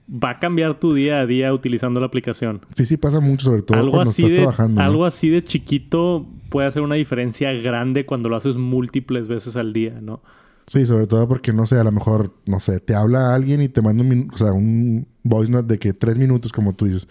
va 0.08 0.32
a 0.32 0.40
cambiar 0.40 0.80
tu 0.80 0.94
día 0.94 1.20
a 1.20 1.26
día 1.26 1.52
utilizando 1.54 2.00
la 2.00 2.06
aplicación. 2.06 2.62
Sí, 2.76 2.86
sí, 2.86 2.98
pasa 2.98 3.20
mucho, 3.20 3.46
sobre 3.46 3.64
todo 3.64 3.80
algo 3.80 3.92
cuando 3.92 4.12
así 4.12 4.22
estás 4.22 4.32
de, 4.32 4.38
trabajando. 4.38 4.82
Algo 4.82 5.06
así 5.06 5.30
de 5.30 5.44
chiquito 5.44 6.28
puede 6.50 6.68
hacer 6.68 6.84
una 6.84 6.96
diferencia 6.96 7.52
grande 7.54 8.06
cuando 8.06 8.30
lo 8.30 8.36
haces 8.36 8.58
múltiples 8.58 9.28
veces 9.28 9.56
al 9.56 9.74
día, 9.74 10.00
¿no? 10.02 10.22
Sí, 10.68 10.86
sobre 10.86 11.06
todo 11.06 11.28
porque, 11.28 11.54
no 11.54 11.66
sé, 11.66 11.80
a 11.80 11.84
lo 11.84 11.92
mejor, 11.92 12.34
no 12.46 12.60
sé, 12.60 12.80
te 12.80 12.96
habla 12.96 13.36
alguien 13.36 13.62
y 13.62 13.70
te 13.70 13.82
manda 13.82 14.04
un, 14.04 14.32
o 14.34 14.38
sea, 14.38 14.52
un 14.52 15.08
voice 15.24 15.52
note 15.52 15.74
de 15.74 15.80
que 15.80 15.94
tres 15.94 16.18
minutos, 16.18 16.52
como 16.52 16.74
tú 16.74 16.86
dices. 16.86 17.08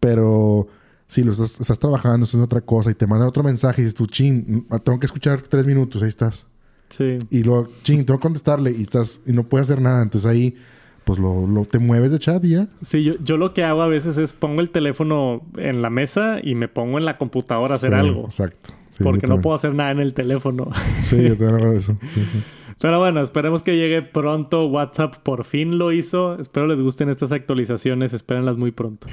Pero 0.00 0.68
si 1.06 1.22
lo 1.22 1.32
estás, 1.32 1.60
estás 1.60 1.78
trabajando, 1.78 2.24
estás 2.24 2.38
en 2.38 2.44
otra 2.44 2.62
cosa 2.62 2.90
y 2.90 2.94
te 2.94 3.06
mandan 3.06 3.28
otro 3.28 3.42
mensaje 3.42 3.82
y 3.82 3.84
dices 3.84 3.94
tú, 3.94 4.06
chin, 4.06 4.66
tengo 4.84 4.98
que 4.98 5.06
escuchar 5.06 5.42
tres 5.42 5.66
minutos, 5.66 6.02
ahí 6.02 6.08
estás. 6.08 6.46
Sí. 6.88 7.18
Y 7.30 7.42
luego, 7.42 7.68
ching, 7.82 8.04
tengo 8.04 8.18
que 8.18 8.22
contestarle 8.22 8.70
y 8.70 8.82
estás, 8.82 9.20
y 9.26 9.32
no 9.32 9.44
puedes 9.44 9.70
hacer 9.70 9.82
nada. 9.82 10.02
Entonces 10.02 10.30
ahí, 10.30 10.56
pues 11.04 11.18
lo, 11.18 11.46
lo 11.46 11.66
te 11.66 11.78
mueves 11.78 12.10
de 12.10 12.18
chat 12.18 12.42
y 12.44 12.50
ya. 12.50 12.68
Sí, 12.80 13.04
yo, 13.04 13.14
yo, 13.22 13.36
lo 13.36 13.52
que 13.52 13.64
hago 13.64 13.82
a 13.82 13.88
veces 13.88 14.16
es 14.16 14.32
pongo 14.32 14.62
el 14.62 14.70
teléfono 14.70 15.42
en 15.56 15.82
la 15.82 15.90
mesa 15.90 16.38
y 16.42 16.54
me 16.54 16.68
pongo 16.68 16.98
en 16.98 17.04
la 17.04 17.18
computadora 17.18 17.74
a 17.74 17.76
hacer 17.76 17.94
algo. 17.94 18.24
Exacto. 18.24 18.72
porque 19.02 19.26
no 19.26 19.42
puedo 19.42 19.56
hacer 19.56 19.74
nada 19.74 19.90
en 19.90 20.00
el 20.00 20.14
teléfono. 20.14 20.70
Sí, 21.00 21.22
yo 21.22 21.36
tengo 21.36 21.72
eso. 21.72 21.96
Sí, 22.14 22.26
sí. 22.32 22.42
Pero 22.80 23.00
bueno, 23.00 23.20
esperemos 23.20 23.62
que 23.62 23.76
llegue 23.76 24.02
pronto. 24.02 24.66
WhatsApp 24.66 25.16
por 25.16 25.44
fin 25.44 25.78
lo 25.78 25.92
hizo. 25.92 26.38
Espero 26.38 26.66
les 26.66 26.80
gusten 26.80 27.08
estas 27.08 27.32
actualizaciones. 27.32 28.12
Espérenlas 28.12 28.56
muy 28.56 28.70
pronto. 28.70 29.08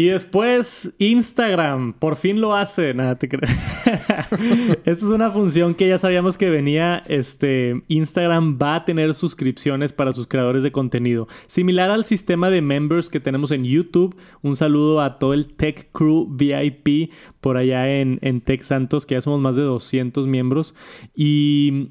Y 0.00 0.06
después 0.06 0.94
Instagram, 0.96 1.92
por 1.92 2.16
fin 2.16 2.40
lo 2.40 2.56
hace. 2.56 2.94
Nada, 2.94 3.18
te 3.18 3.28
crees. 3.28 3.54
Esta 3.84 4.90
es 4.92 5.02
una 5.02 5.30
función 5.30 5.74
que 5.74 5.88
ya 5.88 5.98
sabíamos 5.98 6.38
que 6.38 6.48
venía. 6.48 7.02
Este 7.06 7.82
Instagram 7.88 8.58
va 8.58 8.76
a 8.76 8.84
tener 8.86 9.14
suscripciones 9.14 9.92
para 9.92 10.14
sus 10.14 10.26
creadores 10.26 10.62
de 10.62 10.72
contenido. 10.72 11.28
Similar 11.48 11.90
al 11.90 12.06
sistema 12.06 12.48
de 12.48 12.62
members 12.62 13.10
que 13.10 13.20
tenemos 13.20 13.50
en 13.50 13.62
YouTube. 13.62 14.16
Un 14.40 14.56
saludo 14.56 15.02
a 15.02 15.18
todo 15.18 15.34
el 15.34 15.48
Tech 15.48 15.90
Crew 15.92 16.28
VIP 16.30 17.12
por 17.42 17.58
allá 17.58 18.00
en, 18.00 18.18
en 18.22 18.40
Tech 18.40 18.62
Santos, 18.62 19.04
que 19.04 19.16
ya 19.16 19.20
somos 19.20 19.40
más 19.40 19.54
de 19.54 19.64
200 19.64 20.26
miembros. 20.26 20.74
Y 21.14 21.90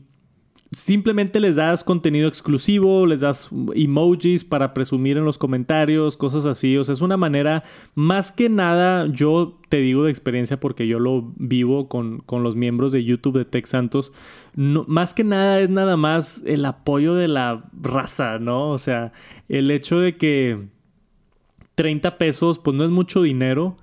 Simplemente 0.72 1.40
les 1.40 1.56
das 1.56 1.84
contenido 1.84 2.28
exclusivo, 2.28 3.08
les 3.08 3.22
das 3.22 3.50
emojis 3.74 4.46
para 4.46 4.72
presumir 4.76 5.18
en 5.18 5.26
los 5.26 5.40
comentarios, 5.40 6.16
cosas 6.16 6.46
así. 6.46 6.78
O 6.78 6.84
sea, 6.84 6.94
es 6.94 7.02
una 7.02 7.18
manera, 7.18 7.64
más 7.96 8.32
que 8.32 8.50
nada, 8.50 9.08
yo 9.08 9.60
te 9.70 9.78
digo 9.78 10.04
de 10.04 10.12
experiencia 10.12 10.60
porque 10.60 10.88
yo 10.88 11.00
lo 11.00 11.34
vivo 11.38 11.90
con, 11.90 12.24
los 12.30 12.56
miembros 12.56 12.92
de 12.92 13.04
YouTube 13.04 13.40
de 13.40 13.46
Tech 13.46 13.66
Santos. 13.66 14.14
Más 14.56 15.16
que 15.16 15.24
nada 15.24 15.60
es 15.60 15.72
nada 15.72 15.98
más 15.98 16.44
el 16.46 16.64
apoyo 16.66 17.16
de 17.16 17.30
la 17.30 17.64
raza, 17.82 18.38
¿no? 18.38 18.70
O 18.70 18.78
sea, 18.78 19.12
el 19.48 19.72
hecho 19.72 20.00
de 20.00 20.18
que 20.18 20.68
30 21.74 22.20
pesos, 22.20 22.60
pues 22.60 22.78
no 22.78 22.84
es 22.84 22.92
mucho 22.92 23.24
dinero 23.24 23.78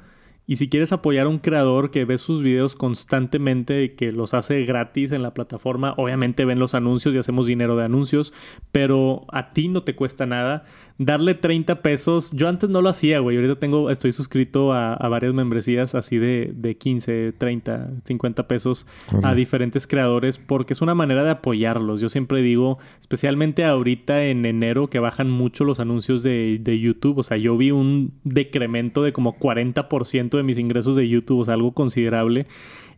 y 0.47 0.57
si 0.57 0.68
quieres 0.68 0.92
apoyar 0.92 1.26
a 1.26 1.28
un 1.28 1.38
creador 1.38 1.90
que 1.90 2.05
ve 2.05 2.18
sus 2.18 2.42
videos 2.42 2.76
constantemente 2.76 3.82
y 3.82 3.88
que 3.90 4.12
los 4.12 4.32
hace 4.32 4.64
gratis 4.64 5.11
en 5.12 5.22
la 5.22 5.34
plataforma, 5.34 5.94
obviamente 5.97 6.44
ven 6.44 6.61
los 6.61 6.74
anuncios 6.74 7.14
y 7.14 7.18
hacemos 7.18 7.47
dinero 7.47 7.76
de 7.76 7.84
anuncios, 7.84 8.32
pero 8.70 9.26
a 9.32 9.53
ti 9.53 9.68
no 9.68 9.82
te 9.82 9.97
cuesta 9.97 10.24
nada. 10.24 10.64
Darle 10.99 11.34
30 11.34 11.82
pesos. 11.82 12.32
Yo 12.32 12.49
antes 12.49 12.70
no 12.70 12.80
lo 12.80 12.88
hacía, 12.88 13.18
güey. 13.18 13.36
Ahorita 13.36 13.57
tengo, 13.59 13.90
estoy 13.90 14.12
suscrito 14.12 14.72
a, 14.72 14.97
varias 15.09 15.34
membresías 15.34 15.94
así 15.94 16.18
de, 16.18 16.53
de, 16.55 16.76
15, 16.76 17.32
30, 17.32 17.90
50 18.05 18.49
pesos 18.49 18.86
a 19.22 19.34
diferentes 19.34 19.86
creadores 19.86 20.38
porque 20.38 20.72
es 20.72 20.80
una 20.80 20.94
manera 20.94 21.22
de 21.24 21.30
apoyarlos. 21.30 22.01
Yo 22.01 22.09
siempre 22.09 22.40
digo, 22.42 22.78
especialmente 22.99 23.64
ahorita 23.64 24.24
en 24.24 24.44
enero 24.44 24.88
que 24.88 24.99
bajan 24.99 25.30
mucho 25.30 25.64
los 25.64 25.80
anuncios 25.80 26.22
de, 26.22 26.59
de 26.61 26.78
YouTube. 26.78 27.18
O 27.18 27.22
sea, 27.22 27.36
yo 27.36 27.57
vi 27.57 27.70
un 27.70 28.14
decremento 28.24 29.03
de 29.03 29.12
como 29.12 29.38
40% 29.38 30.36
de 30.36 30.42
mis 30.42 30.59
ingresos 30.59 30.97
de 30.97 31.09
YouTube, 31.09 31.40
o 31.40 31.44
sea, 31.44 31.55
algo 31.55 31.72
considerable. 31.72 32.47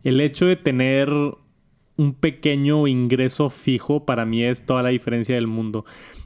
El 0.03 0.21
hecho 0.21 0.45
de 0.45 0.55
tener 0.55 1.09
un 1.99 2.13
pequeño 2.13 2.87
ingreso 2.87 3.49
fijo 3.49 4.05
para 4.05 4.25
mí 4.25 4.43
es 4.43 4.65
toda 4.65 4.81
la 4.83 4.89
diferencia 4.89 5.35
del 5.35 5.47
mundo. 5.47 5.83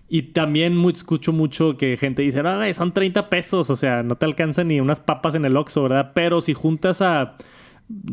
Y 0.09 0.21
también 0.33 0.83
escucho 0.89 1.33
mucho 1.33 1.77
que 1.77 1.97
gente 1.97 2.21
dice, 2.21 2.41
Ay, 2.45 2.73
son 2.73 2.93
30 2.93 3.29
pesos, 3.29 3.69
o 3.69 3.75
sea, 3.75 4.03
no 4.03 4.15
te 4.15 4.25
alcanzan 4.25 4.67
ni 4.67 4.79
unas 4.79 4.99
papas 4.99 5.35
en 5.35 5.45
el 5.45 5.57
Oxxo, 5.57 5.83
¿verdad? 5.83 6.11
Pero 6.13 6.41
si 6.41 6.53
juntas 6.53 7.01
a 7.01 7.35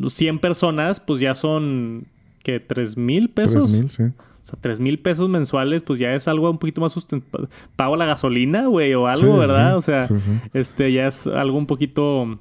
100 0.06 0.38
personas, 0.38 1.00
pues 1.00 1.20
ya 1.20 1.34
son, 1.34 2.06
¿qué? 2.42 2.66
¿3 2.66 2.96
mil 2.96 3.30
pesos? 3.30 3.64
3 3.66 3.80
mil, 3.80 3.90
sí. 3.90 4.02
O 4.42 4.46
sea, 4.46 4.58
3 4.60 4.80
mil 4.80 4.98
pesos 4.98 5.28
mensuales, 5.28 5.82
pues 5.82 5.98
ya 5.98 6.14
es 6.14 6.26
algo 6.26 6.50
un 6.50 6.58
poquito 6.58 6.80
más 6.80 6.92
sustentable. 6.92 7.48
Pago 7.76 7.96
la 7.96 8.06
gasolina, 8.06 8.66
güey, 8.66 8.94
o 8.94 9.06
algo, 9.06 9.36
¿verdad? 9.36 9.76
o 9.76 9.80
sea, 9.80 10.08
este 10.54 10.92
ya 10.92 11.06
es 11.06 11.26
algo 11.26 11.58
un 11.58 11.66
poquito 11.66 12.38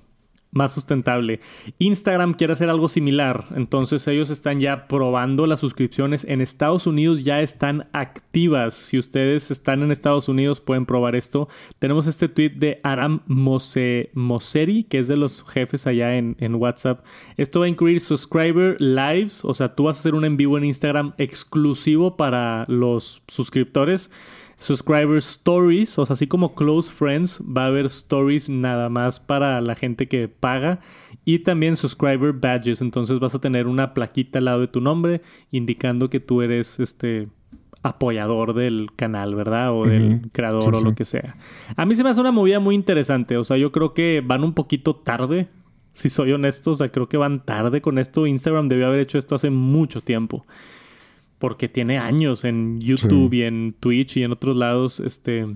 más 0.51 0.71
sustentable. 0.71 1.39
Instagram 1.77 2.33
quiere 2.33 2.53
hacer 2.53 2.69
algo 2.69 2.89
similar, 2.89 3.45
entonces 3.55 4.07
ellos 4.07 4.29
están 4.29 4.59
ya 4.59 4.87
probando 4.87 5.45
las 5.45 5.59
suscripciones. 5.59 6.23
En 6.23 6.41
Estados 6.41 6.87
Unidos 6.87 7.23
ya 7.23 7.41
están 7.41 7.87
activas. 7.93 8.73
Si 8.73 8.97
ustedes 8.97 9.51
están 9.51 9.83
en 9.83 9.91
Estados 9.91 10.27
Unidos 10.29 10.61
pueden 10.61 10.85
probar 10.85 11.15
esto. 11.15 11.47
Tenemos 11.77 12.07
este 12.07 12.29
tweet 12.29 12.51
de 12.51 12.79
Aram 12.83 13.21
Mose 13.27 14.09
Moseri, 14.13 14.83
que 14.83 14.99
es 14.99 15.07
de 15.07 15.17
los 15.17 15.43
jefes 15.43 15.87
allá 15.87 16.15
en, 16.15 16.35
en 16.39 16.55
WhatsApp. 16.55 17.05
Esto 17.37 17.59
va 17.59 17.65
a 17.65 17.69
incluir 17.69 18.01
subscriber 18.01 18.79
lives, 18.79 19.43
o 19.45 19.53
sea, 19.53 19.75
tú 19.75 19.83
vas 19.83 19.97
a 19.97 19.99
hacer 19.99 20.15
un 20.15 20.25
en 20.25 20.37
vivo 20.37 20.57
en 20.57 20.65
Instagram 20.65 21.13
exclusivo 21.17 22.17
para 22.17 22.65
los 22.67 23.21
suscriptores. 23.27 24.11
Subscriber 24.59 25.17
Stories, 25.17 25.97
o 25.97 26.05
sea, 26.05 26.13
así 26.13 26.27
como 26.27 26.53
Close 26.53 26.91
Friends, 26.91 27.41
va 27.41 27.63
a 27.63 27.67
haber 27.67 27.85
stories 27.85 28.49
nada 28.49 28.89
más 28.89 29.19
para 29.19 29.61
la 29.61 29.73
gente 29.73 30.07
que 30.07 30.27
paga. 30.27 30.81
Y 31.23 31.39
también 31.39 31.75
Subscriber 31.75 32.33
Badges, 32.33 32.81
entonces 32.81 33.19
vas 33.19 33.33
a 33.33 33.39
tener 33.39 33.67
una 33.67 33.93
plaquita 33.93 34.39
al 34.39 34.45
lado 34.45 34.59
de 34.59 34.67
tu 34.67 34.81
nombre 34.81 35.21
indicando 35.51 36.09
que 36.09 36.19
tú 36.19 36.41
eres 36.41 36.79
este 36.79 37.29
apoyador 37.81 38.53
del 38.53 38.89
canal, 38.95 39.33
¿verdad? 39.33 39.71
O 39.71 39.85
del 39.85 40.29
creador 40.33 40.75
o 40.75 40.81
lo 40.81 40.93
que 40.93 41.05
sea. 41.05 41.37
A 41.77 41.85
mí 41.85 41.95
se 41.95 42.03
me 42.03 42.09
hace 42.09 42.19
una 42.19 42.33
movida 42.33 42.59
muy 42.59 42.75
interesante, 42.75 43.37
o 43.37 43.45
sea, 43.45 43.55
yo 43.55 43.71
creo 43.71 43.93
que 43.93 44.21
van 44.25 44.43
un 44.43 44.53
poquito 44.53 44.95
tarde. 44.95 45.47
Si 45.93 46.09
soy 46.09 46.31
honesto, 46.31 46.71
o 46.71 46.75
sea, 46.75 46.89
creo 46.89 47.09
que 47.09 47.17
van 47.17 47.45
tarde 47.45 47.81
con 47.81 47.97
esto. 47.97 48.25
Instagram 48.27 48.69
debió 48.69 48.87
haber 48.87 49.01
hecho 49.01 49.17
esto 49.17 49.35
hace 49.35 49.49
mucho 49.49 50.01
tiempo 50.01 50.45
porque 51.39 51.69
tiene 51.69 51.97
años 51.97 52.43
en 52.43 52.79
YouTube 52.79 53.33
y 53.33 53.43
en 53.43 53.73
Twitch 53.79 54.17
y 54.17 54.23
en 54.23 54.33
otros 54.33 54.55
lados. 54.55 54.99
Este, 54.99 55.47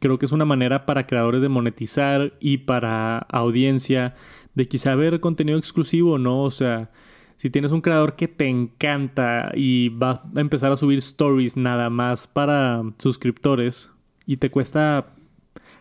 creo 0.00 0.18
que 0.18 0.26
es 0.26 0.32
una 0.32 0.44
manera 0.44 0.86
para 0.86 1.06
creadores 1.06 1.42
de 1.42 1.48
monetizar 1.48 2.32
y 2.40 2.58
para 2.58 3.18
audiencia 3.18 4.14
de 4.54 4.66
quizá 4.66 4.94
ver 4.94 5.20
contenido 5.20 5.58
exclusivo, 5.58 6.18
¿no? 6.18 6.42
O 6.42 6.50
sea, 6.50 6.90
si 7.36 7.50
tienes 7.50 7.70
un 7.70 7.82
creador 7.82 8.16
que 8.16 8.26
te 8.26 8.48
encanta 8.48 9.52
y 9.54 9.90
va 9.90 10.24
a 10.34 10.40
empezar 10.40 10.72
a 10.72 10.76
subir 10.76 10.98
stories 10.98 11.56
nada 11.56 11.90
más 11.90 12.26
para 12.26 12.82
suscriptores 12.98 13.92
y 14.26 14.38
te 14.38 14.50
cuesta 14.50 15.14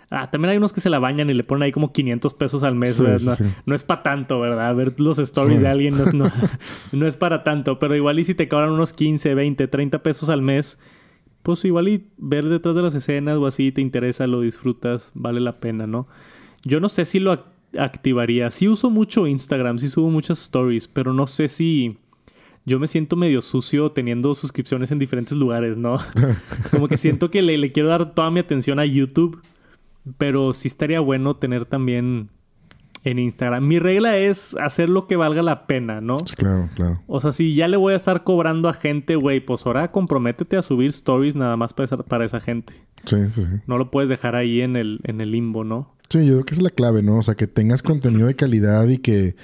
Ah, 0.10 0.32
también 0.32 0.52
hay 0.52 0.58
unos 0.58 0.72
que 0.72 0.80
se 0.80 0.90
la 0.90 1.00
bañan 1.00 1.30
y 1.30 1.34
le 1.34 1.44
ponen 1.44 1.64
ahí 1.64 1.72
como 1.72 1.92
500 1.92 2.34
pesos 2.34 2.64
al 2.64 2.76
mes. 2.76 3.02
no, 3.66 3.76
es 3.76 3.84
para 3.84 4.04
tanto, 4.04 4.40
¿verdad? 4.40 4.74
Ver 4.74 4.98
los 5.00 5.20
stories 5.20 5.60
de 5.60 5.68
alguien 5.68 5.96
no 6.94 7.08
es, 7.08 7.18
para 7.18 7.44
tanto. 7.44 7.78
Pero 7.78 7.96
igual 7.96 8.20
y 8.20 8.24
si 8.24 8.34
te 8.34 8.48
cobran 8.48 8.72
unos 8.72 8.94
15, 8.94 9.34
20, 9.34 9.68
30 9.68 10.04
pesos 10.04 10.30
al 10.30 10.42
mes, 10.42 10.80
pues 11.44 11.66
igual 11.66 11.90
y 11.90 12.08
ver 12.18 12.46
detrás 12.46 12.76
de 12.76 12.84
las 12.84 12.96
escenas 12.96 13.38
o 13.38 13.48
así 13.48 13.72
te 13.74 13.82
interesa, 13.82 14.28
lo 14.28 14.42
disfrutas, 14.42 15.12
vale 15.14 15.42
la 15.42 15.60
pena, 15.60 15.88
¿no? 15.88 16.08
Yo 16.64 16.80
no 16.80 16.88
sé 16.88 17.04
si 17.04 17.20
lo 17.20 17.46
activaría. 17.78 18.50
Sí 18.50 18.70
uso 18.70 18.90
mucho 18.90 19.28
Instagram, 19.28 19.78
sí 19.78 19.90
subo 19.90 20.10
muchas 20.10 20.42
stories, 20.42 20.88
pero 20.88 21.12
no 21.12 21.28
sé 21.28 21.50
si 21.50 21.98
yo 22.66 22.80
me 22.80 22.88
siento 22.88 23.16
medio 23.16 23.42
sucio 23.42 23.92
teniendo 23.92 24.34
suscripciones 24.36 24.92
en 24.92 25.00
diferentes 25.00 25.38
lugares, 25.38 25.78
¿no? 25.78 25.98
Como 26.72 26.88
que 26.88 26.98
siento 26.98 27.30
que 27.30 27.42
le, 27.42 27.72
quiero 27.72 27.90
dar 27.90 28.14
toda 28.14 28.32
mi 28.32 28.40
atención 28.40 28.80
a 28.80 28.86
YouTube 28.86 29.42
pero 30.18 30.54
sí 30.54 30.68
estaría 30.68 31.00
bueno 31.00 31.36
tener 31.36 31.66
también 31.66 32.30
en 33.04 33.20
Instagram. 33.20 33.66
Mi 33.66 33.80
regla 33.80 34.18
es 34.18 34.56
hacer 34.60 34.90
lo 34.90 35.08
que 35.08 35.16
valga 35.16 35.42
la 35.42 35.68
pena, 35.68 36.02
¿no? 36.02 36.18
Claro, 36.36 36.70
claro. 36.76 37.02
O 37.08 37.22
sea, 37.22 37.32
si 37.32 37.56
ya 37.56 37.68
le 37.68 37.78
voy 37.78 37.94
a 37.94 37.96
estar 37.96 38.24
cobrando 38.24 38.70
a 38.70 38.74
gente, 38.74 39.16
güey, 39.16 39.40
pues 39.40 39.66
ahora 39.66 39.92
comprométete 39.92 40.58
a 40.58 40.62
subir 40.62 40.90
stories 40.90 41.36
nada 41.36 41.58
más 41.58 41.74
para 41.74 41.86
esa, 41.86 41.98
para 41.98 42.26
esa 42.26 42.40
gente. 42.40 42.74
Sí, 43.06 43.18
sí, 43.34 43.44
sí. 43.44 43.62
No 43.66 43.78
lo 43.78 43.92
puedes 43.92 44.10
dejar 44.10 44.36
ahí 44.36 44.62
en 44.62 44.76
el, 44.76 45.00
en 45.04 45.22
el 45.22 45.32
limbo, 45.32 45.64
¿no? 45.64 45.96
Sí, 46.10 46.26
yo 46.26 46.34
creo 46.34 46.46
que 46.46 46.56
es 46.56 46.62
la 46.62 46.70
clave, 46.70 47.02
¿no? 47.04 47.18
O 47.18 47.22
sea, 47.22 47.36
que 47.36 47.48
tengas 47.48 47.84
contenido 47.84 48.28
de 48.28 48.36
calidad 48.36 48.88
y 48.88 48.98
que, 48.98 49.36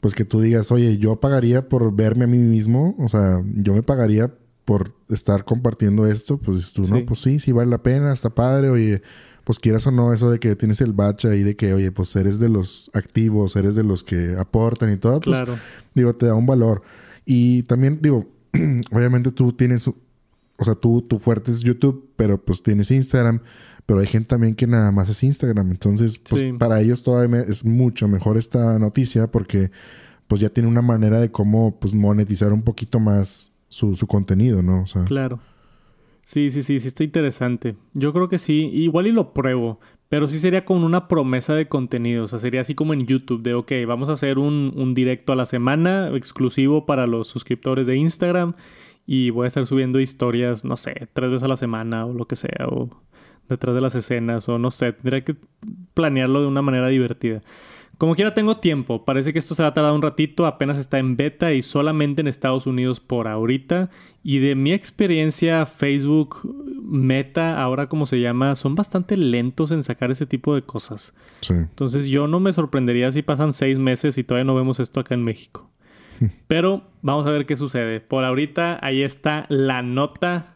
pues 0.00 0.14
que 0.14 0.24
tú 0.24 0.40
digas, 0.40 0.70
oye, 0.72 0.98
yo 0.98 1.16
pagaría 1.20 1.68
por 1.68 1.94
verme 1.94 2.24
a 2.24 2.28
mí 2.28 2.38
mismo. 2.38 2.96
O 2.98 3.08
sea, 3.08 3.42
yo 3.54 3.74
me 3.74 3.82
pagaría 3.82 4.32
por 4.64 4.92
estar 5.08 5.44
compartiendo 5.44 6.06
esto. 6.06 6.38
Pues 6.38 6.72
tú, 6.72 6.82
¿no? 6.82 7.04
Pues 7.06 7.20
sí, 7.20 7.38
sí 7.38 7.52
vale 7.52 7.70
la 7.70 7.82
pena, 7.82 8.12
está 8.12 8.30
padre, 8.30 8.70
oye 8.70 9.02
pues 9.50 9.58
quieras 9.58 9.84
o 9.88 9.90
no, 9.90 10.12
eso 10.12 10.30
de 10.30 10.38
que 10.38 10.54
tienes 10.54 10.80
el 10.80 10.92
batch 10.92 11.24
ahí 11.24 11.42
de 11.42 11.56
que, 11.56 11.74
oye, 11.74 11.90
pues 11.90 12.14
eres 12.14 12.38
de 12.38 12.48
los 12.48 12.88
activos, 12.94 13.56
eres 13.56 13.74
de 13.74 13.82
los 13.82 14.04
que 14.04 14.36
aportan 14.38 14.92
y 14.92 14.96
todo, 14.96 15.18
pues 15.18 15.42
digo, 15.92 16.14
te 16.14 16.26
da 16.26 16.34
un 16.34 16.46
valor. 16.46 16.82
Y 17.26 17.64
también, 17.64 17.98
digo, 18.00 18.28
obviamente 18.92 19.32
tú 19.32 19.52
tienes, 19.52 19.88
o 19.88 19.96
sea, 20.60 20.76
tú, 20.76 21.02
tu 21.02 21.18
fuerte 21.18 21.50
es 21.50 21.62
YouTube, 21.62 22.12
pero 22.14 22.40
pues 22.40 22.62
tienes 22.62 22.92
Instagram, 22.92 23.40
pero 23.86 23.98
hay 23.98 24.06
gente 24.06 24.28
también 24.28 24.54
que 24.54 24.68
nada 24.68 24.92
más 24.92 25.08
es 25.08 25.20
Instagram. 25.24 25.68
Entonces, 25.72 26.20
pues 26.20 26.44
para 26.56 26.80
ellos 26.80 27.02
todavía 27.02 27.40
es 27.40 27.64
mucho 27.64 28.06
mejor 28.06 28.36
esta 28.36 28.78
noticia 28.78 29.32
porque 29.32 29.72
pues 30.28 30.40
ya 30.40 30.50
tiene 30.50 30.68
una 30.68 30.80
manera 30.80 31.18
de 31.18 31.32
cómo 31.32 31.76
pues 31.80 31.92
monetizar 31.92 32.52
un 32.52 32.62
poquito 32.62 33.00
más 33.00 33.50
su, 33.68 33.96
su 33.96 34.06
contenido, 34.06 34.62
¿no? 34.62 34.82
O 34.82 34.86
sea, 34.86 35.02
claro. 35.06 35.40
Sí, 36.30 36.48
sí, 36.50 36.62
sí, 36.62 36.78
sí 36.78 36.86
está 36.86 37.02
interesante. 37.02 37.74
Yo 37.92 38.12
creo 38.12 38.28
que 38.28 38.38
sí, 38.38 38.70
igual 38.72 39.08
y 39.08 39.10
lo 39.10 39.34
pruebo, 39.34 39.80
pero 40.08 40.28
sí 40.28 40.38
sería 40.38 40.64
con 40.64 40.84
una 40.84 41.08
promesa 41.08 41.54
de 41.54 41.66
contenido, 41.66 42.22
o 42.22 42.28
sea, 42.28 42.38
sería 42.38 42.60
así 42.60 42.76
como 42.76 42.94
en 42.94 43.04
YouTube, 43.04 43.42
de, 43.42 43.54
ok, 43.54 43.72
vamos 43.84 44.08
a 44.08 44.12
hacer 44.12 44.38
un, 44.38 44.72
un 44.76 44.94
directo 44.94 45.32
a 45.32 45.36
la 45.36 45.44
semana 45.44 46.08
exclusivo 46.14 46.86
para 46.86 47.08
los 47.08 47.26
suscriptores 47.26 47.88
de 47.88 47.96
Instagram 47.96 48.54
y 49.06 49.30
voy 49.30 49.46
a 49.46 49.48
estar 49.48 49.66
subiendo 49.66 49.98
historias, 49.98 50.64
no 50.64 50.76
sé, 50.76 51.08
tres 51.14 51.30
veces 51.32 51.42
a 51.42 51.48
la 51.48 51.56
semana 51.56 52.06
o 52.06 52.12
lo 52.12 52.26
que 52.26 52.36
sea, 52.36 52.68
o 52.68 52.90
detrás 53.48 53.74
de 53.74 53.80
las 53.80 53.96
escenas, 53.96 54.48
o 54.48 54.56
no 54.56 54.70
sé, 54.70 54.92
tendría 54.92 55.24
que 55.24 55.34
planearlo 55.94 56.42
de 56.42 56.46
una 56.46 56.62
manera 56.62 56.86
divertida. 56.86 57.42
Como 58.00 58.14
quiera 58.14 58.32
tengo 58.32 58.56
tiempo, 58.56 59.04
parece 59.04 59.30
que 59.34 59.38
esto 59.38 59.54
se 59.54 59.62
va 59.62 59.68
a 59.68 59.74
tardar 59.74 59.92
un 59.92 60.00
ratito, 60.00 60.46
apenas 60.46 60.78
está 60.78 60.98
en 60.98 61.18
beta 61.18 61.52
y 61.52 61.60
solamente 61.60 62.22
en 62.22 62.28
Estados 62.28 62.66
Unidos 62.66 62.98
por 62.98 63.28
ahorita. 63.28 63.90
Y 64.22 64.38
de 64.38 64.54
mi 64.54 64.72
experiencia, 64.72 65.66
Facebook, 65.66 66.50
Meta, 66.82 67.60
ahora 67.60 67.90
como 67.90 68.06
se 68.06 68.18
llama, 68.18 68.54
son 68.54 68.74
bastante 68.74 69.18
lentos 69.18 69.70
en 69.70 69.82
sacar 69.82 70.10
ese 70.10 70.24
tipo 70.24 70.54
de 70.54 70.62
cosas. 70.62 71.12
Entonces 71.50 72.06
yo 72.06 72.26
no 72.26 72.40
me 72.40 72.54
sorprendería 72.54 73.12
si 73.12 73.20
pasan 73.20 73.52
seis 73.52 73.78
meses 73.78 74.16
y 74.16 74.24
todavía 74.24 74.46
no 74.46 74.54
vemos 74.54 74.80
esto 74.80 75.00
acá 75.00 75.12
en 75.12 75.22
México. 75.22 75.70
Pero 76.48 76.84
vamos 77.02 77.26
a 77.26 77.30
ver 77.30 77.44
qué 77.44 77.54
sucede. 77.54 78.00
Por 78.00 78.24
ahorita 78.24 78.78
ahí 78.80 79.02
está 79.02 79.44
la 79.50 79.82
nota. 79.82 80.54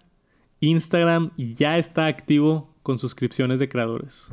Instagram 0.61 1.33
ya 1.37 1.77
está 1.77 2.07
activo 2.07 2.75
con 2.83 2.99
suscripciones 2.99 3.61
de 3.61 3.69
creadores. 3.69 4.31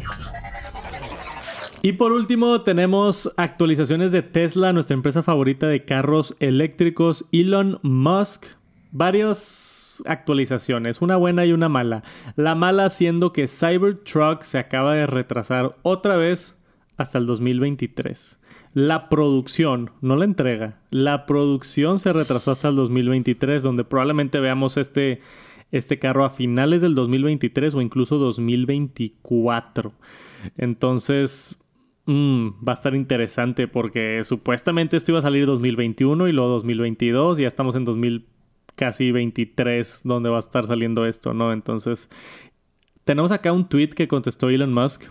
Y 1.84 1.94
por 1.94 2.12
último 2.12 2.62
tenemos 2.62 3.34
actualizaciones 3.38 4.12
de 4.12 4.22
Tesla, 4.22 4.72
nuestra 4.72 4.94
empresa 4.94 5.24
favorita 5.24 5.68
de 5.68 5.84
carros 5.84 6.36
eléctricos, 6.40 7.28
Elon 7.32 7.80
Musk. 7.82 8.46
Varias 8.92 10.04
actualizaciones, 10.06 11.02
una 11.02 11.16
buena 11.16 11.44
y 11.46 11.54
una 11.54 11.70
mala. 11.70 12.04
La 12.36 12.54
mala 12.54 12.90
siendo 12.92 13.34
que 13.34 13.48
Cybertruck 13.48 14.44
se 14.44 14.60
acaba 14.60 14.94
de 14.94 15.08
retrasar 15.08 15.76
otra 15.82 16.18
vez 16.18 16.62
hasta 16.98 17.18
el 17.18 17.26
2023. 17.26 18.38
La 18.74 19.10
producción, 19.10 19.90
no 20.02 20.16
la 20.16 20.26
entrega, 20.26 20.80
la 20.92 21.26
producción 21.26 21.98
se 21.98 22.14
retrasó 22.14 22.52
hasta 22.52 22.70
el 22.70 22.76
2023, 22.76 23.64
donde 23.64 23.84
probablemente 23.84 24.40
veamos 24.40 24.78
este, 24.78 25.20
este 25.72 25.98
carro 25.98 26.26
a 26.26 26.30
finales 26.30 26.84
del 26.84 26.94
2023 26.94 27.74
o 27.74 27.82
incluso 27.82 28.20
2024. 28.20 29.94
Entonces, 30.58 31.58
Mm, 32.12 32.68
va 32.68 32.74
a 32.74 32.76
estar 32.76 32.94
interesante 32.94 33.70
porque 33.70 34.26
supuestamente 34.26 34.98
esto 34.98 35.14
iba 35.14 35.20
a 35.20 35.22
salir 35.22 35.46
2021 35.46 36.28
y 36.28 36.34
luego 36.34 36.50
2022 36.50 37.40
y 37.40 37.44
ya 37.44 37.48
estamos 37.48 37.78
en 37.78 37.86
2000 37.86 38.28
casi 38.76 39.14
23 39.14 40.02
donde 40.04 40.30
va 40.30 40.36
a 40.36 40.40
estar 40.40 40.66
saliendo 40.66 41.06
esto, 41.06 41.34
¿no? 41.34 41.54
Entonces 41.54 42.10
tenemos 43.06 43.32
acá 43.32 43.54
un 43.54 43.70
tweet 43.70 43.92
que 43.92 44.10
contestó 44.10 44.50
Elon 44.50 44.74
Musk. 44.74 45.04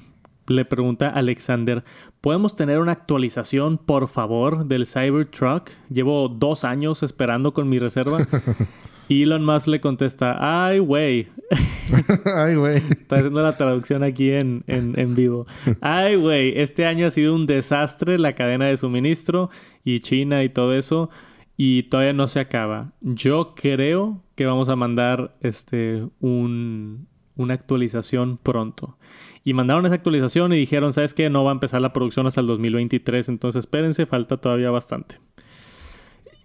Le 0.46 0.66
pregunta 0.66 1.08
Alexander, 1.08 1.84
¿podemos 2.20 2.54
tener 2.54 2.78
una 2.80 2.92
actualización, 2.92 3.78
por 3.78 4.08
favor, 4.08 4.66
del 4.66 4.86
Cybertruck? 4.86 5.70
Llevo 5.88 6.28
dos 6.28 6.64
años 6.64 7.02
esperando 7.02 7.54
con 7.54 7.70
mi 7.70 7.78
reserva. 7.78 8.18
Elon 9.10 9.44
Musk 9.44 9.66
le 9.66 9.80
contesta, 9.80 10.36
ay, 10.38 10.78
güey. 10.78 11.28
ay, 12.36 12.54
güey. 12.54 12.76
Está 12.76 13.16
haciendo 13.16 13.42
la 13.42 13.56
traducción 13.56 14.02
aquí 14.04 14.30
en, 14.30 14.62
en, 14.66 14.98
en 14.98 15.14
vivo. 15.14 15.46
Ay, 15.80 16.16
güey, 16.16 16.58
este 16.60 16.86
año 16.86 17.06
ha 17.06 17.10
sido 17.10 17.34
un 17.34 17.46
desastre 17.46 18.18
la 18.18 18.34
cadena 18.34 18.66
de 18.66 18.76
suministro 18.76 19.50
y 19.84 20.00
China 20.00 20.44
y 20.44 20.48
todo 20.48 20.74
eso. 20.74 21.10
Y 21.56 21.84
todavía 21.84 22.12
no 22.12 22.28
se 22.28 22.40
acaba. 22.40 22.92
Yo 23.00 23.54
creo 23.54 24.22
que 24.34 24.46
vamos 24.46 24.68
a 24.68 24.76
mandar 24.76 25.36
este 25.40 26.06
un, 26.20 27.08
una 27.36 27.54
actualización 27.54 28.38
pronto. 28.38 28.96
Y 29.44 29.54
mandaron 29.54 29.86
esa 29.86 29.94
actualización 29.94 30.52
y 30.52 30.56
dijeron, 30.56 30.92
¿sabes 30.92 31.14
qué? 31.14 31.30
No 31.30 31.44
va 31.44 31.50
a 31.50 31.54
empezar 31.54 31.80
la 31.80 31.92
producción 31.92 32.26
hasta 32.26 32.40
el 32.40 32.46
2023, 32.46 33.28
entonces 33.28 33.60
espérense, 33.60 34.06
falta 34.06 34.36
todavía 34.36 34.70
bastante. 34.70 35.16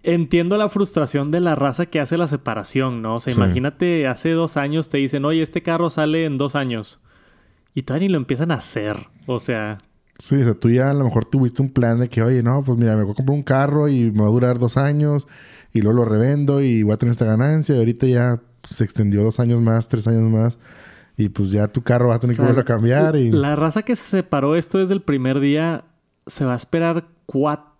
Entiendo 0.08 0.56
la 0.56 0.68
frustración 0.68 1.32
de 1.32 1.40
la 1.40 1.56
raza 1.56 1.86
que 1.86 1.98
hace 1.98 2.16
la 2.16 2.28
separación, 2.28 3.02
¿no? 3.02 3.14
O 3.14 3.20
sea, 3.20 3.34
imagínate, 3.34 4.06
hace 4.06 4.30
dos 4.30 4.56
años 4.56 4.88
te 4.88 4.98
dicen, 4.98 5.24
oye, 5.24 5.42
este 5.42 5.64
carro 5.64 5.90
sale 5.90 6.26
en 6.26 6.38
dos 6.38 6.54
años. 6.54 7.00
Y 7.74 7.82
todavía 7.82 8.06
ni 8.06 8.12
lo 8.12 8.18
empiezan 8.18 8.52
a 8.52 8.54
hacer. 8.54 9.08
O 9.26 9.40
sea... 9.40 9.78
Sí, 10.20 10.36
o 10.36 10.44
sea, 10.44 10.54
tú 10.54 10.70
ya 10.70 10.90
a 10.90 10.94
lo 10.94 11.02
mejor 11.02 11.24
tuviste 11.24 11.60
un 11.60 11.70
plan 11.72 11.98
de 11.98 12.08
que, 12.08 12.22
oye, 12.22 12.40
no, 12.44 12.62
pues 12.62 12.78
mira, 12.78 12.94
me 12.94 13.02
voy 13.02 13.12
a 13.12 13.14
comprar 13.16 13.36
un 13.36 13.42
carro 13.42 13.88
y 13.88 14.12
me 14.12 14.20
va 14.20 14.28
a 14.28 14.30
durar 14.30 14.60
dos 14.60 14.76
años 14.76 15.26
y 15.72 15.80
luego 15.80 15.96
lo 15.96 16.04
revendo 16.04 16.62
y 16.62 16.84
voy 16.84 16.92
a 16.92 16.98
tener 16.98 17.10
esta 17.10 17.24
ganancia. 17.24 17.74
Y 17.74 17.78
ahorita 17.78 18.06
ya 18.06 18.40
se 18.62 18.84
extendió 18.84 19.24
dos 19.24 19.40
años 19.40 19.60
más, 19.60 19.88
tres 19.88 20.06
años 20.06 20.30
más. 20.30 20.60
Y 21.16 21.30
pues 21.30 21.50
ya 21.50 21.66
tu 21.66 21.82
carro 21.82 22.10
va 22.10 22.14
a 22.14 22.20
tener 22.20 22.36
que 22.36 22.42
volver 22.42 22.60
a 22.60 22.64
cambiar. 22.64 23.16
Y... 23.16 23.32
La 23.32 23.56
raza 23.56 23.82
que 23.82 23.96
se 23.96 24.04
separó 24.04 24.54
esto 24.54 24.78
desde 24.78 24.94
el 24.94 25.02
primer 25.02 25.40
día 25.40 25.82
se 26.28 26.44
va 26.44 26.52
a 26.52 26.56
esperar 26.56 27.08
cuatro 27.26 27.75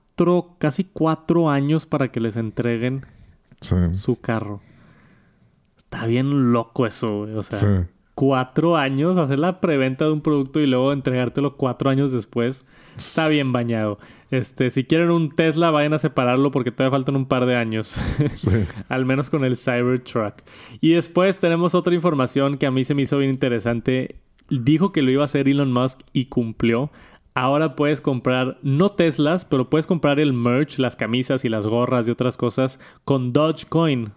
casi 0.58 0.84
cuatro 0.84 1.50
años 1.50 1.86
para 1.86 2.08
que 2.08 2.20
les 2.20 2.36
entreguen 2.36 3.06
su 3.60 4.20
carro. 4.20 4.60
Está 5.76 6.06
bien 6.06 6.52
loco 6.52 6.86
eso, 6.86 7.20
güey. 7.20 7.34
O 7.34 7.42
sea, 7.42 7.88
cuatro 8.14 8.76
años, 8.76 9.18
hacer 9.18 9.38
la 9.38 9.60
preventa 9.60 10.06
de 10.06 10.12
un 10.12 10.20
producto 10.20 10.58
y 10.60 10.66
luego 10.66 10.92
entregártelo 10.92 11.56
cuatro 11.56 11.90
años 11.90 12.12
después. 12.12 12.64
Está 12.96 13.28
bien 13.28 13.52
bañado. 13.52 13.98
Este, 14.30 14.70
si 14.70 14.84
quieren 14.84 15.10
un 15.10 15.30
Tesla, 15.30 15.70
vayan 15.70 15.92
a 15.92 15.98
separarlo 15.98 16.50
porque 16.50 16.72
todavía 16.72 16.96
faltan 16.96 17.14
un 17.14 17.26
par 17.26 17.46
de 17.46 17.56
años. 17.56 17.98
Al 18.88 19.04
menos 19.04 19.30
con 19.30 19.44
el 19.44 19.56
Cybertruck. 19.56 20.42
Y 20.80 20.92
después 20.92 21.38
tenemos 21.38 21.74
otra 21.74 21.94
información 21.94 22.58
que 22.58 22.66
a 22.66 22.70
mí 22.70 22.84
se 22.84 22.94
me 22.94 23.02
hizo 23.02 23.18
bien 23.18 23.30
interesante. 23.30 24.16
Dijo 24.48 24.92
que 24.92 25.02
lo 25.02 25.10
iba 25.10 25.22
a 25.22 25.26
hacer 25.26 25.48
Elon 25.48 25.72
Musk 25.72 26.00
y 26.12 26.26
cumplió 26.26 26.90
ahora 27.36 27.76
puedes 27.76 28.00
comprar, 28.00 28.58
no 28.62 28.88
Teslas, 28.88 29.44
pero 29.44 29.68
puedes 29.68 29.86
comprar 29.86 30.18
el 30.18 30.32
merch, 30.32 30.78
las 30.78 30.96
camisas 30.96 31.44
y 31.44 31.50
las 31.50 31.66
gorras 31.66 32.08
y 32.08 32.10
otras 32.10 32.38
cosas 32.38 32.80
con 33.04 33.32
Dogecoin. 33.34 34.12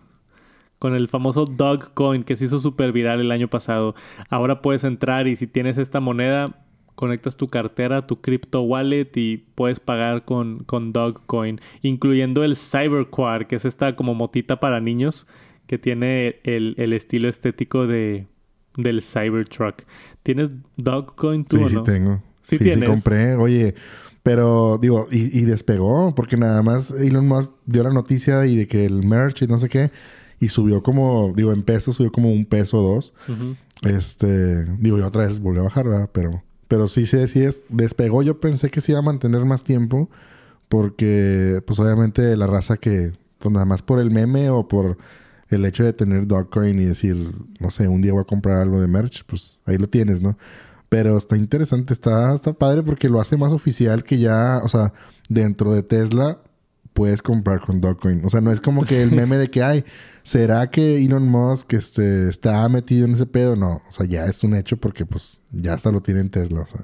Con 0.80 0.96
el 0.96 1.10
famoso 1.10 1.44
Dogecoin 1.44 2.24
que 2.24 2.38
se 2.38 2.46
hizo 2.46 2.60
súper 2.60 2.94
viral 2.94 3.20
el 3.20 3.32
año 3.32 3.50
pasado. 3.50 3.94
Ahora 4.30 4.62
puedes 4.62 4.86
entrar 4.86 5.28
y 5.28 5.36
si 5.36 5.48
tienes 5.48 5.78
esta 5.78 6.00
moneda, 6.00 6.64
conectas 6.96 7.36
tu 7.36 7.50
cartera, 7.50 8.08
tu 8.08 8.22
crypto 8.22 8.62
wallet 8.62 9.12
y 9.16 9.38
puedes 9.54 9.82
pagar 9.82 10.24
con, 10.24 10.64
con 10.64 10.94
Dogecoin. 10.94 11.60
Incluyendo 11.82 12.46
el 12.46 12.56
Cyberquad, 12.56 13.48
que 13.48 13.58
es 13.58 13.66
esta 13.66 13.98
como 13.98 14.16
motita 14.16 14.62
para 14.62 14.80
niños 14.80 15.28
que 15.68 15.78
tiene 15.78 16.40
el, 16.46 16.94
estilo 16.94 17.28
estético 17.28 17.86
de, 17.86 18.28
del 18.78 19.02
Cybertruck. 19.02 19.84
¿Tienes 20.24 20.52
Dogecoin 20.78 21.44
tú 21.44 21.58
sí, 21.58 21.64
o 21.64 21.70
no? 21.70 21.86
Sí, 21.86 21.92
tengo. 21.92 22.29
Sí, 22.58 22.58
sí, 22.58 22.82
compré. 22.82 23.36
Oye, 23.36 23.76
pero 24.24 24.78
digo, 24.82 25.08
y, 25.12 25.42
despegó, 25.42 26.14
porque 26.14 26.38
nada 26.38 26.62
más 26.62 26.92
Elon 26.92 27.28
Musk 27.28 27.52
dio 27.66 27.84
la 27.84 27.92
noticia 27.92 28.46
y 28.46 28.56
de 28.56 28.68
que 28.68 28.86
el 28.86 29.04
merch 29.04 29.44
y 29.44 29.48
no 29.48 29.58
sé 29.58 29.70
qué, 29.70 29.92
y 30.40 30.50
subió 30.50 30.84
como, 30.84 31.34
digo, 31.36 31.54
en 31.54 31.64
pesos, 31.64 31.96
subió 31.96 32.12
como 32.12 32.32
un 32.32 32.46
peso 32.46 32.80
o 32.80 32.96
dos. 32.96 33.14
Este, 33.84 34.66
digo, 34.78 34.98
y 35.00 35.02
otra 35.02 35.26
vez 35.26 35.40
volvió 35.40 35.62
a 35.62 35.66
bajar, 35.66 35.88
¿verdad? 35.88 36.10
Pero, 36.12 36.44
pero 36.68 36.88
sí, 36.88 37.06
sí, 37.06 37.28
sí, 37.28 37.42
es, 37.42 37.64
despegó. 37.70 38.24
Yo 38.24 38.40
pensé 38.40 38.70
que 38.70 38.82
se 38.82 38.92
iba 38.92 39.00
a 39.00 39.04
mantener 39.04 39.46
más 39.46 39.64
tiempo, 39.64 40.10
porque, 40.68 41.62
pues 41.66 41.80
obviamente, 41.80 42.36
la 42.36 42.46
raza 42.46 42.78
que, 42.78 43.14
pues 43.40 43.54
nada 43.54 43.66
más 43.66 43.82
por 43.82 44.00
el 44.00 44.12
meme 44.12 44.50
o 44.50 44.68
por 44.68 44.98
el 45.50 45.66
hecho 45.66 45.84
de 45.84 45.94
tener 45.94 46.28
Dogcoin 46.28 46.80
y 46.80 46.86
decir, 46.86 47.18
no 47.60 47.72
sé, 47.72 47.88
un 47.88 48.02
día 48.02 48.14
voy 48.14 48.22
a 48.22 48.26
comprar 48.26 48.58
algo 48.58 48.80
de 48.80 48.88
merch, 48.88 49.24
pues 49.26 49.62
ahí 49.66 49.78
lo 49.78 49.88
tienes, 49.88 50.22
¿no? 50.22 50.38
Pero 50.90 51.18
está 51.18 51.38
interesante, 51.38 51.94
está, 51.94 52.34
está 52.34 52.54
padre 52.54 52.82
porque 52.82 53.10
lo 53.10 53.22
hace 53.22 53.38
más 53.38 53.52
oficial 53.52 54.04
que 54.04 54.18
ya, 54.18 54.60
o 54.64 54.68
sea, 54.68 54.92
dentro 55.30 55.72
de 55.72 55.84
Tesla 55.84 56.40
puedes 56.94 57.22
comprar 57.22 57.62
con 57.62 57.80
Dogecoin. 57.80 58.26
O 58.26 58.30
sea, 58.30 58.42
no 58.42 58.52
es 58.52 58.60
como 58.60 58.84
que 58.84 59.02
el 59.04 59.12
meme 59.12 59.38
de 59.38 59.50
que 59.50 59.64
hay, 59.64 59.86
¿será 60.24 60.70
que 60.70 61.04
Elon 61.04 61.28
Musk 61.28 61.74
este, 61.74 62.28
está 62.28 62.68
metido 62.68 63.06
en 63.06 63.14
ese 63.14 63.26
pedo? 63.26 63.56
No, 63.56 63.82
o 63.88 63.92
sea, 63.92 64.06
ya 64.06 64.26
es 64.26 64.44
un 64.44 64.56
hecho 64.56 64.78
porque 64.78 65.06
pues 65.06 65.42
ya 65.52 65.74
hasta 65.74 65.92
lo 65.92 66.02
tiene 66.02 66.22
en 66.22 66.30
Tesla, 66.30 66.62
o 66.62 66.66
sea. 66.66 66.82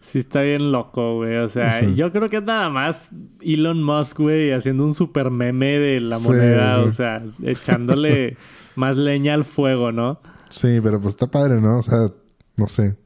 Sí, 0.00 0.18
está 0.18 0.42
bien 0.42 0.72
loco, 0.72 1.16
güey. 1.16 1.36
O 1.38 1.48
sea, 1.48 1.80
yo 1.90 2.10
creo 2.10 2.28
que 2.28 2.38
es 2.38 2.42
nada 2.42 2.68
más 2.68 3.10
Elon 3.40 3.82
Musk, 3.82 4.18
güey, 4.18 4.52
haciendo 4.52 4.84
un 4.84 4.94
super 4.94 5.30
meme 5.30 5.78
de 5.78 6.00
la 6.00 6.18
moneda, 6.18 6.80
o 6.80 6.90
sea, 6.90 7.22
echándole 7.42 8.36
más 8.76 8.96
leña 8.96 9.34
al 9.34 9.44
fuego, 9.44 9.92
¿no? 9.92 10.20
Sí, 10.48 10.80
pero 10.82 11.00
pues 11.00 11.14
está 11.14 11.28
padre, 11.28 11.60
¿no? 11.60 11.78
O 11.78 11.82
sea, 11.82 12.10
no 12.56 12.68
sé. 12.68 12.96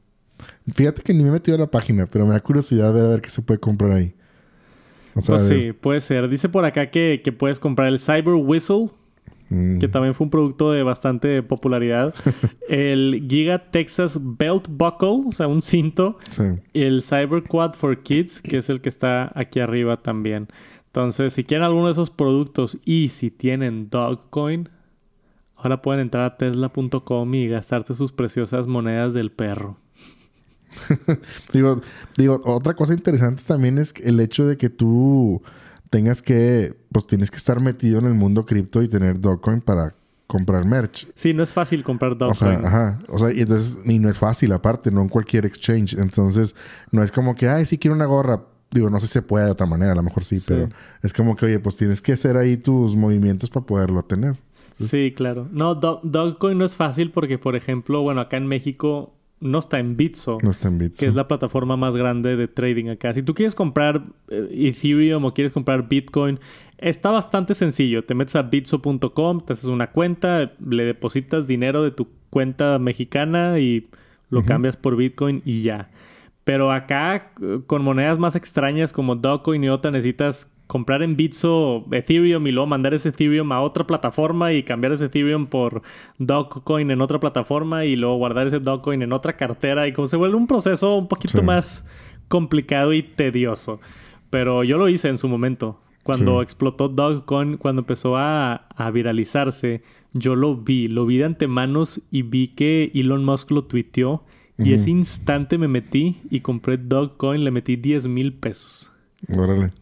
Fíjate 0.73 1.01
que 1.01 1.13
ni 1.13 1.23
me 1.23 1.29
he 1.29 1.33
metido 1.33 1.55
a 1.55 1.59
la 1.61 1.71
página, 1.71 2.07
pero 2.07 2.25
me 2.25 2.33
da 2.33 2.39
curiosidad 2.41 2.93
de 2.93 3.07
ver 3.07 3.21
qué 3.21 3.29
se 3.29 3.41
puede 3.41 3.59
comprar 3.59 3.91
ahí. 3.91 4.13
pues 5.13 5.47
sí, 5.47 5.71
puede 5.73 6.01
ser. 6.01 6.27
Dice 6.27 6.49
por 6.49 6.65
acá 6.65 6.89
que, 6.91 7.21
puedes 7.37 7.59
comprar 7.59 7.87
el 7.87 7.99
Cyber 7.99 8.33
Whistle, 8.33 8.89
mm. 9.49 9.79
que 9.79 9.87
también 9.87 10.13
fue 10.13 10.25
un 10.25 10.31
producto 10.31 10.71
de 10.71 10.83
bastante 10.83 11.41
popularidad. 11.41 12.13
el 12.69 13.25
Giga 13.29 13.59
Texas 13.59 14.19
Belt 14.21 14.67
Buckle, 14.69 15.23
o 15.27 15.31
sea, 15.31 15.47
un 15.47 15.61
cinto. 15.61 16.17
Sí. 16.29 16.43
Y 16.73 16.83
el 16.83 17.01
Cyber 17.01 17.43
Quad 17.43 17.73
for 17.73 18.03
Kids, 18.03 18.41
que 18.41 18.57
es 18.57 18.69
el 18.69 18.81
que 18.81 18.89
está 18.89 19.31
aquí 19.35 19.61
arriba 19.61 19.97
también. 19.97 20.47
Entonces, 20.87 21.33
si 21.33 21.45
quieren 21.45 21.63
alguno 21.63 21.85
de 21.85 21.93
esos 21.93 22.09
productos 22.09 22.77
y 22.83 23.09
si 23.09 23.31
tienen 23.31 23.89
Dogcoin, 23.89 24.67
ahora 25.55 25.81
pueden 25.81 26.01
entrar 26.01 26.25
a 26.25 26.37
tesla.com 26.37 27.35
y 27.35 27.47
gastarse 27.47 27.93
sus 27.93 28.11
preciosas 28.11 28.67
monedas 28.67 29.13
del 29.13 29.31
perro. 29.31 29.77
digo, 31.53 31.81
digo, 32.17 32.41
otra 32.45 32.75
cosa 32.75 32.93
interesante 32.93 33.43
también 33.45 33.77
es 33.77 33.93
el 34.03 34.19
hecho 34.19 34.45
de 34.45 34.57
que 34.57 34.69
tú 34.69 35.41
tengas 35.89 36.21
que, 36.21 36.77
pues 36.91 37.07
tienes 37.07 37.31
que 37.31 37.37
estar 37.37 37.59
metido 37.59 37.99
en 37.99 38.05
el 38.05 38.13
mundo 38.13 38.45
cripto 38.45 38.81
y 38.81 38.87
tener 38.87 39.19
Dogecoin 39.19 39.61
para 39.61 39.95
comprar 40.27 40.65
merch. 40.65 41.07
Sí, 41.15 41.33
no 41.33 41.43
es 41.43 41.53
fácil 41.53 41.83
comprar 41.83 42.17
Dogecoin. 42.17 42.57
O 42.57 42.61
sea, 42.61 42.67
ajá. 42.67 42.99
O 43.07 43.17
sea, 43.17 43.33
y 43.33 43.41
entonces, 43.41 43.79
ni 43.85 43.97
no 43.97 44.09
es 44.09 44.17
fácil 44.17 44.51
aparte, 44.51 44.91
no 44.91 45.01
en 45.01 45.09
cualquier 45.09 45.45
exchange. 45.45 45.93
Entonces, 45.93 46.55
no 46.91 47.03
es 47.03 47.11
como 47.11 47.35
que, 47.35 47.47
ay, 47.47 47.65
sí 47.65 47.77
quiero 47.77 47.95
una 47.95 48.05
gorra. 48.05 48.43
Digo, 48.69 48.89
no 48.89 48.99
sé 48.99 49.07
si 49.07 49.13
se 49.13 49.21
puede 49.21 49.45
de 49.45 49.51
otra 49.51 49.65
manera, 49.65 49.93
a 49.93 49.95
lo 49.95 50.03
mejor 50.03 50.25
sí, 50.25 50.41
pero 50.45 50.67
es 51.01 51.13
como 51.13 51.37
que, 51.37 51.45
oye, 51.45 51.59
pues 51.59 51.77
tienes 51.77 52.01
que 52.01 52.11
hacer 52.11 52.35
ahí 52.35 52.57
tus 52.57 52.97
movimientos 52.97 53.49
para 53.49 53.65
poderlo 53.65 54.03
tener. 54.03 54.35
Sí, 54.73 55.13
claro. 55.15 55.47
No, 55.51 55.75
Dogecoin 55.75 56.57
no 56.57 56.65
es 56.65 56.75
fácil 56.75 57.11
porque, 57.11 57.37
por 57.37 57.55
ejemplo, 57.55 58.01
bueno, 58.01 58.19
acá 58.19 58.35
en 58.35 58.45
México 58.45 59.16
no 59.39 59.59
está 59.59 59.79
en 59.79 59.97
Bitso. 59.97 60.37
No 60.41 60.51
está 60.51 60.67
en 60.67 60.77
Bitso. 60.77 60.99
Que 60.99 61.07
es 61.07 61.15
la 61.15 61.27
plataforma 61.27 61.77
más 61.77 61.95
grande 61.95 62.35
de 62.35 62.47
trading 62.47 62.89
acá. 62.89 63.13
Si 63.13 63.23
tú 63.23 63.33
quieres 63.33 63.55
comprar 63.55 64.03
eh, 64.29 64.49
Ethereum 64.51 65.25
o 65.25 65.33
quieres 65.33 65.51
comprar 65.51 65.87
Bitcoin, 65.87 66.39
está 66.77 67.11
bastante 67.11 67.53
sencillo. 67.53 68.03
Te 68.03 68.15
metes 68.15 68.35
a 68.35 68.43
bitso.com, 68.43 69.41
te 69.41 69.53
haces 69.53 69.65
una 69.65 69.91
cuenta, 69.91 70.53
le 70.65 70.85
depositas 70.85 71.47
dinero 71.47 71.83
de 71.83 71.91
tu 71.91 72.07
cuenta 72.29 72.79
mexicana 72.79 73.59
y 73.59 73.89
lo 74.29 74.43
cambias 74.43 74.75
por 74.75 74.95
Bitcoin 74.95 75.41
y 75.45 75.61
ya. 75.61 75.89
Pero 76.43 76.71
acá, 76.71 77.31
con 77.65 77.83
monedas 77.83 78.19
más 78.19 78.35
extrañas 78.35 78.93
como 78.93 79.15
Dogecoin 79.15 79.63
y 79.63 79.69
otra, 79.69 79.91
necesitas 79.91 80.51
comprar 80.67 81.01
en 81.01 81.15
Bitso 81.15 81.85
Ethereum 81.91 82.45
y 82.45 82.51
luego 82.51 82.67
mandar 82.67 82.93
ese 82.93 83.09
Ethereum 83.09 83.51
a 83.53 83.61
otra 83.61 83.87
plataforma 83.87 84.53
y 84.53 84.63
cambiar 84.63 84.91
ese 84.91 85.05
Ethereum 85.05 85.47
por 85.47 85.81
Dogecoin 86.19 86.91
en 86.91 87.01
otra 87.01 87.19
plataforma 87.19 87.85
y 87.85 87.95
luego 87.95 88.17
guardar 88.17 88.47
ese 88.47 88.59
Dogecoin 88.59 89.01
en 89.01 89.13
otra 89.13 89.37
cartera 89.37 89.87
y 89.87 89.93
como 89.93 90.07
se 90.07 90.17
vuelve 90.17 90.35
un 90.35 90.47
proceso 90.47 90.97
un 90.97 91.07
poquito 91.07 91.41
más 91.41 91.85
complicado 92.27 92.93
y 92.93 93.01
tedioso. 93.01 93.79
Pero 94.29 94.63
yo 94.63 94.77
lo 94.77 94.89
hice 94.89 95.07
en 95.07 95.17
su 95.17 95.29
momento. 95.29 95.79
Cuando 96.03 96.41
explotó 96.41 96.87
Dogecoin, 96.87 97.57
cuando 97.57 97.81
empezó 97.81 98.15
a, 98.15 98.65
viralizarse, 98.93 99.81
yo 100.13 100.35
lo 100.35 100.55
vi, 100.55 100.87
lo 100.87 101.05
vi 101.05 101.17
de 101.17 101.25
antemanos 101.25 102.01
y 102.11 102.21
vi 102.21 102.47
que 102.47 102.91
Elon 102.93 103.25
Musk 103.25 103.51
lo 103.51 103.65
tuiteó. 103.65 104.23
Y 104.57 104.73
ese 104.73 104.89
instante 104.89 105.57
me 105.57 105.67
metí 105.67 106.21
y 106.31 106.39
compré 106.39 106.77
Dogecoin, 106.77 107.43
le 107.43 107.51
metí 107.51 107.75
10 107.75 108.07
mil 108.07 108.33
pesos. 108.33 108.91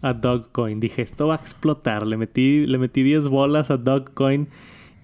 A 0.02 0.14
Dogcoin. 0.14 0.80
Dije, 0.80 1.02
esto 1.02 1.28
va 1.28 1.36
a 1.36 1.38
explotar. 1.38 2.06
Le 2.08 2.18
metí, 2.18 2.66
le 2.66 2.78
metí 2.78 3.04
10 3.04 3.28
bolas 3.28 3.72
a 3.72 3.78
Dogcoin 3.78 4.48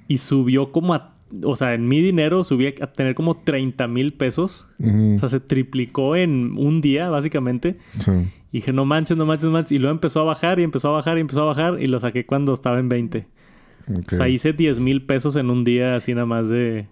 y 0.07 0.17
subió 0.17 0.71
como 0.71 0.93
a 0.93 1.11
o 1.43 1.55
sea, 1.55 1.73
en 1.73 1.88
mi 1.88 2.01
dinero 2.01 2.43
subí 2.43 2.67
a 2.67 2.88
tener 2.88 3.15
como 3.15 3.38
30 3.38 3.88
mil 3.88 4.11
pesos. 4.11 4.67
O 4.79 5.17
sea, 5.17 5.29
se 5.29 5.39
triplicó 5.39 6.15
en 6.15 6.57
un 6.57 6.82
día, 6.82 7.09
básicamente. 7.09 7.77
Sí. 7.99 8.11
Y 8.51 8.57
dije, 8.57 8.73
no 8.73 8.86
manches, 8.86 9.17
no 9.17 9.25
manches, 9.25 9.45
no 9.45 9.51
manches. 9.51 9.71
Y 9.71 9.79
luego 9.79 9.93
empezó 9.93 10.21
a 10.21 10.23
bajar 10.23 10.59
y 10.59 10.63
empezó 10.63 10.89
a 10.89 10.91
bajar 10.91 11.17
y 11.17 11.21
empezó 11.21 11.43
a 11.43 11.45
bajar 11.45 11.82
y 11.82 11.86
lo 11.86 11.99
saqué 11.99 12.25
cuando 12.25 12.53
estaba 12.53 12.79
en 12.79 12.89
20. 12.89 13.27
O 14.11 14.15
sea, 14.15 14.27
hice 14.27 14.53
10 14.53 14.79
mil 14.79 15.05
pesos 15.05 15.36
en 15.36 15.49
un 15.49 15.63
día 15.63 15.95
así 15.95 16.13
nada 16.13 16.25
más 16.25 16.49
de... 16.49 16.88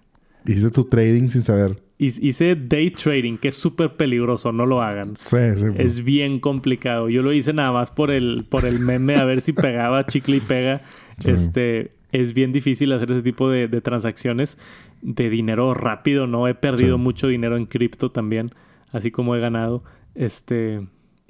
Hiciste 0.46 0.72
tu 0.72 0.84
trading 0.86 1.30
sin 1.30 1.44
saber. 1.44 1.82
Hice 2.02 2.56
day 2.56 2.92
trading, 2.92 3.38
que 3.38 3.50
es 3.50 3.58
súper 3.58 3.98
peligroso, 3.98 4.54
no 4.54 4.66
lo 4.66 4.82
hagan. 4.82 5.18
Sí, 5.18 5.38
sí. 5.56 5.66
Pues. 5.76 5.80
Es 5.80 6.04
bien 6.06 6.40
complicado. 6.40 7.10
Yo 7.10 7.22
lo 7.22 7.34
hice 7.34 7.52
nada 7.52 7.74
más 7.74 7.92
por 7.92 8.10
el, 8.10 8.46
por 8.48 8.64
el 8.64 8.80
meme, 8.80 9.18
a 9.18 9.26
ver 9.26 9.42
si 9.42 9.52
pegaba, 9.52 10.06
chicle 10.06 10.38
y 10.38 10.40
pega. 10.40 10.82
Este, 11.26 11.92
es 12.14 12.34
bien 12.34 12.54
difícil 12.54 12.94
hacer 12.94 13.12
ese 13.12 13.22
tipo 13.22 13.50
de, 13.50 13.68
transacciones 13.82 14.58
de 15.02 15.30
dinero 15.30 15.74
rápido, 15.74 16.26
¿no? 16.26 16.48
He 16.48 16.56
perdido 16.56 16.98
mucho 16.98 17.28
dinero 17.28 17.58
en 17.58 17.66
cripto 17.66 18.12
también, 18.12 18.52
así 18.94 19.12
como 19.12 19.36
he 19.36 19.42
ganado. 19.42 19.84
Este, 20.16 20.88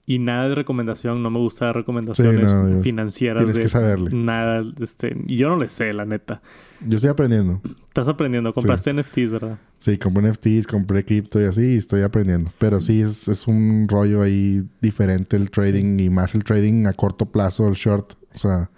y 0.10 0.18
nada 0.18 0.50
de 0.50 0.56
recomendación, 0.56 1.22
no 1.22 1.30
me 1.30 1.38
gusta 1.38 1.66
dar 1.66 1.76
recomendaciones 1.76 2.52
financieras. 2.82 3.46
Tienes 3.46 3.64
que 3.64 3.70
saberle. 3.70 4.10
Nada, 4.12 4.64
este, 4.82 5.16
y 5.28 5.36
yo 5.36 5.50
no 5.50 5.58
le 5.58 5.70
sé, 5.70 5.94
la 5.94 6.04
neta. 6.04 6.42
Yo 6.84 6.96
estoy 6.96 7.12
aprendiendo. 7.12 7.62
Estás 7.90 8.08
aprendiendo, 8.08 8.52
compraste 8.52 8.92
NFTs, 8.92 9.30
¿verdad? 9.30 9.60
Sí, 9.78 10.00
compré 10.00 10.32
NFTs, 10.32 10.66
compré 10.66 11.06
cripto 11.06 11.40
y 11.40 11.44
así, 11.44 11.76
y 11.76 11.78
estoy 11.78 12.02
aprendiendo. 12.02 12.52
Pero 12.58 12.80
sí, 12.80 13.04
es, 13.04 13.28
es 13.28 13.46
un 13.46 13.86
rollo 13.88 14.24
ahí 14.24 14.64
diferente 14.82 15.38
el 15.38 15.52
trading 15.52 16.00
y 16.00 16.10
más 16.10 16.34
el 16.34 16.44
trading 16.44 16.88
a 16.88 16.94
corto 16.94 17.28
plazo, 17.28 17.68
el 17.68 17.76
short. 17.76 18.14
O 18.34 18.38
sea. 18.40 18.72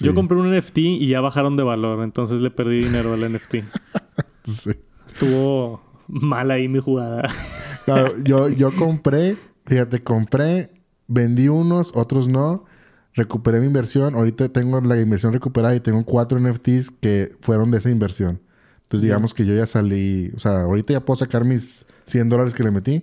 Yo 0.00 0.14
compré 0.14 0.38
un 0.38 0.56
NFT 0.56 0.78
y 0.78 1.06
ya 1.06 1.20
bajaron 1.20 1.58
de 1.58 1.64
valor, 1.64 2.02
entonces 2.02 2.40
le 2.40 2.50
perdí 2.50 2.78
dinero 2.78 3.12
al 3.12 3.30
NFT. 3.30 3.56
sí. 4.44 4.70
Estuvo 5.06 5.82
mal 6.08 6.50
ahí 6.50 6.66
mi 6.66 6.78
jugada. 6.78 7.28
claro, 7.84 8.14
yo, 8.24 8.48
yo 8.48 8.70
compré 8.72 9.36
Fíjate, 9.66 10.02
compré, 10.02 10.70
vendí 11.08 11.48
unos, 11.48 11.92
otros 11.94 12.28
no. 12.28 12.64
Recuperé 13.14 13.60
mi 13.60 13.66
inversión. 13.66 14.14
Ahorita 14.14 14.48
tengo 14.50 14.80
la 14.80 15.00
inversión 15.00 15.32
recuperada 15.32 15.74
y 15.74 15.80
tengo 15.80 16.04
cuatro 16.04 16.38
NFTs 16.38 16.90
que 17.00 17.34
fueron 17.40 17.70
de 17.70 17.78
esa 17.78 17.90
inversión. 17.90 18.40
Entonces, 18.82 19.02
digamos 19.02 19.34
que 19.34 19.44
yo 19.44 19.54
ya 19.54 19.66
salí. 19.66 20.30
O 20.36 20.38
sea, 20.38 20.62
ahorita 20.62 20.92
ya 20.92 21.04
puedo 21.04 21.16
sacar 21.16 21.44
mis 21.44 21.86
100 22.04 22.28
dólares 22.28 22.54
que 22.54 22.62
le 22.62 22.70
metí 22.70 23.02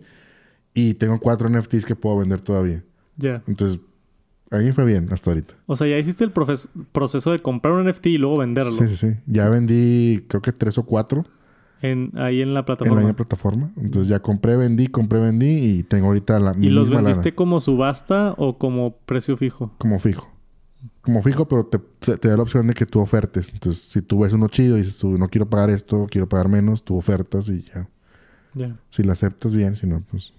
y 0.73 0.93
tengo 0.93 1.19
cuatro 1.19 1.49
NFTs 1.49 1.85
que 1.85 1.95
puedo 1.95 2.17
vender 2.17 2.41
todavía. 2.41 2.83
Ya. 3.17 3.43
Entonces, 3.47 3.79
a 4.51 4.59
mí 4.59 4.71
fue 4.71 4.85
bien 4.85 5.07
hasta 5.11 5.31
ahorita. 5.31 5.55
O 5.65 5.75
sea, 5.75 5.87
ya 5.87 5.97
hiciste 5.97 6.23
el 6.23 6.31
proceso 6.31 7.31
de 7.31 7.39
comprar 7.39 7.73
un 7.73 7.89
NFT 7.89 8.05
y 8.07 8.17
luego 8.17 8.37
venderlo. 8.37 8.71
Sí, 8.71 8.87
sí, 8.87 8.95
sí. 8.95 9.15
Ya 9.25 9.49
vendí, 9.49 10.23
creo 10.27 10.41
que 10.41 10.51
tres 10.51 10.77
o 10.77 10.85
cuatro 10.85 11.25
ahí 12.15 12.41
en 12.41 12.53
la 12.53 12.65
plataforma. 12.65 13.01
En 13.01 13.07
la 13.07 13.13
plataforma. 13.13 13.71
Entonces 13.77 14.07
ya 14.07 14.19
compré, 14.19 14.55
vendí, 14.55 14.87
compré, 14.87 15.19
vendí 15.19 15.77
y 15.77 15.83
tengo 15.83 16.07
ahorita 16.07 16.39
la 16.39 16.55
¿Y 16.57 16.69
los 16.69 16.89
vendiste 16.89 17.35
como 17.35 17.59
subasta 17.59 18.33
o 18.37 18.57
como 18.57 18.95
precio 19.05 19.37
fijo? 19.37 19.71
Como 19.77 19.99
fijo. 19.99 20.29
Como 21.01 21.21
fijo, 21.21 21.47
pero 21.47 21.65
te, 21.65 21.79
te, 21.79 22.27
da 22.29 22.37
la 22.37 22.43
opción 22.43 22.67
de 22.67 22.73
que 22.73 22.85
tú 22.85 23.01
ofertes. 23.01 23.51
Entonces, 23.53 23.83
si 23.83 24.01
tú 24.01 24.19
ves 24.19 24.31
uno 24.31 24.47
chido 24.47 24.77
y 24.77 24.81
dices 24.81 24.97
tú, 24.97 25.17
no 25.17 25.27
quiero 25.27 25.49
pagar 25.49 25.69
esto, 25.69 26.07
quiero 26.09 26.29
pagar 26.29 26.47
menos, 26.47 26.83
tú 26.83 26.97
ofertas 26.97 27.49
y 27.49 27.61
ya. 27.63 27.89
Ya. 28.53 28.77
Si 28.89 29.03
la 29.03 29.13
aceptas 29.13 29.53
bien, 29.53 29.75
si 29.75 29.87
no, 29.87 30.01
pues... 30.09 30.33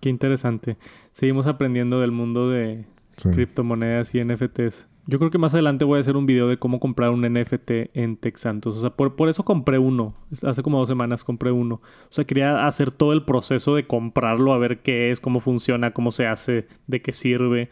Qué 0.00 0.08
interesante. 0.08 0.76
Seguimos 1.12 1.46
aprendiendo 1.46 2.00
del 2.00 2.10
mundo 2.10 2.50
de 2.50 2.84
criptomonedas 3.16 4.14
y 4.14 4.20
NFTs. 4.20 4.88
Yo 5.06 5.18
creo 5.18 5.30
que 5.30 5.36
más 5.36 5.52
adelante 5.52 5.84
voy 5.84 5.98
a 5.98 6.00
hacer 6.00 6.16
un 6.16 6.24
video 6.24 6.48
de 6.48 6.56
cómo 6.56 6.80
comprar 6.80 7.10
un 7.10 7.22
NFT 7.22 7.90
en 7.92 8.16
Texantos. 8.16 8.76
O 8.76 8.80
sea, 8.80 8.90
por, 8.90 9.16
por, 9.16 9.28
eso 9.28 9.44
compré 9.44 9.78
uno. 9.78 10.14
Hace 10.42 10.62
como 10.62 10.78
dos 10.78 10.88
semanas 10.88 11.24
compré 11.24 11.50
uno. 11.50 11.74
O 11.74 12.08
sea, 12.08 12.24
quería 12.24 12.66
hacer 12.66 12.90
todo 12.90 13.12
el 13.12 13.24
proceso 13.24 13.74
de 13.74 13.86
comprarlo, 13.86 14.54
a 14.54 14.58
ver 14.58 14.80
qué 14.80 15.10
es, 15.10 15.20
cómo 15.20 15.40
funciona, 15.40 15.92
cómo 15.92 16.10
se 16.10 16.26
hace, 16.26 16.66
de 16.86 17.02
qué 17.02 17.12
sirve. 17.12 17.68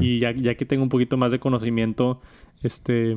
Y 0.00 0.20
ya, 0.20 0.30
ya 0.30 0.54
que 0.54 0.64
tengo 0.66 0.84
un 0.84 0.88
poquito 0.88 1.16
más 1.16 1.32
de 1.32 1.40
conocimiento, 1.40 2.20
este, 2.62 3.16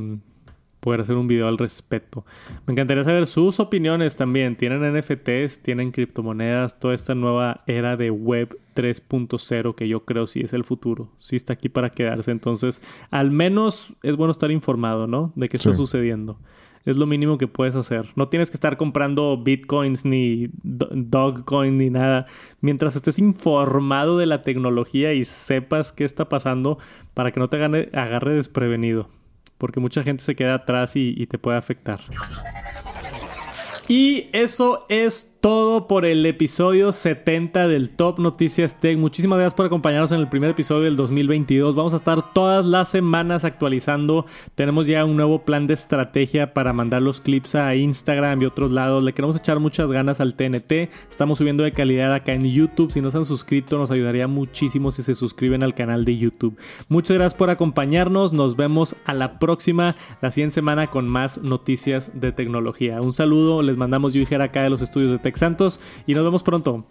poder 0.82 1.00
hacer 1.00 1.16
un 1.16 1.28
video 1.28 1.48
al 1.48 1.58
respecto. 1.58 2.26
Me 2.66 2.74
encantaría 2.74 3.06
saber 3.06 3.28
sus 3.28 3.62
opiniones 3.62 4.18
también. 4.18 4.58
¿Tienen 4.58 4.98
NFTs? 4.98 5.62
¿Tienen 5.62 5.92
criptomonedas? 5.92 6.80
Toda 6.80 6.96
esta 6.96 7.16
nueva 7.16 7.64
era 7.68 7.96
de 7.96 8.12
web 8.12 8.60
3.0 8.76 9.76
que 9.76 9.88
yo 9.88 10.04
creo 10.04 10.28
sí 10.28 10.42
es 10.42 10.54
el 10.54 10.66
futuro. 10.66 11.10
Sí 11.20 11.36
está 11.36 11.54
aquí 11.54 11.70
para 11.70 11.92
quedarse. 11.92 12.32
Entonces, 12.32 12.82
al 13.12 13.32
menos 13.32 13.94
es 14.04 14.18
bueno 14.18 14.32
estar 14.32 14.52
informado, 14.52 15.08
¿no? 15.08 15.32
De 15.36 15.48
qué 15.48 15.58
está 15.58 15.74
sucediendo. 15.74 16.40
Es 16.84 16.98
lo 16.98 17.06
mínimo 17.06 17.38
que 17.38 17.48
puedes 17.48 17.76
hacer. 17.76 18.08
No 18.16 18.30
tienes 18.30 18.50
que 18.50 18.56
estar 18.56 18.76
comprando 18.76 19.38
bitcoins 19.38 20.04
ni 20.04 20.50
dogcoin 20.64 21.78
ni 21.78 21.92
nada. 21.92 22.26
Mientras 22.60 22.96
estés 22.96 23.20
informado 23.20 24.18
de 24.18 24.26
la 24.26 24.42
tecnología 24.42 25.14
y 25.14 25.24
sepas 25.24 25.92
qué 25.92 26.06
está 26.06 26.28
pasando 26.28 26.80
para 27.14 27.32
que 27.32 27.40
no 27.40 27.50
te 27.50 27.64
agarre 27.64 28.34
desprevenido 28.34 29.10
porque 29.62 29.80
mucha 29.80 30.02
gente 30.02 30.24
se 30.24 30.36
queda 30.36 30.56
atrás 30.56 30.94
y, 30.96 31.28
te 31.28 31.38
puede 31.38 31.56
afectar. 31.60 32.00
Y 33.88 34.28
eso 34.34 34.88
es 34.90 35.38
todo 35.42 35.88
por 35.88 36.06
el 36.06 36.24
episodio 36.28 36.92
70 36.92 37.68
del 37.68 37.90
Top 37.90 38.20
Noticias 38.20 38.80
Tech. 38.80 38.98
Muchísimas 38.98 39.40
gracias 39.40 39.56
por 39.56 39.66
acompañarnos 39.66 40.12
en 40.12 40.20
el 40.20 40.30
primer 40.30 40.52
episodio 40.52 40.84
del 40.84 40.96
2022. 40.96 41.74
Vamos 41.76 41.94
a 41.94 41.98
estar 41.98 42.32
todas 42.34 42.68
las 42.68 42.90
semanas 42.90 43.44
actualizando. 43.44 44.28
Tenemos 44.54 44.86
ya 44.86 45.04
un 45.04 45.16
nuevo 45.16 45.44
plan 45.44 45.66
de 45.66 45.74
estrategia 45.74 46.54
para 46.54 46.74
mandar 46.74 47.02
los 47.02 47.22
clips 47.22 47.56
a 47.56 47.76
Instagram 47.76 48.40
y 48.42 48.46
otros 48.46 48.72
lados. 48.72 49.04
Le 49.04 49.14
queremos 49.14 49.36
echar 49.36 49.60
muchas 49.60 49.90
ganas 49.90 50.22
al 50.22 50.36
TNT. 50.36 50.92
Estamos 51.10 51.40
subiendo 51.40 51.64
de 51.64 51.72
calidad 51.72 52.14
acá 52.14 52.34
en 52.34 52.46
YouTube. 52.46 52.92
Si 52.92 53.02
no 53.02 53.10
se 53.10 53.18
han 53.18 53.26
suscrito, 53.26 53.80
nos 53.80 53.90
ayudaría 53.90 54.28
muchísimo 54.28 54.92
si 54.92 55.02
se 55.02 55.16
suscriben 55.16 55.64
al 55.64 55.74
canal 55.74 56.06
de 56.06 56.18
YouTube. 56.18 56.56
Muchas 56.88 57.18
gracias 57.18 57.34
por 57.34 57.50
acompañarnos. 57.50 58.32
Nos 58.32 58.56
vemos 58.56 58.96
a 59.06 59.16
la 59.16 59.40
próxima, 59.40 59.96
la 60.22 60.30
siguiente 60.30 60.54
semana 60.54 60.88
con 60.88 61.10
más 61.10 61.40
noticias 61.42 62.12
de 62.14 62.32
tecnología. 62.32 63.02
Un 63.02 63.12
saludo, 63.12 63.64
les 63.64 63.76
mandamos 63.76 64.14
yo 64.14 64.22
acá 64.40 64.64
de 64.64 64.70
los 64.70 64.82
estudios 64.82 65.12
de 65.12 65.31
Tech 65.32 65.38
Santos 65.38 65.80
y 66.06 66.14
nos 66.14 66.26
vemos 66.26 66.44
pronto. 66.44 66.84